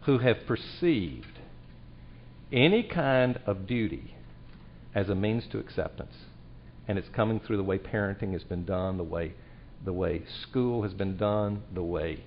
who 0.05 0.19
have 0.19 0.37
perceived 0.47 1.39
any 2.51 2.83
kind 2.83 3.39
of 3.45 3.67
duty 3.67 4.15
as 4.93 5.09
a 5.09 5.15
means 5.15 5.43
to 5.51 5.59
acceptance. 5.59 6.13
And 6.87 6.97
it's 6.97 7.09
coming 7.09 7.39
through 7.39 7.57
the 7.57 7.63
way 7.63 7.77
parenting 7.77 8.33
has 8.33 8.43
been 8.43 8.63
done, 8.63 8.97
the 8.97 9.03
way, 9.03 9.33
the 9.83 9.91
way 9.91 10.23
school 10.43 10.83
has 10.83 10.93
been 10.93 11.17
done, 11.17 11.63
the 11.73 11.83
way 11.83 12.23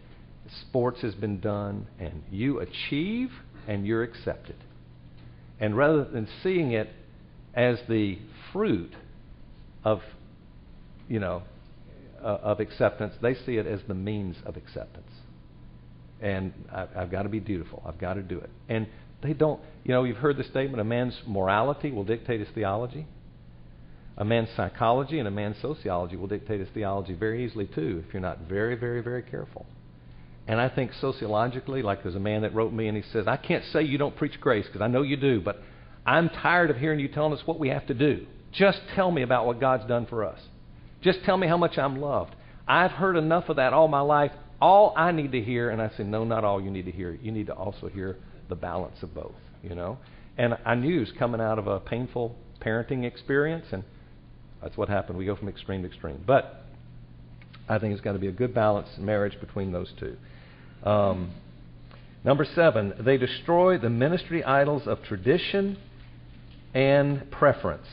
sports 0.61 1.01
has 1.03 1.15
been 1.15 1.41
done, 1.41 1.87
and 1.99 2.23
you 2.31 2.61
achieve 2.61 3.31
and 3.67 3.87
you're 3.87 4.03
accepted. 4.03 4.57
And 5.61 5.77
rather 5.77 6.05
than 6.05 6.29
seeing 6.43 6.73
it 6.73 6.89
as 7.55 7.79
the 7.89 8.19
fruit 8.53 8.95
of, 9.85 10.01
you 11.09 11.21
know, 11.21 11.43
uh, 12.23 12.39
of 12.43 12.61
acceptance, 12.61 13.15
they 13.23 13.35
see 13.35 13.57
it 13.57 13.67
as 13.67 13.81
the 13.89 13.95
means 13.95 14.37
of 14.45 14.57
acceptance. 14.57 15.11
And 16.21 16.53
I, 16.73 16.87
I've 16.97 17.11
got 17.11 17.23
to 17.23 17.29
be 17.29 17.41
dutiful. 17.41 17.83
I've 17.87 17.99
got 17.99 18.15
to 18.15 18.23
do 18.23 18.39
it. 18.39 18.51
And 18.69 18.87
they 19.23 19.33
don't, 19.33 19.61
you 19.85 19.93
know, 19.93 20.05
you've 20.05 20.19
heard 20.19 20.37
the 20.37 20.45
statement 20.45 20.81
a 20.81 20.85
man's 20.85 21.15
morality 21.27 21.91
will 21.91 22.05
dictate 22.05 22.41
his 22.41 22.49
theology. 22.55 23.07
A 24.17 24.25
man's 24.25 24.49
psychology 24.57 25.21
and 25.21 25.29
a 25.29 25.31
man's 25.31 25.57
sociology 25.63 26.17
will 26.17 26.27
dictate 26.27 26.59
his 26.59 26.69
theology 26.75 27.15
very 27.15 27.45
easily, 27.45 27.67
too, 27.67 28.03
if 28.07 28.13
you're 28.13 28.21
not 28.21 28.41
very, 28.49 28.75
very, 28.75 29.01
very 29.01 29.23
careful. 29.23 29.65
And 30.49 30.61
I 30.61 30.69
think 30.69 30.93
sociologically, 31.01 31.83
like 31.83 32.03
there's 32.03 32.17
a 32.17 32.21
man 32.21 32.43
that 32.43 32.55
wrote 32.55 32.73
me 32.73 32.89
and 32.89 32.97
he 32.97 33.05
says, 33.13 33.29
I 33.29 33.37
can't 33.37 33.65
say 33.67 33.83
you 33.83 33.99
don't 33.99 34.17
preach 34.17 34.41
grace 34.41 34.67
because 34.67 34.81
I 34.81 34.89
know 34.89 35.03
you 35.03 35.17
do, 35.17 35.41
but 35.41 35.63
I'm 36.07 36.31
tired 36.31 36.71
of 36.71 36.79
hearing 36.79 36.99
you 37.01 37.09
telling 37.09 37.35
us 37.35 37.47
what 37.47 37.61
we 37.61 37.69
have 37.69 37.87
to 37.89 37.95
do. 37.95 38.27
Just 38.51 38.81
tell 38.95 39.11
me 39.11 39.23
about 39.23 39.47
what 39.47 39.61
God's 39.61 39.87
done 39.87 40.07
for 40.07 40.25
us. 40.25 40.41
Just 41.03 41.25
tell 41.25 41.37
me 41.37 41.47
how 41.47 41.57
much 41.57 41.79
I'm 41.79 42.01
loved. 42.01 42.35
I've 42.67 42.91
heard 42.91 43.17
enough 43.17 43.49
of 43.49 43.57
that 43.57 43.73
all 43.73 43.89
my 43.89 44.01
life. 44.01 44.33
All 44.61 44.93
I 44.97 45.13
need 45.13 45.33
to 45.33 45.41
hear, 45.41 45.71
and 45.71 45.81
I 45.81 45.91
say, 45.97 46.03
no, 46.03 46.25
not 46.25 46.45
all 46.45 46.61
you 46.61 46.71
need 46.71 46.87
to 46.87 46.93
hear. 46.93 47.13
You 47.23 47.31
need 47.31 47.47
to 47.47 47.55
also 47.55 47.89
hear 47.89 48.17
the 48.49 48.57
balance 48.57 49.03
of 49.03 49.15
both, 49.15 49.37
you 49.63 49.75
know. 49.75 49.99
And 50.37 50.57
I 50.65 50.75
knew 50.75 50.95
he 50.95 50.99
was 50.99 51.13
coming 51.19 51.41
out 51.41 51.59
of 51.59 51.67
a 51.67 51.81
painful 51.81 52.35
parenting 52.61 53.05
experience, 53.05 53.67
and 53.71 53.85
that's 54.63 54.77
what 54.77 54.89
happened. 54.89 55.17
We 55.17 55.27
go 55.27 55.37
from 55.37 55.49
extreme 55.49 55.83
to 55.83 55.89
extreme. 55.89 56.23
But 56.27 56.65
I 57.69 57.79
think 57.79 57.93
it's 57.93 58.03
got 58.03 58.13
to 58.13 58.19
be 58.19 58.29
a 58.29 58.33
good 58.33 58.55
balance 58.55 58.89
in 58.97 59.05
marriage 59.05 59.39
between 59.41 59.73
those 59.73 59.93
two. 59.99 60.17
Um, 60.83 61.33
number 62.25 62.45
seven, 62.45 62.95
they 63.01 63.17
destroy 63.17 63.79
the 63.79 63.91
ministry 63.91 64.43
idols 64.43 64.87
of 64.87 65.03
tradition 65.05 65.79
and 66.75 67.31
preference. 67.31 67.87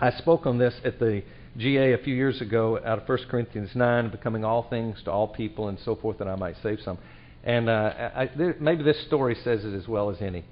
I 0.00 0.12
spoke 0.12 0.46
on 0.46 0.58
this 0.58 0.74
at 0.84 0.98
the 0.98 1.22
GA 1.56 1.92
a 1.92 1.98
few 1.98 2.14
years 2.14 2.40
ago 2.40 2.78
out 2.84 3.02
of 3.02 3.08
1 3.08 3.18
Corinthians 3.28 3.70
9, 3.74 4.10
becoming 4.10 4.44
all 4.44 4.68
things 4.70 5.02
to 5.04 5.10
all 5.10 5.28
people 5.28 5.68
and 5.68 5.78
so 5.84 5.96
forth, 5.96 6.18
that 6.18 6.28
I 6.28 6.36
might 6.36 6.56
save 6.62 6.80
some. 6.84 6.98
And 7.42 7.68
uh, 7.68 8.10
I, 8.14 8.30
there, 8.36 8.56
maybe 8.60 8.84
this 8.84 9.00
story 9.06 9.36
says 9.42 9.64
it 9.64 9.74
as 9.74 9.88
well 9.88 10.10
as 10.10 10.20
any. 10.20 10.44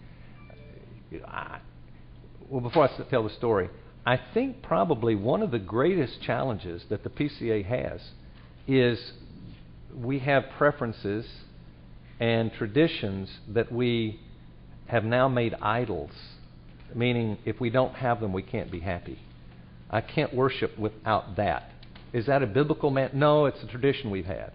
I, 1.27 1.61
well, 2.49 2.61
before 2.61 2.89
I 2.89 3.03
tell 3.11 3.23
the 3.23 3.35
story, 3.35 3.71
I 4.05 4.19
think 4.35 4.63
probably 4.63 5.15
one 5.15 5.43
of 5.43 5.51
the 5.51 5.59
greatest 5.59 6.21
challenges 6.23 6.83
that 6.89 7.05
the 7.05 7.11
PCA 7.11 7.65
has 7.65 8.01
is 8.67 9.13
we 9.95 10.19
have 10.21 10.45
preferences 10.57 11.27
and 12.19 12.53
traditions 12.53 13.31
that 13.49 13.71
we 13.71 14.21
have 14.87 15.05
now 15.05 15.29
made 15.29 15.55
idols, 15.55 16.11
meaning 16.95 17.39
if 17.45 17.61
we 17.61 17.71
don't 17.71 17.95
have 17.95 18.21
them, 18.21 18.33
we 18.33 18.43
can't 18.43 18.71
be 18.71 18.81
happy. 18.81 19.19
I 19.91 20.01
can't 20.01 20.35
worship 20.35 20.79
without 20.79 21.37
that. 21.37 21.71
Is 22.13 22.27
that 22.27 22.43
a 22.43 22.47
biblical 22.47 22.91
man? 22.91 23.11
No, 23.15 23.47
it's 23.47 23.63
a 23.63 23.67
tradition 23.67 24.11
we've 24.11 24.25
had. 24.27 24.53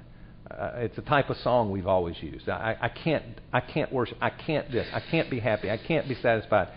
Uh, 0.49 0.71
it's 0.75 0.97
a 0.97 1.01
type 1.01 1.29
of 1.29 1.37
song 1.37 1.71
we've 1.71 1.87
always 1.87 2.15
used. 2.21 2.47
I, 2.49 2.75
I 2.81 2.89
can't, 2.89 3.23
I 3.51 3.59
can't 3.61 3.91
worship. 3.91 4.17
I 4.21 4.29
can't 4.29 4.71
this. 4.71 4.87
I 4.93 4.99
can't 4.99 5.29
be 5.29 5.39
happy. 5.39 5.71
I 5.71 5.77
can't 5.77 6.07
be 6.07 6.15
satisfied. 6.15 6.67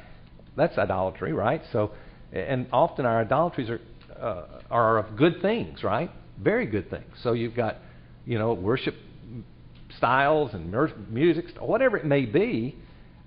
That's 0.56 0.78
idolatry, 0.78 1.32
right? 1.32 1.60
So, 1.72 1.90
and 2.32 2.66
often 2.72 3.04
our 3.04 3.20
idolatries 3.20 3.68
are 3.68 3.80
uh, 4.18 4.62
are 4.70 4.98
of 4.98 5.16
good 5.16 5.42
things, 5.42 5.82
right? 5.84 6.10
Very 6.42 6.66
good 6.66 6.88
things. 6.88 7.04
So 7.22 7.32
you've 7.34 7.54
got, 7.54 7.76
you 8.24 8.38
know, 8.38 8.54
worship 8.54 8.94
styles 9.98 10.54
and 10.54 10.74
music, 11.10 11.44
whatever 11.60 11.98
it 11.98 12.06
may 12.06 12.24
be. 12.24 12.76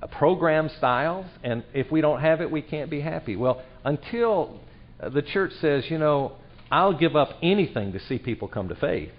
uh, 0.02 0.08
program 0.08 0.70
styles, 0.78 1.26
and 1.44 1.64
if 1.74 1.92
we 1.92 2.02
don't 2.02 2.22
have 2.22 2.42
it, 2.42 2.50
we 2.50 2.62
can't 2.62 2.90
be 2.90 3.02
happy. 3.02 3.36
Well, 3.36 3.62
until 3.84 4.60
the 5.00 5.22
church 5.22 5.54
says, 5.62 5.86
you 5.90 5.98
know, 5.98 6.34
I'll 6.72 6.98
give 6.98 7.16
up 7.16 7.30
anything 7.42 7.94
to 7.94 8.00
see 8.00 8.20
people 8.20 8.48
come 8.48 8.70
to 8.70 8.76
faith, 8.76 9.12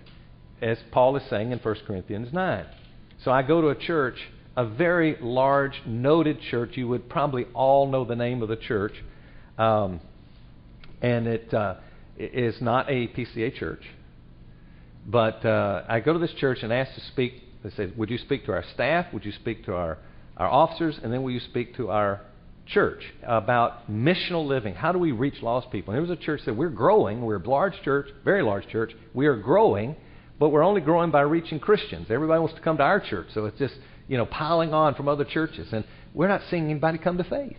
as 0.61 0.78
Paul 0.93 1.16
is 1.16 1.22
saying 1.31 1.53
in 1.53 1.59
1 1.59 1.76
Corinthians 1.87 2.33
9. 2.33 2.66
So 3.24 3.31
I 3.31 3.43
go 3.43 3.61
to 3.61 3.68
a 3.68 3.74
church, 3.74 4.16
a 4.57 4.66
very 4.66 5.16
large, 5.20 5.81
noted 5.87 6.41
church. 6.51 6.72
You 6.74 6.89
would 6.89 7.09
probably 7.09 7.47
all 7.55 7.87
know 7.87 8.05
the 8.05 8.16
name 8.16 8.43
of 8.43 8.49
the 8.49 8.57
church. 8.57 8.95
Um, 9.59 10.01
and 11.03 11.26
it 11.26 11.53
uh, 11.53 11.76
is 12.18 12.61
not 12.61 12.89
a 12.89 13.09
PCA 13.09 13.55
church. 13.57 13.83
But 15.07 15.45
uh, 15.45 15.85
I 15.89 16.01
go 16.01 16.12
to 16.12 16.18
this 16.18 16.33
church 16.35 16.59
and 16.62 16.72
ask 16.72 16.95
to 16.95 17.01
speak. 17.12 17.43
They 17.62 17.70
say, 17.70 17.93
Would 17.97 18.11
you 18.11 18.18
speak 18.18 18.45
to 18.47 18.53
our 18.53 18.64
staff? 18.74 19.12
Would 19.12 19.24
you 19.24 19.33
speak 19.33 19.64
to 19.66 19.74
our, 19.74 19.99
our 20.37 20.49
officers? 20.49 20.99
And 21.03 21.12
then 21.12 21.22
will 21.22 21.31
you 21.31 21.41
speak 21.41 21.76
to 21.76 21.91
our 21.91 22.20
church 22.73 23.03
about 23.23 23.91
missional 23.91 24.47
living? 24.47 24.75
How 24.75 24.93
do 24.93 24.99
we 24.99 25.12
reach 25.12 25.43
lost 25.43 25.71
people? 25.71 25.93
And 25.93 25.97
there 25.97 26.09
was 26.09 26.18
a 26.18 26.23
church 26.23 26.43
that 26.47 26.55
we're 26.55 26.68
growing. 26.71 27.23
We're 27.23 27.43
a 27.43 27.49
large 27.49 27.81
church, 27.83 28.09
very 28.25 28.43
large 28.43 28.66
church. 28.68 28.93
We 29.14 29.27
are 29.27 29.37
growing, 29.37 29.97
but 30.39 30.51
we're 30.51 30.62
only 30.62 30.81
growing 30.81 31.11
by 31.11 31.23
reaching 31.23 31.61
Christians. 31.61 32.07
Everybody 32.11 32.41
wants 32.41 32.55
to 32.55 32.61
come 32.61 32.77
to 32.79 32.83
our 32.83 33.01
church, 33.01 33.29
so 33.35 33.47
it's 33.47 33.59
just 33.59 33.75
you 34.09 34.16
know 34.16 34.27
piling 34.27 34.73
on 34.73 34.95
from 34.95 35.09
other 35.09 35.25
churches, 35.25 35.68
and 35.73 35.85
we're 36.14 36.29
not 36.29 36.43
seeing 36.51 36.71
anybody 36.71 36.99
come 36.99 37.18
to 37.18 37.25
faith. 37.25 37.57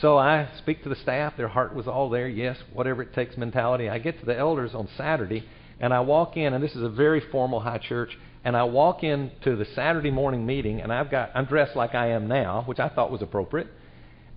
So 0.00 0.18
I 0.18 0.48
speak 0.58 0.82
to 0.82 0.88
the 0.88 0.96
staff. 0.96 1.36
Their 1.36 1.48
heart 1.48 1.74
was 1.74 1.86
all 1.86 2.10
there. 2.10 2.28
Yes, 2.28 2.58
whatever 2.72 3.02
it 3.02 3.14
takes 3.14 3.36
mentality. 3.36 3.88
I 3.88 3.98
get 3.98 4.18
to 4.20 4.26
the 4.26 4.36
elders 4.36 4.74
on 4.74 4.88
Saturday, 4.96 5.44
and 5.78 5.94
I 5.94 6.00
walk 6.00 6.36
in, 6.36 6.52
and 6.52 6.62
this 6.62 6.74
is 6.74 6.82
a 6.82 6.88
very 6.88 7.22
formal 7.30 7.60
high 7.60 7.78
church. 7.78 8.18
And 8.44 8.56
I 8.56 8.64
walk 8.64 9.02
into 9.02 9.56
the 9.56 9.64
Saturday 9.74 10.10
morning 10.10 10.44
meeting, 10.44 10.80
and 10.80 10.92
I've 10.92 11.10
got 11.10 11.30
I'm 11.34 11.46
dressed 11.46 11.76
like 11.76 11.94
I 11.94 12.08
am 12.08 12.28
now, 12.28 12.64
which 12.66 12.80
I 12.80 12.88
thought 12.88 13.10
was 13.10 13.22
appropriate. 13.22 13.68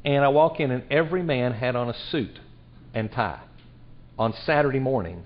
And 0.06 0.24
I 0.24 0.30
walk 0.30 0.60
in, 0.60 0.72
and 0.72 0.84
every 0.92 1.24
man 1.24 1.54
had 1.54 1.76
on 1.76 1.90
a 1.90 1.96
suit 2.12 2.40
and 2.94 3.12
tie 3.12 3.42
on 4.18 4.34
Saturday 4.46 4.80
morning. 4.80 5.26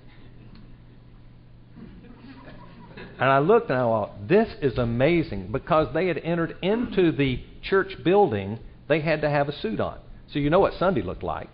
And 3.18 3.30
I 3.30 3.38
looked 3.38 3.70
and 3.70 3.78
I 3.78 3.82
thought, 3.82 4.28
this 4.28 4.48
is 4.60 4.78
amazing 4.78 5.52
because 5.52 5.92
they 5.94 6.08
had 6.08 6.18
entered 6.18 6.56
into 6.60 7.12
the 7.12 7.40
church 7.62 8.02
building, 8.02 8.58
they 8.88 9.00
had 9.00 9.20
to 9.20 9.30
have 9.30 9.48
a 9.48 9.52
suit 9.60 9.80
on. 9.80 9.98
So 10.32 10.38
you 10.38 10.50
know 10.50 10.58
what 10.58 10.74
Sunday 10.74 11.02
looked 11.02 11.22
like. 11.22 11.50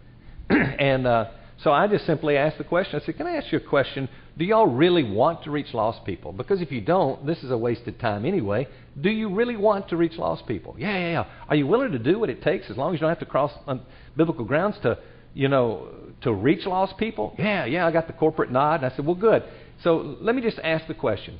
and 0.50 1.06
uh, 1.06 1.26
so 1.62 1.72
I 1.72 1.86
just 1.88 2.06
simply 2.06 2.36
asked 2.36 2.56
the 2.56 2.64
question. 2.64 3.00
I 3.00 3.04
said, 3.04 3.16
Can 3.16 3.26
I 3.26 3.36
ask 3.36 3.52
you 3.52 3.58
a 3.58 3.60
question? 3.60 4.08
Do 4.38 4.44
y'all 4.44 4.66
really 4.66 5.04
want 5.04 5.44
to 5.44 5.50
reach 5.50 5.74
lost 5.74 6.06
people? 6.06 6.32
Because 6.32 6.62
if 6.62 6.72
you 6.72 6.80
don't, 6.80 7.26
this 7.26 7.42
is 7.42 7.50
a 7.50 7.58
wasted 7.58 8.00
time 8.00 8.24
anyway. 8.24 8.66
Do 8.98 9.10
you 9.10 9.34
really 9.34 9.56
want 9.56 9.90
to 9.90 9.96
reach 9.96 10.16
lost 10.16 10.46
people? 10.46 10.74
Yeah, 10.78 10.96
yeah, 10.96 11.10
yeah. 11.10 11.24
Are 11.48 11.56
you 11.56 11.66
willing 11.66 11.92
to 11.92 11.98
do 11.98 12.18
what 12.18 12.30
it 12.30 12.42
takes 12.42 12.70
as 12.70 12.78
long 12.78 12.94
as 12.94 13.00
you 13.00 13.00
don't 13.00 13.10
have 13.10 13.18
to 13.18 13.26
cross 13.26 13.52
um, 13.66 13.82
biblical 14.16 14.46
grounds 14.46 14.76
to, 14.82 14.98
you 15.34 15.48
know, 15.48 15.88
to 16.22 16.32
reach 16.32 16.64
lost 16.64 16.96
people? 16.96 17.34
Yeah, 17.38 17.66
yeah. 17.66 17.86
I 17.86 17.90
got 17.90 18.06
the 18.06 18.14
corporate 18.14 18.50
nod. 18.50 18.82
And 18.82 18.90
I 18.90 18.96
said, 18.96 19.04
Well, 19.04 19.16
good. 19.16 19.42
So 19.82 20.16
let 20.20 20.34
me 20.34 20.40
just 20.40 20.58
ask 20.60 20.86
the 20.86 20.94
question. 20.94 21.38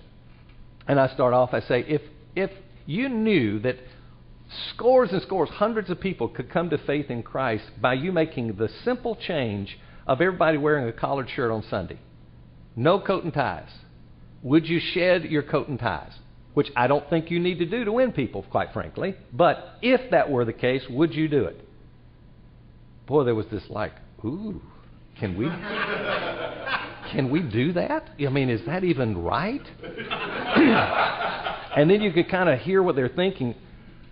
And 0.87 1.01
I 1.01 1.09
start 1.15 1.33
off, 1.33 1.55
I 1.55 1.61
say, 1.61 1.85
if, 1.89 2.03
if 2.37 2.51
you 2.85 3.09
knew 3.09 3.59
that 3.61 3.77
scores 4.75 5.13
and 5.13 5.23
scores, 5.23 5.49
hundreds 5.49 5.89
of 5.89 6.01
people 6.01 6.29
could 6.29 6.51
come 6.51 6.69
to 6.71 6.79
faith 6.79 7.11
in 7.11 7.23
Christ 7.23 7.65
by 7.81 7.95
you 7.95 8.13
making 8.13 8.57
the 8.57 8.69
simple 8.85 9.17
change 9.17 9.79
of 10.07 10.21
everybody 10.21 10.59
wearing 10.59 10.89
a 10.89 10.93
collared 10.93 11.29
shirt 11.31 11.51
on 11.51 11.65
Sunday. 11.69 11.99
No 12.77 13.01
coat 13.01 13.25
and 13.25 13.33
ties. 13.33 13.69
Would 14.43 14.69
you 14.69 14.81
shed 14.81 15.25
your 15.25 15.43
coat 15.43 15.69
and 15.69 15.79
ties? 15.79 16.13
Which 16.55 16.71
I 16.75 16.87
don't 16.87 17.09
think 17.09 17.31
you 17.31 17.39
need 17.39 17.59
to 17.59 17.67
do 17.67 17.85
to 17.85 17.93
win 17.93 18.13
people, 18.13 18.45
quite 18.51 18.73
frankly. 18.73 19.15
But 19.33 19.77
if 19.83 20.11
that 20.11 20.31
were 20.31 20.45
the 20.45 20.53
case, 20.53 20.83
would 20.89 21.15
you 21.15 21.29
do 21.29 21.45
it? 21.45 21.61
Boy, 23.07 23.25
there 23.25 23.35
was 23.35 23.47
this 23.51 23.65
like, 23.69 23.93
ooh, 24.25 24.61
can 25.19 25.37
we 25.37 25.47
can 27.13 27.31
we 27.31 27.43
do 27.43 27.73
that? 27.75 28.11
I 28.19 28.29
mean, 28.29 28.51
is 28.51 28.65
that 28.67 28.85
even 28.85 29.19
right? 29.23 29.63
and 31.77 31.91
then 31.91 32.01
you 32.01 32.13
could 32.13 32.29
kind 32.29 32.49
of 32.49 32.61
hear 32.61 32.83
what 32.83 32.97
they're 32.97 33.09
thinking 33.09 33.55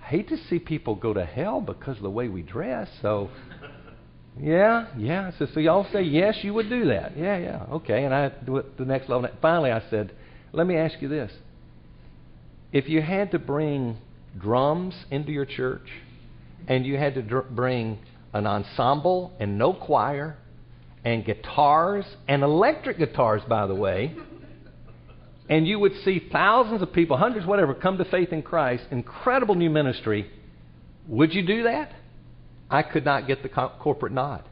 hate 0.09 0.28
to 0.30 0.39
see 0.49 0.59
people 0.59 0.95
go 0.95 1.12
to 1.12 1.24
hell 1.24 1.61
because 1.61 1.99
of 1.99 2.03
the 2.03 2.11
way 2.11 2.28
we 2.28 2.41
dress. 2.41 2.89
So, 3.03 3.28
yeah, 4.41 4.86
yeah. 4.97 5.30
So, 5.39 5.47
so 5.53 5.61
y'all 5.61 5.86
say 5.93 6.03
yes, 6.03 6.39
you 6.43 6.55
would 6.55 6.68
do 6.68 6.86
that. 6.86 7.16
Yeah, 7.16 7.39
yeah. 7.39 7.66
Okay. 7.72 8.05
And 8.05 8.14
I 8.14 8.28
do 8.28 8.59
it 8.59 8.76
the 8.78 8.84
next 8.84 9.09
level. 9.09 9.28
Finally, 9.41 9.72
I 9.72 9.82
said, 9.91 10.12
let 10.53 10.66
me 10.66 10.76
ask 10.76 11.01
you 11.01 11.09
this: 11.09 11.32
If 12.72 12.89
you 12.89 13.03
had 13.03 13.30
to 13.32 13.39
bring 13.39 13.99
drums 14.39 14.95
into 15.11 15.32
your 15.32 15.47
church, 15.47 15.89
and 16.66 16.86
you 16.86 16.97
had 16.97 17.14
to 17.14 17.22
dr- 17.22 17.51
bring 17.51 17.99
an 18.32 18.47
ensemble 18.47 19.32
and 19.41 19.59
no 19.59 19.72
choir, 19.72 20.36
and 21.05 21.24
guitars 21.24 22.05
and 22.26 22.43
electric 22.43 22.99
guitars, 22.99 23.43
by 23.49 23.66
the 23.66 23.74
way 23.74 24.14
and 25.49 25.66
you 25.66 25.78
would 25.78 25.95
see 26.05 26.28
thousands 26.30 26.82
of 26.82 26.93
people, 26.93 27.16
hundreds, 27.16 27.47
whatever, 27.47 27.74
come 27.74 27.99
to 27.99 28.05
faith 28.05 28.32
in 28.32 28.43
Christ, 28.43 28.84
incredible 28.91 29.55
new 29.55 29.70
ministry, 29.70 30.30
would 31.07 31.32
you 31.32 31.47
do 31.47 31.62
that? 31.62 31.93
I 32.71 32.83
could 32.83 33.05
not 33.05 33.27
get 33.27 33.43
the 33.43 33.49
co- 33.49 33.73
corporate 33.81 34.12
nod. 34.12 34.45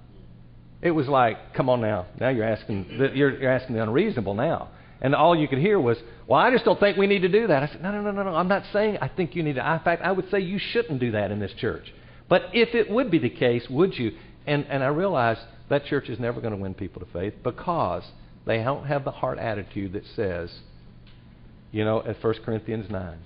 It 0.83 0.91
was 0.91 1.09
like, 1.09 1.55
come 1.55 1.69
on 1.69 1.81
now, 1.81 2.07
now 2.21 2.29
you're 2.29 2.45
asking, 2.45 2.99
the, 2.99 3.11
you're, 3.15 3.41
you're 3.41 3.51
asking 3.51 3.77
the 3.77 3.83
unreasonable 3.83 4.35
now. 4.35 4.69
And 5.01 5.15
all 5.15 5.37
you 5.37 5.49
could 5.49 5.59
hear 5.59 5.79
was, 5.79 5.99
well, 6.27 6.41
I 6.41 6.51
just 6.51 6.65
don't 6.65 6.81
think 6.81 6.97
we 6.97 7.07
need 7.07 7.21
to 7.21 7.29
do 7.29 7.47
that. 7.49 7.63
I 7.63 7.67
said, 7.67 7.83
no, 7.83 7.93
no, 7.93 8.01
no, 8.01 8.11
no, 8.11 8.23
no. 8.23 8.35
I'm 8.35 8.49
not 8.49 8.63
saying 8.73 8.99
I 9.01 9.09
think 9.09 9.35
you 9.35 9.43
need 9.43 9.57
to. 9.57 9.73
In 9.73 9.81
fact, 9.81 10.03
I 10.03 10.13
would 10.13 10.31
say 10.31 10.41
you 10.41 10.59
shouldn't 10.59 11.01
do 11.01 11.13
that 11.13 11.31
in 11.31 11.39
this 11.39 11.53
church. 11.59 11.93
But 12.29 12.43
if 12.53 12.75
it 12.75 12.91
would 12.91 13.11
be 13.11 13.19
the 13.19 13.31
case, 13.31 13.67
would 13.69 13.97
you? 13.97 14.13
And, 14.47 14.67
and 14.69 14.83
I 14.83 14.89
realized 14.89 15.41
that 15.69 15.85
church 15.85 16.09
is 16.09 16.19
never 16.19 16.41
going 16.41 16.53
to 16.53 16.59
win 16.59 16.75
people 16.75 17.01
to 17.05 17.13
faith 17.13 17.35
because 17.43 18.05
they 18.47 18.59
don't 18.59 18.87
have 18.87 19.05
the 19.05 19.11
heart 19.11 19.39
attitude 19.39 19.93
that 19.93 20.05
says, 20.15 20.51
you 21.73 21.85
know, 21.85 22.03
at 22.03 22.23
1 22.23 22.35
Corinthians 22.45 22.91
9. 22.91 23.19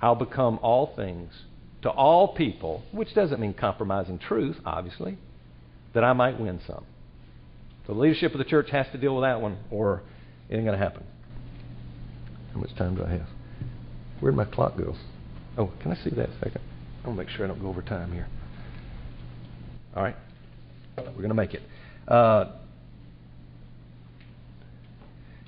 I'll 0.00 0.14
become 0.14 0.58
all 0.62 0.94
things 0.94 1.32
to 1.86 1.90
all 1.92 2.34
people, 2.34 2.82
which 2.90 3.14
doesn't 3.14 3.40
mean 3.40 3.54
compromising 3.54 4.18
truth, 4.18 4.56
obviously, 4.64 5.16
that 5.94 6.02
I 6.02 6.12
might 6.14 6.40
win 6.40 6.60
some. 6.66 6.84
So 7.86 7.94
the 7.94 8.00
leadership 8.00 8.32
of 8.32 8.38
the 8.38 8.44
church 8.44 8.70
has 8.70 8.86
to 8.90 8.98
deal 8.98 9.14
with 9.14 9.22
that 9.22 9.40
one, 9.40 9.58
or 9.70 10.02
it 10.48 10.56
ain't 10.56 10.64
going 10.64 10.76
to 10.76 10.84
happen. 10.84 11.04
How 12.52 12.58
much 12.58 12.74
time 12.74 12.96
do 12.96 13.04
I 13.04 13.10
have? 13.10 13.28
Where'd 14.18 14.34
my 14.34 14.46
clock 14.46 14.76
go? 14.76 14.96
Oh, 15.56 15.70
can 15.80 15.92
I 15.92 15.94
see 16.02 16.10
that 16.10 16.28
a 16.28 16.38
second? 16.40 16.60
I 17.04 17.06
want 17.06 17.20
to 17.20 17.24
make 17.24 17.28
sure 17.36 17.44
I 17.44 17.48
don't 17.48 17.62
go 17.62 17.68
over 17.68 17.82
time 17.82 18.12
here. 18.12 18.26
All 19.94 20.02
right. 20.02 20.16
We're 20.96 21.12
going 21.12 21.28
to 21.28 21.34
make 21.34 21.54
it. 21.54 21.62
Uh, 22.08 22.46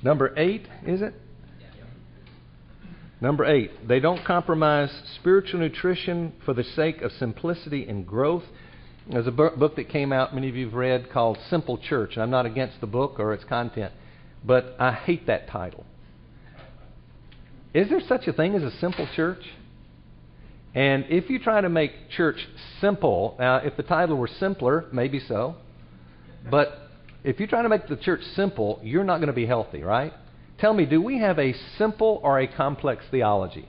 number 0.05 0.32
eight, 0.36 0.68
is 0.86 1.03
it? 1.03 1.14
Number 3.20 3.44
eight, 3.44 3.88
they 3.88 3.98
don't 3.98 4.24
compromise 4.24 4.90
spiritual 5.16 5.60
nutrition 5.60 6.32
for 6.44 6.54
the 6.54 6.62
sake 6.62 7.02
of 7.02 7.10
simplicity 7.12 7.88
and 7.88 8.06
growth. 8.06 8.44
There's 9.10 9.26
a 9.26 9.32
book 9.32 9.74
that 9.76 9.88
came 9.88 10.12
out, 10.12 10.34
many 10.34 10.48
of 10.48 10.54
you 10.54 10.66
have 10.66 10.74
read, 10.74 11.10
called 11.10 11.38
Simple 11.50 11.78
Church. 11.78 12.12
And 12.14 12.22
I'm 12.22 12.30
not 12.30 12.46
against 12.46 12.80
the 12.80 12.86
book 12.86 13.18
or 13.18 13.32
its 13.34 13.42
content, 13.44 13.92
but 14.44 14.76
I 14.78 14.92
hate 14.92 15.26
that 15.26 15.48
title. 15.48 15.84
Is 17.74 17.88
there 17.88 18.00
such 18.06 18.28
a 18.28 18.32
thing 18.32 18.54
as 18.54 18.62
a 18.62 18.70
simple 18.78 19.08
church? 19.16 19.42
And 20.74 21.06
if 21.08 21.28
you 21.28 21.38
try 21.38 21.60
to 21.60 21.68
make 21.68 22.10
church 22.10 22.36
simple, 22.80 23.34
now 23.38 23.56
if 23.56 23.76
the 23.76 23.82
title 23.82 24.16
were 24.16 24.28
simpler, 24.38 24.84
maybe 24.92 25.18
so. 25.18 25.56
But 26.48 26.78
if 27.24 27.40
you 27.40 27.46
try 27.48 27.62
to 27.62 27.68
make 27.68 27.88
the 27.88 27.96
church 27.96 28.20
simple, 28.36 28.78
you're 28.82 29.04
not 29.04 29.16
going 29.16 29.28
to 29.28 29.32
be 29.32 29.46
healthy, 29.46 29.82
right? 29.82 30.12
Tell 30.59 30.74
me, 30.74 30.86
do 30.86 31.00
we 31.00 31.18
have 31.18 31.38
a 31.38 31.54
simple 31.76 32.20
or 32.22 32.40
a 32.40 32.46
complex 32.46 33.04
theology? 33.11 33.68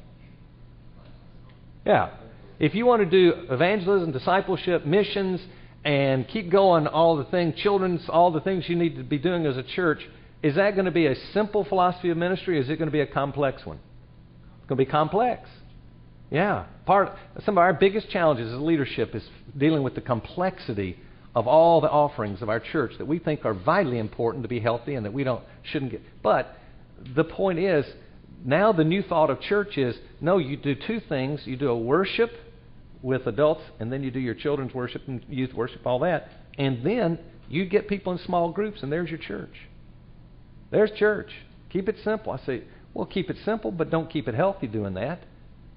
Yeah. 1.85 2.11
If 2.59 2.75
you 2.75 2.85
want 2.85 3.03
to 3.03 3.09
do 3.09 3.45
evangelism, 3.49 4.11
discipleship, 4.11 4.85
missions, 4.85 5.39
and 5.85 6.27
keep 6.27 6.51
going 6.51 6.87
all 6.87 7.15
the 7.15 7.23
things, 7.25 7.55
children's, 7.55 8.01
all 8.09 8.31
the 8.31 8.41
things 8.41 8.65
you 8.67 8.75
need 8.75 8.97
to 8.97 9.03
be 9.03 9.17
doing 9.17 9.45
as 9.45 9.55
a 9.55 9.63
church, 9.63 10.01
is 10.41 10.55
that 10.55 10.73
going 10.73 10.85
to 10.85 10.91
be 10.91 11.05
a 11.05 11.15
simple 11.33 11.63
philosophy 11.63 12.09
of 12.09 12.17
ministry 12.17 12.57
or 12.57 12.61
is 12.61 12.69
it 12.69 12.77
going 12.77 12.87
to 12.87 12.91
be 12.91 13.01
a 13.01 13.07
complex 13.07 13.65
one? 13.65 13.79
It's 14.59 14.67
going 14.67 14.77
to 14.77 14.85
be 14.85 14.89
complex. 14.89 15.47
Yeah. 16.31 16.65
Part 16.85 17.13
some 17.45 17.55
of 17.55 17.59
our 17.59 17.73
biggest 17.73 18.09
challenges 18.09 18.53
as 18.53 18.59
leadership 18.59 19.15
is 19.15 19.23
dealing 19.57 19.83
with 19.83 19.95
the 19.95 20.01
complexity 20.01 20.97
of 21.35 21.47
all 21.47 21.81
the 21.81 21.89
offerings 21.89 22.41
of 22.41 22.49
our 22.49 22.59
church 22.59 22.93
that 22.97 23.05
we 23.05 23.19
think 23.19 23.45
are 23.45 23.53
vitally 23.53 23.99
important 23.99 24.43
to 24.43 24.49
be 24.49 24.59
healthy 24.59 24.95
and 24.95 25.05
that 25.05 25.13
we 25.13 25.23
don't 25.23 25.43
shouldn't 25.63 25.91
get. 25.91 26.01
But 26.21 26.55
the 27.15 27.23
point 27.23 27.59
is, 27.59 27.85
now 28.43 28.71
the 28.71 28.83
new 28.83 29.01
thought 29.03 29.29
of 29.29 29.41
church 29.41 29.77
is 29.77 29.95
no, 30.21 30.37
you 30.37 30.57
do 30.57 30.75
two 30.75 30.99
things. 31.07 31.41
You 31.45 31.57
do 31.57 31.69
a 31.69 31.77
worship 31.77 32.31
with 33.01 33.27
adults, 33.27 33.61
and 33.79 33.91
then 33.91 34.03
you 34.03 34.11
do 34.11 34.19
your 34.19 34.35
children's 34.35 34.73
worship 34.73 35.03
and 35.07 35.23
youth 35.29 35.53
worship, 35.53 35.85
all 35.85 35.99
that. 35.99 36.29
And 36.57 36.85
then 36.85 37.19
you 37.47 37.65
get 37.65 37.87
people 37.87 38.13
in 38.13 38.19
small 38.19 38.51
groups, 38.51 38.83
and 38.83 38.91
there's 38.91 39.09
your 39.09 39.19
church. 39.19 39.53
There's 40.71 40.91
church. 40.91 41.29
Keep 41.69 41.89
it 41.89 41.95
simple. 42.03 42.33
I 42.33 42.45
say, 42.45 42.63
well, 42.93 43.05
keep 43.05 43.29
it 43.29 43.37
simple, 43.45 43.71
but 43.71 43.89
don't 43.89 44.09
keep 44.09 44.27
it 44.27 44.35
healthy 44.35 44.67
doing 44.67 44.93
that. 44.95 45.19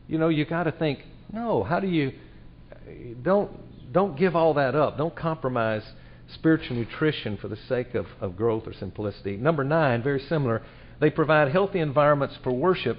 you 0.09 0.19
know, 0.19 0.29
you 0.29 0.45
got 0.45 0.65
to 0.65 0.73
think, 0.73 1.01
no, 1.33 1.63
how 1.63 1.81
do 1.81 1.87
you 1.87 2.13
don't 3.23 3.51
don't 3.93 4.17
give 4.17 4.35
all 4.35 4.55
that 4.55 4.75
up. 4.75 4.97
Don't 4.97 5.15
compromise 5.15 5.83
spiritual 6.35 6.77
nutrition 6.77 7.37
for 7.37 7.49
the 7.49 7.59
sake 7.69 7.95
of, 7.95 8.07
of 8.21 8.37
growth 8.37 8.67
or 8.67 8.73
simplicity. 8.73 9.37
Number 9.37 9.65
nine, 9.65 10.03
very 10.03 10.21
similar, 10.29 10.63
they 11.03 11.11
provide 11.11 11.51
healthy 11.51 11.81
environments 11.81 12.39
for 12.45 12.53
worship 12.53 12.97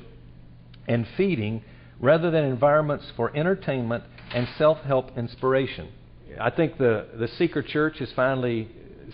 and 0.89 1.07
feeding 1.15 1.63
rather 2.01 2.29
than 2.29 2.43
environments 2.43 3.05
for 3.15 3.33
entertainment 3.33 4.03
and 4.35 4.45
self 4.57 4.79
help 4.79 5.17
inspiration. 5.17 5.87
I 6.37 6.49
think 6.49 6.77
the, 6.77 7.07
the 7.17 7.29
Seeker 7.29 7.63
Church 7.63 7.99
has 7.99 8.11
finally 8.13 8.67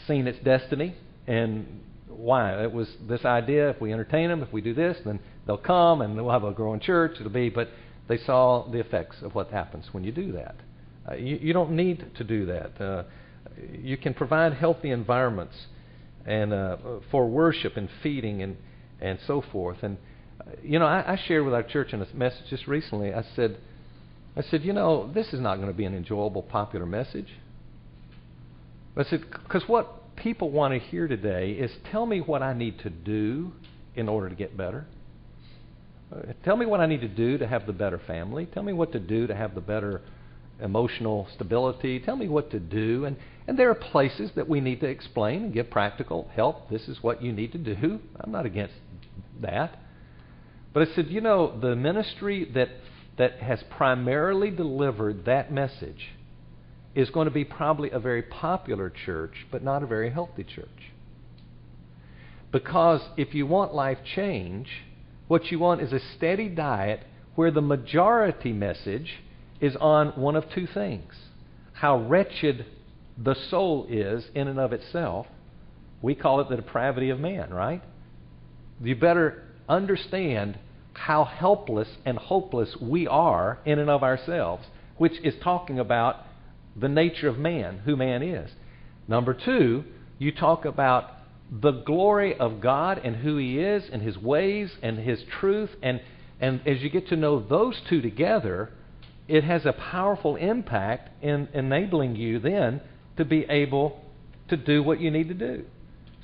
seen 0.08 0.26
its 0.26 0.40
destiny. 0.44 0.96
And 1.28 1.82
why? 2.08 2.64
It 2.64 2.72
was 2.72 2.90
this 3.08 3.26
idea 3.26 3.70
if 3.70 3.80
we 3.80 3.94
entertain 3.94 4.30
them, 4.30 4.42
if 4.42 4.52
we 4.52 4.60
do 4.60 4.74
this, 4.74 4.98
then 5.06 5.20
they'll 5.46 5.58
come 5.58 6.02
and 6.02 6.16
we'll 6.16 6.32
have 6.32 6.44
a 6.44 6.52
growing 6.52 6.80
church. 6.80 7.18
It'll 7.20 7.30
be, 7.30 7.50
but 7.50 7.70
they 8.08 8.18
saw 8.18 8.68
the 8.72 8.80
effects 8.80 9.18
of 9.22 9.36
what 9.36 9.52
happens 9.52 9.86
when 9.92 10.04
you 10.04 10.12
do 10.12 10.32
that. 10.32 10.56
Uh, 11.08 11.14
you, 11.14 11.38
you, 11.40 11.54
don't 11.54 11.74
need 11.74 12.08
to 12.16 12.24
do 12.24 12.48
that. 12.48 12.82
Uh, 12.82 13.04
you 13.72 13.98
can 13.98 14.16
provide 14.16 14.54
healthy 14.54 14.90
environments 14.90 15.68
and 16.26 16.52
uh, 16.52 16.78
for 17.12 17.28
worship 17.30 17.78
and 17.78 17.88
feeding 18.02 18.42
and 18.42 18.58
and 19.02 19.20
so 19.28 19.44
forth. 19.52 19.78
And 19.84 19.98
uh, 20.42 20.52
you 20.64 20.80
know, 20.80 20.86
I, 20.86 21.14
I 21.14 21.20
shared 21.28 21.46
with 21.46 21.54
our 21.54 21.64
church 21.64 21.94
in 21.94 22.02
a 22.02 22.08
message 22.14 22.46
just 22.50 22.68
recently. 22.68 23.14
I 23.14 23.24
said, 23.36 23.58
I 24.36 24.42
said, 24.42 24.64
you 24.64 24.74
know, 24.74 25.12
this 25.14 25.34
is 25.34 25.40
not 25.40 25.56
going 25.56 25.68
to 25.68 25.74
be 25.74 25.86
an 25.86 25.96
enjoyable, 25.96 26.44
popular 26.44 26.86
message. 26.86 27.28
I 28.96 29.04
said, 29.04 29.24
because 29.32 29.64
what 29.68 30.16
people 30.16 30.52
want 30.52 30.74
to 30.74 30.80
hear 30.80 31.08
today 31.08 31.52
is 31.52 31.72
tell 31.92 32.06
me 32.06 32.20
what 32.20 32.42
I 32.42 32.54
need 32.54 32.80
to 32.80 32.90
do 32.90 33.54
in 33.96 34.10
order 34.10 34.30
to 34.30 34.36
get 34.36 34.58
better. 34.58 34.86
Uh, 36.14 36.34
tell 36.44 36.58
me 36.58 36.66
what 36.66 36.80
I 36.80 36.86
need 36.86 37.02
to 37.02 37.08
do 37.08 37.38
to 37.38 37.48
have 37.48 37.66
the 37.66 37.74
better 37.74 38.00
family. 38.08 38.48
Tell 38.48 38.64
me 38.64 38.74
what 38.74 38.92
to 38.94 39.00
do 39.00 39.28
to 39.28 39.36
have 39.36 39.56
the 39.56 39.62
better 39.62 40.02
emotional 40.62 41.28
stability. 41.36 42.00
Tell 42.00 42.16
me 42.16 42.28
what 42.28 42.52
to 42.52 42.60
do. 42.60 43.06
And, 43.06 43.16
and 43.50 43.58
there 43.58 43.72
are 43.72 43.74
places 43.74 44.30
that 44.36 44.48
we 44.48 44.62
need 44.62 44.80
to 44.82 44.86
explain 44.86 45.46
and 45.46 45.52
give 45.52 45.72
practical 45.72 46.30
help. 46.36 46.70
This 46.70 46.88
is 46.88 47.02
what 47.02 47.24
you 47.24 47.32
need 47.32 47.52
to 47.54 47.58
do. 47.58 48.00
I'm 48.20 48.32
not 48.32 48.46
against 48.46 48.76
that. 49.42 49.76
But 50.72 50.88
I 50.88 50.94
said, 50.94 51.08
you 51.08 51.20
know, 51.20 51.60
the 51.60 51.76
ministry 51.76 52.48
that, 52.54 52.70
that 53.18 53.40
has 53.40 53.64
primarily 53.72 54.52
delivered 54.52 55.26
that 55.26 55.52
message 55.52 56.10
is 56.94 57.10
going 57.10 57.26
to 57.26 57.32
be 57.32 57.44
probably 57.44 57.90
a 57.90 57.98
very 57.98 58.22
popular 58.22 58.92
church, 58.92 59.48
but 59.50 59.64
not 59.64 59.82
a 59.82 59.88
very 59.88 60.12
healthy 60.12 60.44
church. 60.44 60.92
Because 62.52 63.02
if 63.18 63.34
you 63.34 63.48
want 63.48 63.74
life 63.74 63.98
change, 64.16 64.68
what 65.28 65.50
you 65.50 65.58
want 65.58 65.82
is 65.82 65.92
a 65.92 66.00
steady 66.16 66.50
diet 66.50 67.00
where 67.34 67.50
the 67.50 67.62
majority 67.62 68.54
message 68.54 69.24
is 69.60 69.76
on 69.78 70.10
one 70.10 70.36
of 70.36 70.52
two 70.52 70.68
things 70.68 71.16
how 71.80 71.98
wretched 71.98 72.66
the 73.22 73.36
soul 73.50 73.86
is 73.90 74.26
in 74.34 74.48
and 74.48 74.60
of 74.60 74.74
itself. 74.74 75.28
We 76.02 76.16
call 76.16 76.40
it 76.40 76.50
the 76.50 76.56
depravity 76.56 77.10
of 77.10 77.20
man, 77.20 77.54
right? 77.54 77.84
You 78.82 78.96
better 78.96 79.44
understand 79.68 80.58
how 80.94 81.26
helpless 81.26 81.90
and 82.06 82.18
hopeless 82.18 82.76
we 82.82 83.08
are 83.08 83.60
in 83.66 83.80
and 83.80 83.90
of 83.90 84.04
ourselves, 84.04 84.66
which 84.98 85.14
is 85.24 85.34
talking 85.44 85.80
about 85.80 86.26
the 86.76 86.88
nature 86.88 87.28
of 87.28 87.38
man, 87.38 87.80
who 87.80 87.98
man 87.98 88.24
is. 88.24 88.50
Number 89.08 89.34
two, 89.34 89.84
you 90.18 90.32
talk 90.32 90.66
about 90.66 91.12
the 91.52 91.72
glory 91.72 92.38
of 92.38 92.62
God 92.62 93.02
and 93.04 93.18
who 93.18 93.38
He 93.38 93.60
is 93.60 93.84
and 93.92 94.02
His 94.02 94.18
ways 94.18 94.72
and 94.82 95.00
His 95.00 95.24
truth. 95.40 95.72
And, 95.82 96.00
and 96.40 96.62
as 96.66 96.82
you 96.82 96.90
get 96.90 97.10
to 97.10 97.16
know 97.18 97.40
those 97.40 97.82
two 97.90 98.02
together, 98.02 98.70
it 99.28 99.44
has 99.44 99.66
a 99.66 99.74
powerful 99.74 100.36
impact 100.38 101.24
in 101.24 101.50
enabling 101.54 102.16
you 102.16 102.40
then 102.40 102.82
to 103.20 103.26
be 103.26 103.46
able 103.50 104.00
to 104.48 104.56
do 104.56 104.82
what 104.82 105.02
you 105.02 105.12
need 105.12 105.28
to 105.28 105.34
do. 105.34 105.66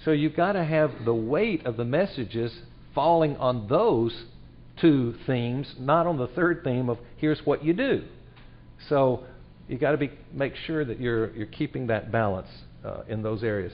So 0.05 0.11
you've 0.11 0.35
got 0.35 0.53
to 0.53 0.63
have 0.63 0.91
the 1.03 1.13
weight 1.13 1.65
of 1.65 1.75
the 1.75 1.83
messages 1.83 2.57
falling 2.95 3.35
on 3.35 3.67
those 3.67 4.25
two 4.79 5.13
themes, 5.27 5.75
not 5.77 6.07
on 6.07 6.17
the 6.17 6.27
third 6.27 6.61
theme 6.63 6.89
of 6.89 6.97
here's 7.17 7.39
what 7.45 7.65
you 7.65 7.73
do. 7.73 8.05
So 8.87 9.25
you've 9.67 9.81
got 9.81 9.91
to 9.91 9.97
be, 9.97 10.09
make 10.31 10.55
sure 10.55 10.85
that 10.85 11.01
you're, 11.01 11.35
you're 11.35 11.47
keeping 11.47 11.87
that 11.87 12.13
balance 12.13 12.47
uh, 12.85 13.01
in 13.09 13.21
those 13.21 13.43
areas. 13.43 13.73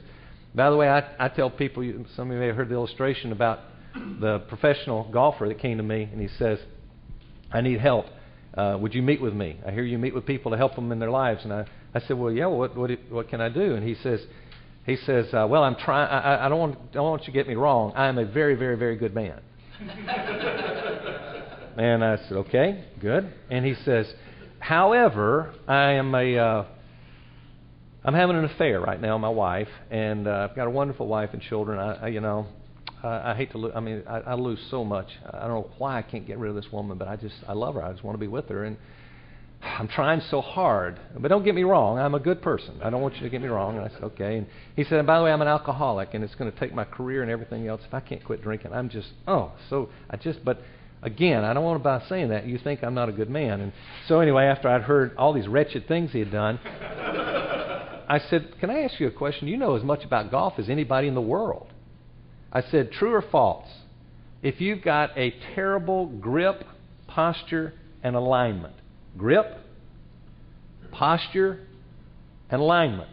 By 0.56 0.72
the 0.72 0.76
way, 0.76 0.90
I, 0.90 1.04
I 1.20 1.30
tell 1.30 1.52
people, 1.52 1.84
some 2.16 2.30
of 2.30 2.34
you 2.34 2.40
may 2.40 2.48
have 2.48 2.56
heard 2.56 2.70
the 2.70 2.76
illustration 2.76 3.32
about 3.32 3.60
the 3.94 4.40
professional 4.48 5.10
golfer 5.12 5.48
that 5.48 5.60
came 5.60 5.78
to 5.78 5.84
me 5.84 6.10
and 6.12 6.20
he 6.20 6.28
says, 6.40 6.58
I 7.52 7.62
need 7.62 7.82
help. 7.82 8.08
Uh, 8.56 8.78
would 8.82 8.96
you 8.96 9.04
meet 9.04 9.22
with 9.22 9.34
me? 9.34 9.60
I 9.66 9.70
hear 9.70 9.84
you 9.84 10.00
meet 10.00 10.16
with 10.16 10.26
people 10.26 10.52
to 10.52 10.58
help 10.58 10.76
them 10.76 10.92
in 10.92 10.98
their 10.98 11.12
lives. 11.12 11.44
And 11.44 11.54
I, 11.54 11.66
I 11.94 12.00
said, 12.02 12.18
well, 12.18 12.32
yeah, 12.32 12.46
what, 12.46 12.76
what, 12.76 12.92
what 13.10 13.30
can 13.30 13.42
I 13.42 13.50
do? 13.50 13.76
And 13.76 13.88
he 13.88 13.96
says, 13.96 14.22
he 14.86 14.96
says, 14.96 15.28
uh, 15.34 15.46
well, 15.50 15.64
I'm 15.64 15.76
trying, 15.76 16.08
I, 16.08 16.46
I 16.46 16.50
don't, 16.50 16.60
want, 16.60 16.92
don't 16.92 17.04
want 17.04 17.22
you 17.24 17.28
to 17.28 17.32
get 17.32 17.48
me 17.48 17.56
wrong. 17.56 17.94
I 17.96 18.08
am 18.08 18.18
a 18.18 18.26
very, 18.26 18.56
very, 18.56 18.78
very 18.78 18.96
good 18.96 19.14
man. 19.14 19.40
and 21.78 22.04
I 22.04 22.18
said, 22.28 22.38
okay, 22.38 22.86
good. 23.00 23.32
And 23.50 23.66
he 23.66 23.76
says, 23.86 24.12
however, 24.60 25.54
I 25.68 25.94
am 25.94 26.16
a, 26.16 26.38
uh, 26.38 26.66
I'm 28.04 28.16
having 28.16 28.36
an 28.36 28.46
affair 28.46 28.80
right 28.80 29.00
now 29.00 29.16
with 29.16 29.22
my 29.22 29.30
wife, 29.30 29.68
and 29.92 30.28
uh, 30.28 30.48
I've 30.50 30.56
got 30.56 30.66
a 30.66 30.72
wonderful 30.72 31.08
wife 31.08 31.30
and 31.34 31.42
children. 31.42 31.78
I, 31.78 32.06
I 32.06 32.08
you 32.08 32.20
know, 32.20 32.48
I, 33.04 33.32
I 33.32 33.36
hate 33.36 33.52
to 33.52 33.60
lose. 33.60 33.74
I 33.76 33.80
mean, 33.80 34.02
I, 34.08 34.20
I 34.22 34.34
lose 34.34 34.60
so 34.72 34.84
much. 34.84 35.08
I 35.32 35.42
don't 35.42 35.50
know 35.50 35.70
why 35.78 36.00
I 36.00 36.02
can't 36.02 36.26
get 36.26 36.40
rid 36.40 36.50
of 36.50 36.56
this 36.56 36.72
woman, 36.72 36.98
but 36.98 37.08
I 37.08 37.16
just, 37.16 37.36
I 37.48 37.54
love 37.54 37.76
her. 37.76 37.84
I 37.84 37.92
just 37.92 38.04
want 38.04 38.16
to 38.16 38.20
be 38.20 38.28
with 38.28 38.50
her, 38.50 38.64
and 38.64 38.78
I'm 39.64 39.88
trying 39.88 40.22
so 40.30 40.42
hard. 40.42 41.00
But 41.18 41.28
don't 41.28 41.44
get 41.44 41.56
me 41.56 41.64
wrong. 41.64 42.00
I'm 42.00 42.16
a 42.16 42.20
good 42.20 42.42
person. 42.42 42.80
I 42.84 42.90
don't 42.90 43.02
want 43.02 43.16
you 43.16 43.22
to 43.22 43.30
get 43.30 43.42
me 43.42 43.48
wrong. 43.48 43.78
And 43.78 43.86
I 43.86 43.90
said, 43.90 44.04
okay. 44.04 44.38
And 44.38 44.48
he 44.76 44.84
said, 44.84 44.94
and 44.94 45.08
by 45.08 45.18
the 45.18 45.24
way, 45.24 45.32
I'm 45.32 45.42
an 45.42 45.48
alcoholic, 45.48 46.14
and 46.14 46.24
it's 46.24 46.36
going 46.36 46.52
to 46.52 46.60
take 46.60 46.74
my 46.74 46.84
career 46.84 47.22
and 47.22 47.32
everything 47.32 47.68
else. 47.68 47.82
If 47.86 47.94
I 47.94 48.00
can't 48.00 48.24
quit 48.24 48.42
drinking, 48.42 48.74
I'm 48.74 48.90
just, 48.90 49.10
oh, 49.28 49.52
so 49.70 49.90
I 50.10 50.18
just, 50.18 50.44
but 50.44 50.60
again, 51.04 51.44
I 51.44 51.54
don't 51.54 51.64
want 51.64 51.80
to 51.80 51.84
by 51.84 52.04
saying 52.08 52.30
that 52.30 52.48
you 52.48 52.58
think 52.58 52.84
I'm 52.84 52.94
not 52.94 53.10
a 53.10 53.12
good 53.12 53.30
man. 53.30 53.62
And 53.62 53.74
so 54.08 54.20
anyway, 54.20 54.46
after 54.46 54.68
I'd 54.68 54.82
heard 54.82 55.16
all 55.18 55.34
these 55.34 55.48
wretched 55.48 55.88
things 55.88 56.12
he 56.12 56.20
had 56.20 56.32
done. 56.32 56.60
I 58.12 58.20
said, 58.30 58.60
Can 58.60 58.70
I 58.70 58.82
ask 58.82 59.00
you 59.00 59.08
a 59.08 59.12
question? 59.12 59.48
You 59.48 59.58
know 59.58 59.76
as 59.76 59.84
much 59.84 60.04
about 60.04 60.32
golf 60.32 60.56
as 60.58 60.70
anybody 60.70 61.08
in 61.08 61.16
the 61.16 61.22
world. 61.22 61.68
I 62.52 62.62
said, 62.62 62.92
True 62.92 63.14
or 63.14 63.22
false? 63.22 63.70
If 64.42 64.60
you've 64.60 64.82
got 64.82 65.18
a 65.18 65.34
terrible 65.56 66.08
grip, 66.08 66.66
posture, 67.08 67.74
and 68.04 68.16
alignment, 68.16 68.74
grip, 69.18 69.58
posture, 70.92 71.60
and 72.50 72.62
alignment, 72.62 73.10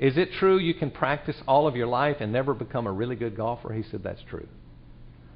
is 0.00 0.16
it 0.16 0.32
true 0.32 0.58
you 0.58 0.72
can 0.72 0.90
practice 0.90 1.36
all 1.46 1.66
of 1.66 1.76
your 1.76 1.86
life 1.86 2.16
and 2.20 2.32
never 2.32 2.54
become 2.54 2.86
a 2.86 2.92
really 2.92 3.16
good 3.16 3.36
golfer? 3.36 3.72
He 3.72 3.82
said, 3.90 4.02
That's 4.02 4.22
true. 4.28 4.48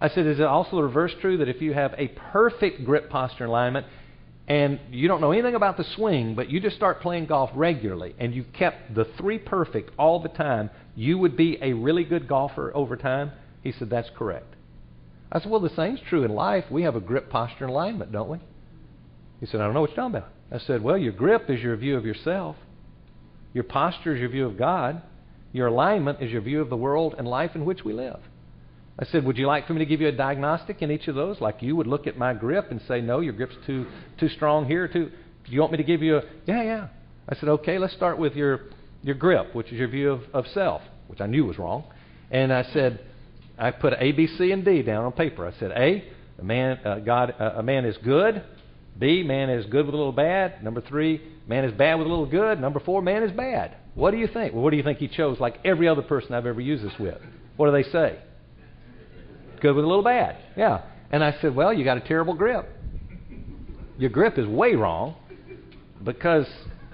I 0.01 0.09
said, 0.09 0.27
Is 0.27 0.41
it 0.41 0.47
also 0.47 0.77
the 0.77 0.83
reverse 0.83 1.13
true 1.21 1.37
that 1.37 1.49
if 1.49 1.61
you 1.61 1.75
have 1.75 1.95
a 1.99 2.09
perfect 2.09 2.85
grip, 2.85 3.11
posture, 3.11 3.45
and 3.45 3.51
alignment, 3.51 3.87
and 4.49 4.81
you 4.91 5.07
don't 5.07 5.21
know 5.21 5.33
anything 5.33 5.55
about 5.55 5.77
the 5.77 5.85
swing, 5.85 6.35
but 6.35 6.51
you 6.51 6.61
just 6.61 6.77
start 6.77 7.01
playing 7.01 7.27
golf 7.27 7.51
regularly 7.55 8.15
and 8.19 8.35
you 8.35 8.45
kept 8.45 8.95
the 8.95 9.07
three 9.17 9.39
perfect 9.39 9.91
all 9.99 10.21
the 10.21 10.29
time, 10.29 10.71
you 10.95 11.17
would 11.17 11.37
be 11.37 11.59
a 11.63 11.73
really 11.73 12.05
good 12.05 12.29
golfer 12.29 12.71
over 12.75 12.97
time? 12.97 13.33
He 13.63 13.73
said, 13.73 13.91
That's 13.91 14.11
correct. 14.17 14.55
I 15.31 15.41
said, 15.41 15.51
Well, 15.51 15.61
the 15.61 15.75
same's 15.77 16.01
true 16.09 16.25
in 16.25 16.31
life. 16.31 16.65
We 16.71 16.85
have 16.85 16.97
a 16.97 17.01
grip, 17.01 17.29
posture, 17.29 17.65
and 17.65 17.71
alignment, 17.71 18.13
don't 18.13 18.31
we? 18.31 18.39
He 19.45 19.51
said, 19.51 19.61
I 19.61 19.65
don't 19.65 19.75
know 19.75 19.83
what 19.83 19.91
you're 19.91 19.97
talking 19.97 20.17
about. 20.17 20.31
I 20.51 20.59
said, 20.59 20.83
Well, 20.83 20.97
your 20.97 21.13
grip 21.13 21.51
is 21.51 21.61
your 21.61 21.77
view 21.77 21.99
of 21.99 22.07
yourself, 22.07 22.57
your 23.53 23.65
posture 23.65 24.15
is 24.15 24.21
your 24.21 24.31
view 24.31 24.47
of 24.47 24.57
God, 24.57 25.03
your 25.53 25.67
alignment 25.67 26.23
is 26.23 26.31
your 26.33 26.41
view 26.41 26.63
of 26.63 26.71
the 26.71 26.79
world 26.79 27.15
and 27.19 27.29
life 27.29 27.51
in 27.55 27.67
which 27.67 27.85
we 27.85 27.93
live. 27.93 28.21
I 28.99 29.05
said, 29.05 29.23
Would 29.27 29.37
you 29.37 29.47
like 29.47 29.67
for 29.67 29.75
me 29.75 29.81
to 29.81 29.85
give 29.85 30.01
you 30.01 30.09
a 30.09 30.13
diagnostic 30.13 30.81
in 30.81 30.91
each 30.91 31.09
of 31.09 31.15
those? 31.15 31.43
Like 31.43 31.61
you 31.61 31.77
would 31.77 31.87
look 31.87 32.07
at 32.07 32.17
my 32.17 32.33
grip 32.33 32.71
and 32.71 32.81
say, 32.89 33.03
No, 33.03 33.21
your 33.21 33.35
grip's 33.35 33.55
too 33.67 33.85
too 34.19 34.31
strong 34.31 34.65
here, 34.65 34.89
too 34.89 35.11
do 35.45 35.53
you 35.53 35.61
want 35.61 35.73
me 35.73 35.77
to 35.77 35.85
give 35.85 36.03
you 36.03 36.17
a 36.17 36.23
yeah, 36.47 36.63
yeah. 36.63 36.89
I 37.29 37.35
said, 37.35 37.51
Okay, 37.51 37.77
let's 37.79 37.93
start 37.93 38.17
with 38.17 38.35
your 38.35 38.61
your 39.03 39.15
grip, 39.15 39.55
which 39.55 39.67
is 39.67 39.75
your 39.75 39.89
view 39.89 40.11
of, 40.11 40.23
of 40.33 40.47
self, 40.55 40.81
which 41.09 41.21
I 41.21 41.27
knew 41.27 41.45
was 41.45 41.59
wrong. 41.59 41.85
And 42.31 42.51
I 42.51 42.63
said, 42.73 42.99
I 43.59 43.73
put 43.73 43.93
A, 43.99 44.13
B, 44.13 44.27
C, 44.27 44.53
and 44.53 44.65
D 44.65 44.81
down 44.81 45.05
on 45.05 45.13
paper. 45.13 45.47
I 45.47 45.53
said, 45.59 45.71
A, 45.73 46.03
a 46.39 46.43
man, 46.43 46.79
uh, 46.83 47.01
God, 47.01 47.35
uh, 47.39 47.57
a 47.57 47.63
man 47.63 47.85
is 47.85 47.99
good. 47.99 48.43
B, 48.99 49.23
man 49.23 49.51
is 49.51 49.67
good 49.67 49.87
with 49.87 49.95
a 49.95 49.99
little 49.99 50.13
bad. 50.13 50.63
Number 50.63 50.81
three, 50.81 51.21
man 51.47 51.65
is 51.65 51.73
bad 51.73 51.97
with 51.97 52.07
a 52.07 52.11
little 52.11 52.27
good. 52.27 52.61
Number 52.61 52.81
four, 52.81 53.03
man 53.03 53.23
is 53.23 53.33
bad. 53.33 53.77
What 53.95 54.13
do 54.13 54.17
you 54.17 54.29
think? 54.29 54.55
Well, 54.55 54.63
what 54.63 54.71
do 54.71 54.77
you 54.77 54.83
think 54.83 54.99
he 54.99 55.09
chose? 55.09 55.41
Like 55.41 55.59
every 55.65 55.89
other 55.89 56.03
person 56.03 56.35
I've 56.35 56.47
ever 56.47 56.61
used 56.61 56.85
this 56.85 56.99
with. 56.99 57.19
What 57.57 57.67
do 57.67 57.73
they 57.73 57.89
say? 57.91 58.19
good 59.65 59.75
with 59.75 59.85
a 59.85 59.89
little 59.89 60.05
bad. 60.05 60.37
Yeah. 60.57 60.83
And 61.11 61.25
I 61.25 61.35
said, 61.41 61.55
Well, 61.55 61.73
you 61.73 61.85
got 61.85 61.97
a 61.97 62.01
terrible 62.07 62.35
grip. 62.35 62.69
Your 63.99 64.11
grip 64.11 64.39
is 64.39 64.47
way 64.47 64.75
wrong 64.75 65.17
because 66.03 66.47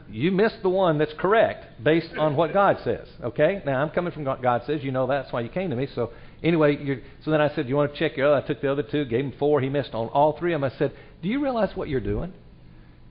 you 0.08 0.30
missed 0.30 0.62
the 0.62 0.68
one 0.68 0.96
that's 0.96 1.12
correct 1.18 1.82
based 1.82 2.14
on 2.16 2.36
what 2.36 2.52
God 2.52 2.78
says. 2.84 3.08
Okay? 3.22 3.60
Now, 3.66 3.82
I'm 3.82 3.90
coming 3.90 4.12
from 4.12 4.24
God 4.24 4.62
says. 4.66 4.84
You 4.84 4.92
know 4.92 5.06
that's 5.08 5.32
why 5.32 5.40
you 5.40 5.48
came 5.48 5.70
to 5.70 5.76
me. 5.76 5.88
So 5.94 6.10
anyway, 6.42 6.82
you're, 6.82 6.98
so 7.24 7.30
then 7.30 7.40
I 7.40 7.54
said, 7.54 7.68
"You 7.68 7.76
want 7.76 7.92
to 7.92 7.98
check 7.98 8.16
your 8.16 8.28
other?" 8.28 8.44
I 8.44 8.46
took 8.46 8.60
the 8.60 8.70
other 8.70 8.82
two, 8.82 9.04
gave 9.04 9.24
him 9.24 9.32
four. 9.38 9.60
He 9.60 9.68
missed 9.68 9.94
on 9.94 10.08
all 10.08 10.38
three 10.38 10.52
of 10.52 10.60
them. 10.60 10.70
I 10.72 10.78
said, 10.78 10.92
"Do 11.22 11.28
you 11.28 11.42
realize 11.42 11.76
what 11.76 11.88
you're 11.88 12.00
doing? 12.00 12.32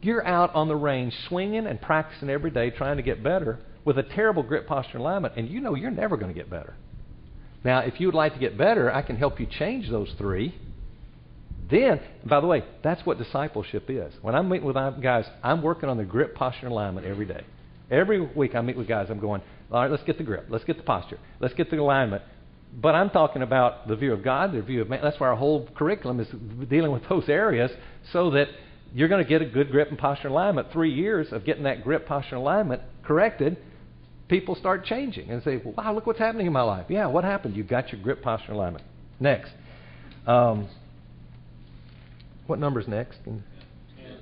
You're 0.01 0.25
out 0.25 0.55
on 0.55 0.67
the 0.67 0.75
range 0.75 1.13
swinging 1.27 1.67
and 1.67 1.81
practicing 1.81 2.29
every 2.29 2.51
day, 2.51 2.69
trying 2.69 2.97
to 2.97 3.03
get 3.03 3.23
better 3.23 3.59
with 3.85 3.97
a 3.97 4.03
terrible 4.03 4.43
grip 4.43 4.67
posture 4.67 4.97
alignment, 4.97 5.35
and 5.35 5.49
you 5.49 5.61
know 5.61 5.75
you're 5.75 5.91
never 5.91 6.17
going 6.17 6.33
to 6.33 6.39
get 6.39 6.49
better. 6.49 6.73
Now, 7.63 7.79
if 7.79 7.99
you 7.99 8.07
would 8.07 8.15
like 8.15 8.33
to 8.33 8.39
get 8.39 8.57
better, 8.57 8.93
I 8.93 9.01
can 9.01 9.17
help 9.17 9.39
you 9.39 9.45
change 9.45 9.89
those 9.89 10.13
three." 10.17 10.55
Then, 11.69 11.99
by 12.25 12.41
the 12.41 12.47
way, 12.47 12.63
that's 12.83 13.05
what 13.05 13.19
discipleship 13.19 13.89
is. 13.89 14.11
When 14.23 14.33
I'm 14.33 14.49
meeting 14.49 14.65
with 14.65 14.75
guys, 15.01 15.25
I'm 15.43 15.61
working 15.61 15.87
on 15.87 15.97
the 15.97 16.03
grip, 16.03 16.33
posture, 16.33 16.67
alignment 16.67 17.05
every 17.05 17.25
day. 17.25 17.43
Every 17.91 18.21
week 18.21 18.55
I 18.55 18.61
meet 18.61 18.77
with 18.77 18.87
guys, 18.87 19.07
I'm 19.09 19.19
going, 19.19 19.41
all 19.71 19.81
right, 19.81 19.91
let's 19.91 20.03
get 20.03 20.17
the 20.17 20.23
grip, 20.23 20.47
let's 20.49 20.63
get 20.63 20.77
the 20.77 20.83
posture, 20.83 21.19
let's 21.39 21.53
get 21.53 21.69
the 21.69 21.77
alignment. 21.77 22.23
But 22.71 22.95
I'm 22.95 23.09
talking 23.09 23.41
about 23.41 23.87
the 23.87 23.95
view 23.95 24.13
of 24.13 24.23
God, 24.23 24.53
the 24.53 24.61
view 24.61 24.81
of 24.81 24.89
man. 24.89 24.99
That's 25.01 25.19
why 25.19 25.27
our 25.27 25.35
whole 25.35 25.67
curriculum 25.75 26.19
is 26.19 26.27
dealing 26.69 26.91
with 26.91 27.07
those 27.09 27.27
areas 27.27 27.71
so 28.11 28.31
that 28.31 28.47
you're 28.93 29.07
going 29.07 29.23
to 29.23 29.29
get 29.29 29.41
a 29.41 29.45
good 29.45 29.71
grip 29.71 29.89
and 29.89 29.97
posture 29.97 30.29
alignment. 30.29 30.71
Three 30.71 30.93
years 30.93 31.31
of 31.31 31.45
getting 31.45 31.63
that 31.63 31.83
grip, 31.83 32.07
posture, 32.07 32.35
alignment 32.35 32.81
corrected, 33.03 33.57
people 34.27 34.55
start 34.55 34.85
changing 34.85 35.29
and 35.29 35.43
say, 35.43 35.61
wow, 35.63 35.93
look 35.93 36.05
what's 36.05 36.19
happening 36.19 36.47
in 36.47 36.53
my 36.53 36.61
life. 36.61 36.85
Yeah, 36.89 37.07
what 37.07 37.23
happened? 37.23 37.55
You 37.55 37.63
got 37.63 37.91
your 37.91 38.01
grip, 38.01 38.21
posture, 38.21 38.53
alignment. 38.53 38.83
Next. 39.19 39.51
Um, 40.25 40.69
what 42.47 42.59
number's 42.59 42.87
next? 42.87 43.19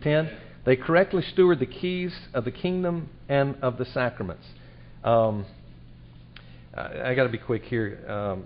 Ten. 0.02 0.38
They 0.66 0.76
correctly 0.76 1.24
steward 1.34 1.60
the 1.60 1.66
keys 1.66 2.14
of 2.34 2.44
the 2.44 2.52
kingdom 2.52 3.10
and 3.30 3.56
of 3.62 3.78
the 3.78 3.86
sacraments. 3.86 4.46
Um, 5.04 5.46
I, 6.78 7.12
I 7.12 7.16
got 7.16 7.24
to 7.24 7.30
be 7.30 7.38
quick 7.38 7.64
here. 7.64 8.04
Um, 8.08 8.46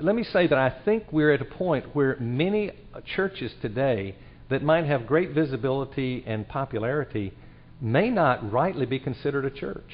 let 0.00 0.14
me 0.14 0.24
say 0.24 0.46
that 0.46 0.58
I 0.58 0.70
think 0.84 1.12
we're 1.12 1.32
at 1.32 1.40
a 1.40 1.46
point 1.46 1.94
where 1.94 2.16
many 2.20 2.70
churches 3.16 3.52
today 3.62 4.14
that 4.50 4.62
might 4.62 4.84
have 4.84 5.06
great 5.06 5.30
visibility 5.30 6.22
and 6.26 6.46
popularity 6.46 7.32
may 7.80 8.10
not 8.10 8.52
rightly 8.52 8.86
be 8.86 8.98
considered 8.98 9.44
a 9.44 9.50
church. 9.50 9.90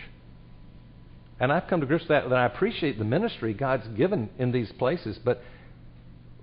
And 1.40 1.52
I've 1.52 1.68
come 1.68 1.80
to 1.80 1.86
grips 1.86 2.02
with 2.02 2.08
that, 2.08 2.28
that 2.28 2.38
I 2.38 2.46
appreciate 2.46 2.98
the 2.98 3.04
ministry 3.04 3.54
God's 3.54 3.86
given 3.96 4.28
in 4.38 4.50
these 4.50 4.70
places, 4.72 5.18
but 5.24 5.40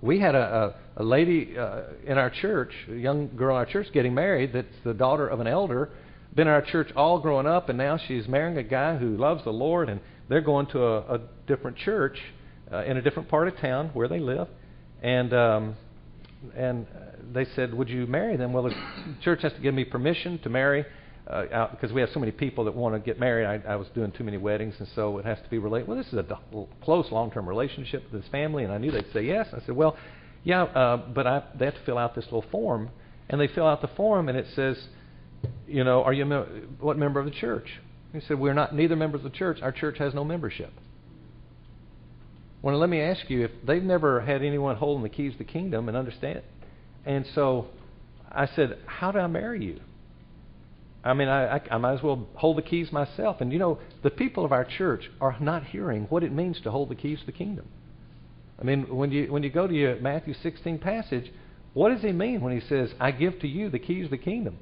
we 0.00 0.20
had 0.20 0.34
a, 0.34 0.74
a, 0.96 1.02
a 1.02 1.04
lady 1.04 1.56
uh, 1.58 1.82
in 2.06 2.16
our 2.16 2.30
church, 2.30 2.72
a 2.90 2.94
young 2.94 3.28
girl 3.36 3.56
in 3.56 3.58
our 3.58 3.66
church, 3.66 3.88
getting 3.92 4.14
married 4.14 4.52
that's 4.54 4.66
the 4.84 4.94
daughter 4.94 5.28
of 5.28 5.40
an 5.40 5.46
elder, 5.46 5.90
been 6.34 6.46
in 6.46 6.52
our 6.52 6.62
church 6.62 6.88
all 6.96 7.18
growing 7.18 7.46
up, 7.46 7.68
and 7.68 7.78
now 7.78 7.98
she's 8.08 8.26
marrying 8.26 8.56
a 8.56 8.62
guy 8.62 8.96
who 8.96 9.16
loves 9.16 9.44
the 9.44 9.52
Lord, 9.52 9.88
and 9.88 10.00
they're 10.28 10.40
going 10.40 10.66
to 10.68 10.82
a, 10.82 11.14
a 11.14 11.20
different 11.46 11.76
church 11.78 12.18
uh, 12.72 12.84
in 12.84 12.96
a 12.96 13.02
different 13.02 13.28
part 13.28 13.48
of 13.48 13.56
town 13.58 13.90
where 13.94 14.08
they 14.08 14.20
live. 14.20 14.48
And 15.02 15.32
um, 15.32 15.76
and 16.54 16.86
they 17.32 17.44
said, 17.56 17.74
"Would 17.74 17.88
you 17.88 18.06
marry 18.06 18.36
them?" 18.36 18.52
Well, 18.52 18.64
the 18.64 18.74
church 19.22 19.42
has 19.42 19.52
to 19.52 19.60
give 19.60 19.74
me 19.74 19.84
permission 19.84 20.38
to 20.40 20.48
marry 20.48 20.84
uh, 21.26 21.68
because 21.70 21.92
we 21.92 22.00
have 22.00 22.10
so 22.12 22.20
many 22.20 22.32
people 22.32 22.64
that 22.64 22.74
want 22.74 22.94
to 22.94 23.00
get 23.00 23.18
married. 23.18 23.46
I, 23.46 23.72
I 23.72 23.76
was 23.76 23.88
doing 23.94 24.12
too 24.12 24.24
many 24.24 24.36
weddings, 24.36 24.74
and 24.78 24.88
so 24.94 25.18
it 25.18 25.24
has 25.24 25.38
to 25.42 25.50
be 25.50 25.58
related. 25.58 25.88
Well, 25.88 25.96
this 25.96 26.06
is 26.08 26.14
a 26.14 26.22
d- 26.22 26.66
close 26.82 27.10
long-term 27.10 27.48
relationship 27.48 28.04
with 28.10 28.22
this 28.22 28.30
family, 28.30 28.64
and 28.64 28.72
I 28.72 28.78
knew 28.78 28.90
they'd 28.90 29.12
say 29.12 29.24
yes. 29.24 29.48
I 29.52 29.60
said, 29.66 29.74
well, 29.74 29.96
yeah, 30.44 30.62
uh, 30.62 30.96
but 30.96 31.26
I, 31.26 31.42
they 31.58 31.64
have 31.64 31.74
to 31.74 31.84
fill 31.84 31.98
out 31.98 32.14
this 32.14 32.24
little 32.26 32.44
form, 32.50 32.90
and 33.28 33.40
they 33.40 33.48
fill 33.48 33.66
out 33.66 33.80
the 33.80 33.88
form, 33.88 34.28
and 34.28 34.38
it 34.38 34.46
says, 34.54 34.76
you 35.66 35.82
know, 35.82 36.02
are 36.04 36.12
you 36.12 36.22
a 36.22 36.26
me- 36.26 36.60
what 36.80 36.96
member 36.96 37.18
of 37.18 37.26
the 37.26 37.32
church? 37.32 37.80
He 38.12 38.20
said, 38.20 38.38
we're 38.38 38.54
not 38.54 38.74
neither 38.74 38.96
members 38.96 39.24
of 39.24 39.32
the 39.32 39.36
church. 39.36 39.58
Our 39.62 39.72
church 39.72 39.98
has 39.98 40.14
no 40.14 40.24
membership. 40.24 40.72
Well, 42.62 42.78
let 42.78 42.88
me 42.88 43.00
ask 43.00 43.28
you, 43.28 43.44
if 43.44 43.50
they've 43.66 43.82
never 43.82 44.20
had 44.20 44.42
anyone 44.42 44.76
holding 44.76 45.02
the 45.02 45.08
keys 45.08 45.32
to 45.32 45.38
the 45.38 45.44
kingdom 45.44 45.88
and 45.88 45.96
understand, 45.96 46.38
It. 46.38 46.44
and 47.04 47.26
so 47.34 47.68
I 48.30 48.46
said, 48.46 48.78
how 48.86 49.12
do 49.12 49.18
I 49.18 49.26
marry 49.26 49.64
you? 49.64 49.80
I 51.04 51.14
mean, 51.14 51.28
I, 51.28 51.56
I, 51.56 51.60
I 51.70 51.76
might 51.78 51.94
as 51.94 52.02
well 52.02 52.26
hold 52.34 52.58
the 52.58 52.62
keys 52.62 52.90
myself. 52.90 53.40
And 53.40 53.52
you 53.52 53.60
know, 53.60 53.78
the 54.02 54.10
people 54.10 54.44
of 54.44 54.50
our 54.50 54.64
church 54.64 55.08
are 55.20 55.36
not 55.40 55.64
hearing 55.64 56.06
what 56.08 56.24
it 56.24 56.32
means 56.32 56.60
to 56.62 56.70
hold 56.72 56.88
the 56.88 56.96
keys 56.96 57.20
to 57.20 57.26
the 57.26 57.32
kingdom. 57.32 57.68
I 58.60 58.64
mean, 58.64 58.94
when 58.94 59.12
you 59.12 59.30
when 59.30 59.42
you 59.42 59.50
go 59.50 59.66
to 59.66 59.74
your 59.74 59.96
Matthew 60.00 60.34
16 60.42 60.78
passage, 60.78 61.30
what 61.74 61.90
does 61.90 62.00
he 62.02 62.10
mean 62.10 62.40
when 62.40 62.58
he 62.58 62.66
says, 62.66 62.90
"I 62.98 63.12
give 63.12 63.38
to 63.40 63.46
you 63.46 63.70
the 63.70 63.78
keys 63.78 64.06
of 64.06 64.10
the 64.10 64.18
kingdom"? 64.18 64.58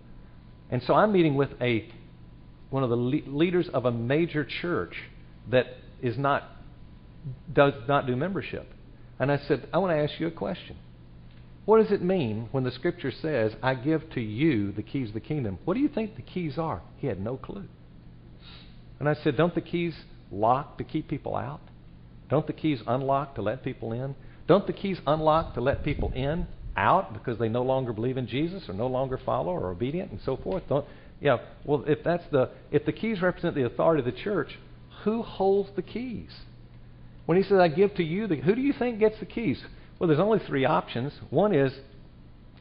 And 0.70 0.82
so 0.82 0.94
I'm 0.94 1.12
meeting 1.12 1.34
with 1.34 1.50
a 1.62 1.88
one 2.74 2.82
of 2.82 2.90
the 2.90 2.96
le- 2.96 3.28
leaders 3.28 3.68
of 3.72 3.84
a 3.84 3.92
major 3.92 4.44
church 4.44 4.96
that 5.48 5.66
is 6.02 6.18
not 6.18 6.42
does 7.52 7.72
not 7.86 8.04
do 8.04 8.16
membership. 8.16 8.68
And 9.20 9.30
I 9.30 9.38
said, 9.46 9.68
I 9.72 9.78
want 9.78 9.96
to 9.96 10.02
ask 10.02 10.18
you 10.18 10.26
a 10.26 10.32
question. 10.32 10.76
What 11.66 11.80
does 11.80 11.92
it 11.92 12.02
mean 12.02 12.48
when 12.50 12.64
the 12.64 12.72
scripture 12.72 13.12
says, 13.12 13.52
I 13.62 13.76
give 13.76 14.10
to 14.14 14.20
you 14.20 14.72
the 14.72 14.82
keys 14.82 15.08
of 15.08 15.14
the 15.14 15.20
kingdom? 15.20 15.60
What 15.64 15.74
do 15.74 15.80
you 15.80 15.88
think 15.88 16.16
the 16.16 16.22
keys 16.22 16.58
are? 16.58 16.82
He 16.96 17.06
had 17.06 17.20
no 17.20 17.36
clue. 17.36 17.66
And 18.98 19.08
I 19.08 19.14
said, 19.22 19.36
Don't 19.36 19.54
the 19.54 19.60
keys 19.60 19.94
lock 20.32 20.76
to 20.78 20.84
keep 20.84 21.06
people 21.06 21.36
out? 21.36 21.60
Don't 22.28 22.48
the 22.48 22.52
keys 22.52 22.80
unlock 22.88 23.36
to 23.36 23.42
let 23.42 23.62
people 23.62 23.92
in? 23.92 24.16
Don't 24.48 24.66
the 24.66 24.72
keys 24.72 24.98
unlock 25.06 25.54
to 25.54 25.60
let 25.60 25.84
people 25.84 26.10
in, 26.12 26.48
out, 26.76 27.12
because 27.12 27.38
they 27.38 27.48
no 27.48 27.62
longer 27.62 27.92
believe 27.92 28.16
in 28.16 28.26
Jesus 28.26 28.68
or 28.68 28.74
no 28.74 28.88
longer 28.88 29.20
follow 29.24 29.52
or 29.52 29.70
obedient 29.70 30.10
and 30.10 30.20
so 30.24 30.36
forth? 30.36 30.64
Don't, 30.68 30.84
yeah, 31.20 31.38
well, 31.64 31.84
if 31.86 32.02
that's 32.04 32.24
the 32.30 32.50
if 32.70 32.84
the 32.84 32.92
keys 32.92 33.22
represent 33.22 33.54
the 33.54 33.64
authority 33.64 34.00
of 34.00 34.14
the 34.14 34.20
church, 34.20 34.58
who 35.04 35.22
holds 35.22 35.70
the 35.76 35.82
keys? 35.82 36.30
When 37.26 37.38
he 37.38 37.44
says, 37.44 37.58
"I 37.58 37.68
give 37.68 37.94
to 37.94 38.04
you," 38.04 38.26
the, 38.26 38.36
who 38.36 38.54
do 38.54 38.60
you 38.60 38.72
think 38.72 38.98
gets 38.98 39.18
the 39.18 39.26
keys? 39.26 39.62
Well, 39.98 40.08
there's 40.08 40.20
only 40.20 40.40
three 40.40 40.64
options. 40.64 41.12
One 41.30 41.54
is 41.54 41.72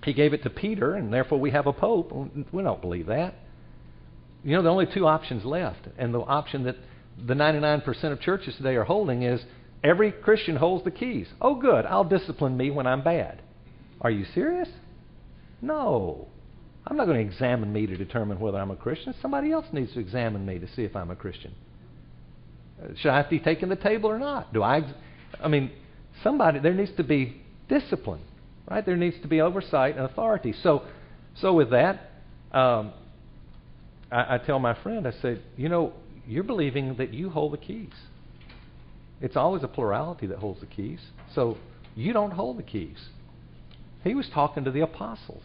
he 0.04 0.14
gave 0.14 0.34
it 0.34 0.44
to 0.44 0.50
Peter, 0.50 0.96
and 0.96 1.14
therefore 1.14 1.40
we 1.40 1.52
have 1.52 1.68
a 1.68 1.74
pope. 1.74 2.12
We 2.52 2.64
don't 2.64 2.82
believe 2.82 3.08
that. 3.08 3.36
You 4.44 4.58
know, 4.58 4.64
are 4.64 4.72
only 4.72 4.88
two 4.94 5.08
options 5.08 5.46
left, 5.46 5.88
and 5.98 6.14
the 6.14 6.20
option 6.20 6.64
that 6.64 6.76
the 7.18 7.34
99% 7.34 8.12
of 8.12 8.20
churches 8.20 8.56
today 8.58 8.76
are 8.76 8.84
holding 8.84 9.24
is 9.24 9.42
every 9.84 10.12
Christian 10.12 10.58
holds 10.58 10.84
the 10.84 10.92
keys. 10.92 11.28
Oh, 11.42 11.56
good, 11.56 11.86
I'll 11.86 12.04
discipline 12.04 12.58
me 12.58 12.70
when 12.70 12.86
I'm 12.86 13.04
bad. 13.04 13.42
Are 14.02 14.12
you 14.12 14.26
serious? 14.34 14.68
No. 15.62 16.28
I'm 16.86 16.98
not 16.98 17.06
going 17.06 17.18
to 17.18 17.34
examine 17.34 17.72
me 17.72 17.86
to 17.88 17.96
determine 17.96 18.40
whether 18.40 18.58
I'm 18.58 18.72
a 18.72 18.76
Christian. 18.76 19.14
Somebody 19.22 19.52
else 19.52 19.66
needs 19.72 19.94
to 19.94 20.00
examine 20.00 20.46
me 20.46 20.60
to 20.60 20.68
see 20.76 20.84
if 20.84 20.96
I'm 20.96 21.12
a 21.12 21.16
Christian. 21.16 21.54
Should 22.98 23.12
I 23.12 23.24
be 23.24 23.40
taking 23.40 23.70
the 23.70 23.78
table 23.78 24.10
or 24.10 24.20
not? 24.20 24.54
Do 24.54 24.64
I? 24.64 24.82
I 25.42 25.48
mean, 25.48 25.72
somebody 26.22 26.60
there 26.60 26.74
needs 26.74 26.92
to 26.98 27.04
be 27.04 27.42
discipline, 27.70 28.22
right? 28.70 28.86
There 28.86 28.98
needs 28.98 29.16
to 29.22 29.28
be 29.28 29.40
oversight 29.40 29.96
and 29.96 30.06
authority. 30.06 30.54
So, 30.62 30.84
so 31.36 31.54
with 31.54 31.70
that, 31.72 32.12
um, 32.52 32.92
I, 34.12 34.36
I 34.36 34.38
tell 34.38 34.60
my 34.60 34.74
friend, 34.84 35.08
I 35.08 35.14
said, 35.22 35.42
you 35.56 35.70
know, 35.70 35.94
you're 36.28 36.44
believing 36.44 36.96
that 36.98 37.14
you 37.14 37.30
hold 37.30 37.54
the 37.54 37.58
keys. 37.58 37.94
It's 39.22 39.38
always 39.38 39.64
a 39.64 39.68
plurality 39.68 40.28
that 40.28 40.40
holds 40.40 40.60
the 40.60 40.66
keys. 40.66 41.00
So 41.34 41.58
you 41.96 42.12
don't 42.12 42.32
hold 42.32 42.58
the 42.58 42.64
keys. 42.64 42.98
He 44.04 44.16
was 44.16 44.28
talking 44.34 44.66
to 44.66 44.72
the 44.72 44.82
apostles, 44.82 45.44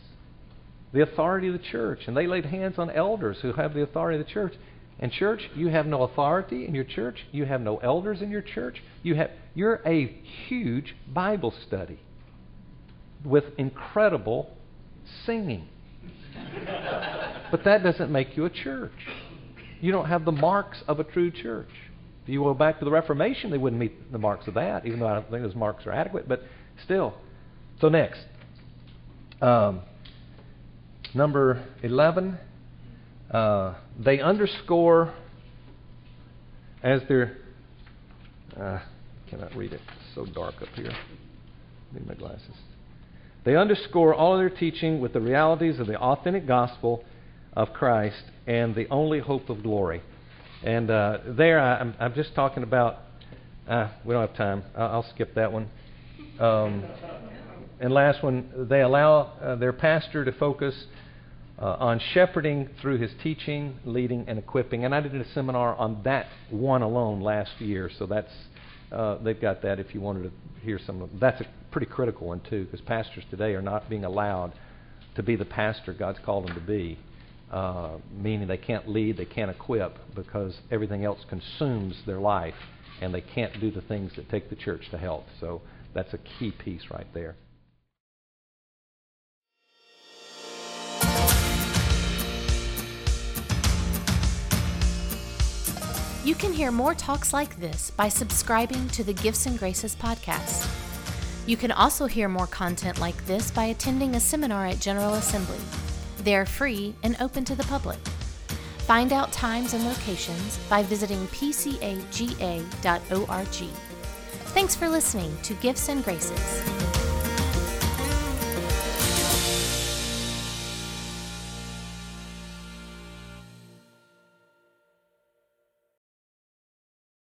the 0.92 1.02
authority 1.02 1.48
of 1.48 1.52
the 1.52 1.58
church, 1.58 2.00
and 2.06 2.16
they 2.16 2.26
laid 2.26 2.46
hands 2.46 2.78
on 2.78 2.90
elders 2.90 3.38
who 3.42 3.52
have 3.52 3.74
the 3.74 3.82
authority 3.82 4.18
of 4.18 4.26
the 4.26 4.32
church. 4.32 4.54
And 5.00 5.12
church, 5.12 5.48
you 5.54 5.68
have 5.68 5.86
no 5.86 6.02
authority 6.02 6.66
in 6.66 6.74
your 6.74 6.84
church. 6.84 7.18
You 7.30 7.44
have 7.44 7.60
no 7.60 7.76
elders 7.76 8.20
in 8.20 8.30
your 8.30 8.42
church. 8.42 8.82
You 9.02 9.14
have 9.14 9.30
you're 9.54 9.80
a 9.86 10.06
huge 10.48 10.96
Bible 11.12 11.54
study 11.66 12.00
with 13.24 13.44
incredible 13.58 14.56
singing. 15.24 15.68
but 17.50 17.64
that 17.64 17.82
doesn't 17.82 18.10
make 18.10 18.36
you 18.36 18.44
a 18.44 18.50
church. 18.50 18.92
You 19.80 19.92
don't 19.92 20.06
have 20.06 20.24
the 20.24 20.32
marks 20.32 20.82
of 20.88 20.98
a 20.98 21.04
true 21.04 21.30
church. 21.30 21.70
If 22.24 22.28
you 22.32 22.42
go 22.42 22.54
back 22.54 22.78
to 22.80 22.84
the 22.84 22.90
Reformation, 22.90 23.50
they 23.50 23.58
wouldn't 23.58 23.80
meet 23.80 24.12
the 24.12 24.18
marks 24.18 24.48
of 24.48 24.54
that, 24.54 24.84
even 24.84 24.98
though 25.00 25.06
I 25.06 25.14
don't 25.14 25.30
think 25.30 25.42
those 25.42 25.54
marks 25.54 25.86
are 25.86 25.92
adequate, 25.92 26.28
but 26.28 26.42
still. 26.84 27.14
So, 27.80 27.88
next. 27.88 28.20
Um, 29.40 29.80
number 31.14 31.64
11 31.82 32.38
uh, 33.30 33.74
they 33.98 34.20
underscore 34.20 35.12
as 36.82 37.02
they're. 37.08 37.36
Uh, 38.58 38.80
cannot 39.28 39.54
read 39.54 39.72
it. 39.72 39.80
It's 39.86 40.14
so 40.14 40.24
dark 40.24 40.54
up 40.62 40.68
here. 40.74 40.92
Need 41.92 42.06
my 42.06 42.14
glasses. 42.14 42.54
They 43.44 43.56
underscore 43.56 44.14
all 44.14 44.32
of 44.32 44.40
their 44.40 44.50
teaching 44.50 45.00
with 45.00 45.12
the 45.12 45.20
realities 45.20 45.78
of 45.78 45.86
the 45.86 45.98
authentic 45.98 46.46
gospel 46.46 47.04
of 47.52 47.72
Christ 47.72 48.22
and 48.46 48.74
the 48.74 48.88
only 48.88 49.20
hope 49.20 49.50
of 49.50 49.62
glory. 49.62 50.02
And 50.64 50.90
uh, 50.90 51.18
there, 51.26 51.60
I, 51.60 51.80
am 51.80 51.94
I'm 52.00 52.14
just 52.14 52.34
talking 52.34 52.62
about. 52.62 53.00
Uh, 53.68 53.90
we 54.04 54.14
don't 54.14 54.26
have 54.26 54.36
time. 54.36 54.64
I'll, 54.74 54.88
I'll 54.88 55.10
skip 55.14 55.34
that 55.34 55.52
one. 55.52 55.68
Um, 56.40 56.84
and 57.80 57.92
last 57.92 58.22
one, 58.24 58.66
they 58.70 58.80
allow 58.80 59.20
uh, 59.40 59.56
their 59.56 59.74
pastor 59.74 60.24
to 60.24 60.32
focus 60.32 60.74
uh, 61.60 61.76
on 61.78 62.00
shepherding 62.14 62.68
through 62.80 62.98
his 62.98 63.10
teaching, 63.22 63.78
leading, 63.84 64.24
and 64.28 64.38
equipping. 64.38 64.84
And 64.84 64.94
I 64.94 65.00
did 65.00 65.14
a 65.14 65.28
seminar 65.32 65.74
on 65.74 66.02
that 66.04 66.26
one 66.50 66.82
alone 66.82 67.20
last 67.20 67.60
year, 67.60 67.90
so 67.98 68.06
that's 68.06 68.32
uh, 68.92 69.18
they've 69.22 69.40
got 69.40 69.62
that 69.62 69.78
if 69.78 69.94
you 69.94 70.00
wanted 70.00 70.22
to 70.24 70.30
hear 70.62 70.78
some 70.78 71.02
of 71.02 71.10
That's 71.20 71.40
a 71.40 71.46
pretty 71.70 71.86
critical 71.86 72.28
one, 72.28 72.40
too, 72.48 72.64
because 72.64 72.80
pastors 72.80 73.24
today 73.30 73.54
are 73.54 73.62
not 73.62 73.90
being 73.90 74.04
allowed 74.04 74.52
to 75.16 75.22
be 75.22 75.36
the 75.36 75.44
pastor 75.44 75.92
God's 75.92 76.18
called 76.24 76.46
them 76.48 76.54
to 76.54 76.60
be, 76.60 76.98
uh, 77.50 77.96
meaning 78.12 78.46
they 78.48 78.56
can't 78.56 78.88
lead, 78.88 79.16
they 79.16 79.24
can't 79.24 79.50
equip, 79.50 79.98
because 80.14 80.56
everything 80.70 81.04
else 81.04 81.18
consumes 81.28 81.96
their 82.06 82.18
life, 82.18 82.54
and 83.02 83.12
they 83.12 83.20
can't 83.20 83.60
do 83.60 83.70
the 83.70 83.82
things 83.82 84.12
that 84.16 84.28
take 84.30 84.48
the 84.48 84.56
church 84.56 84.88
to 84.90 84.98
health. 84.98 85.24
So 85.40 85.60
that's 85.94 86.14
a 86.14 86.18
key 86.18 86.52
piece 86.52 86.82
right 86.90 87.06
there. 87.12 87.36
You 96.28 96.34
can 96.34 96.52
hear 96.52 96.70
more 96.70 96.94
talks 96.94 97.32
like 97.32 97.58
this 97.58 97.90
by 97.90 98.10
subscribing 98.10 98.88
to 98.88 99.02
the 99.02 99.14
Gifts 99.14 99.46
and 99.46 99.58
Graces 99.58 99.96
podcast. 99.96 100.68
You 101.46 101.56
can 101.56 101.72
also 101.72 102.04
hear 102.04 102.28
more 102.28 102.46
content 102.46 103.00
like 103.00 103.24
this 103.24 103.50
by 103.50 103.64
attending 103.64 104.14
a 104.14 104.20
seminar 104.20 104.66
at 104.66 104.78
General 104.78 105.14
Assembly. 105.14 105.56
They 106.24 106.36
are 106.36 106.44
free 106.44 106.94
and 107.02 107.16
open 107.18 107.46
to 107.46 107.54
the 107.54 107.64
public. 107.64 107.96
Find 108.80 109.14
out 109.14 109.32
times 109.32 109.72
and 109.72 109.86
locations 109.86 110.58
by 110.68 110.82
visiting 110.82 111.26
pcaga.org. 111.28 111.96
Thanks 114.52 114.74
for 114.74 114.88
listening 114.90 115.34
to 115.44 115.54
Gifts 115.54 115.88
and 115.88 116.04
Graces. 116.04 116.87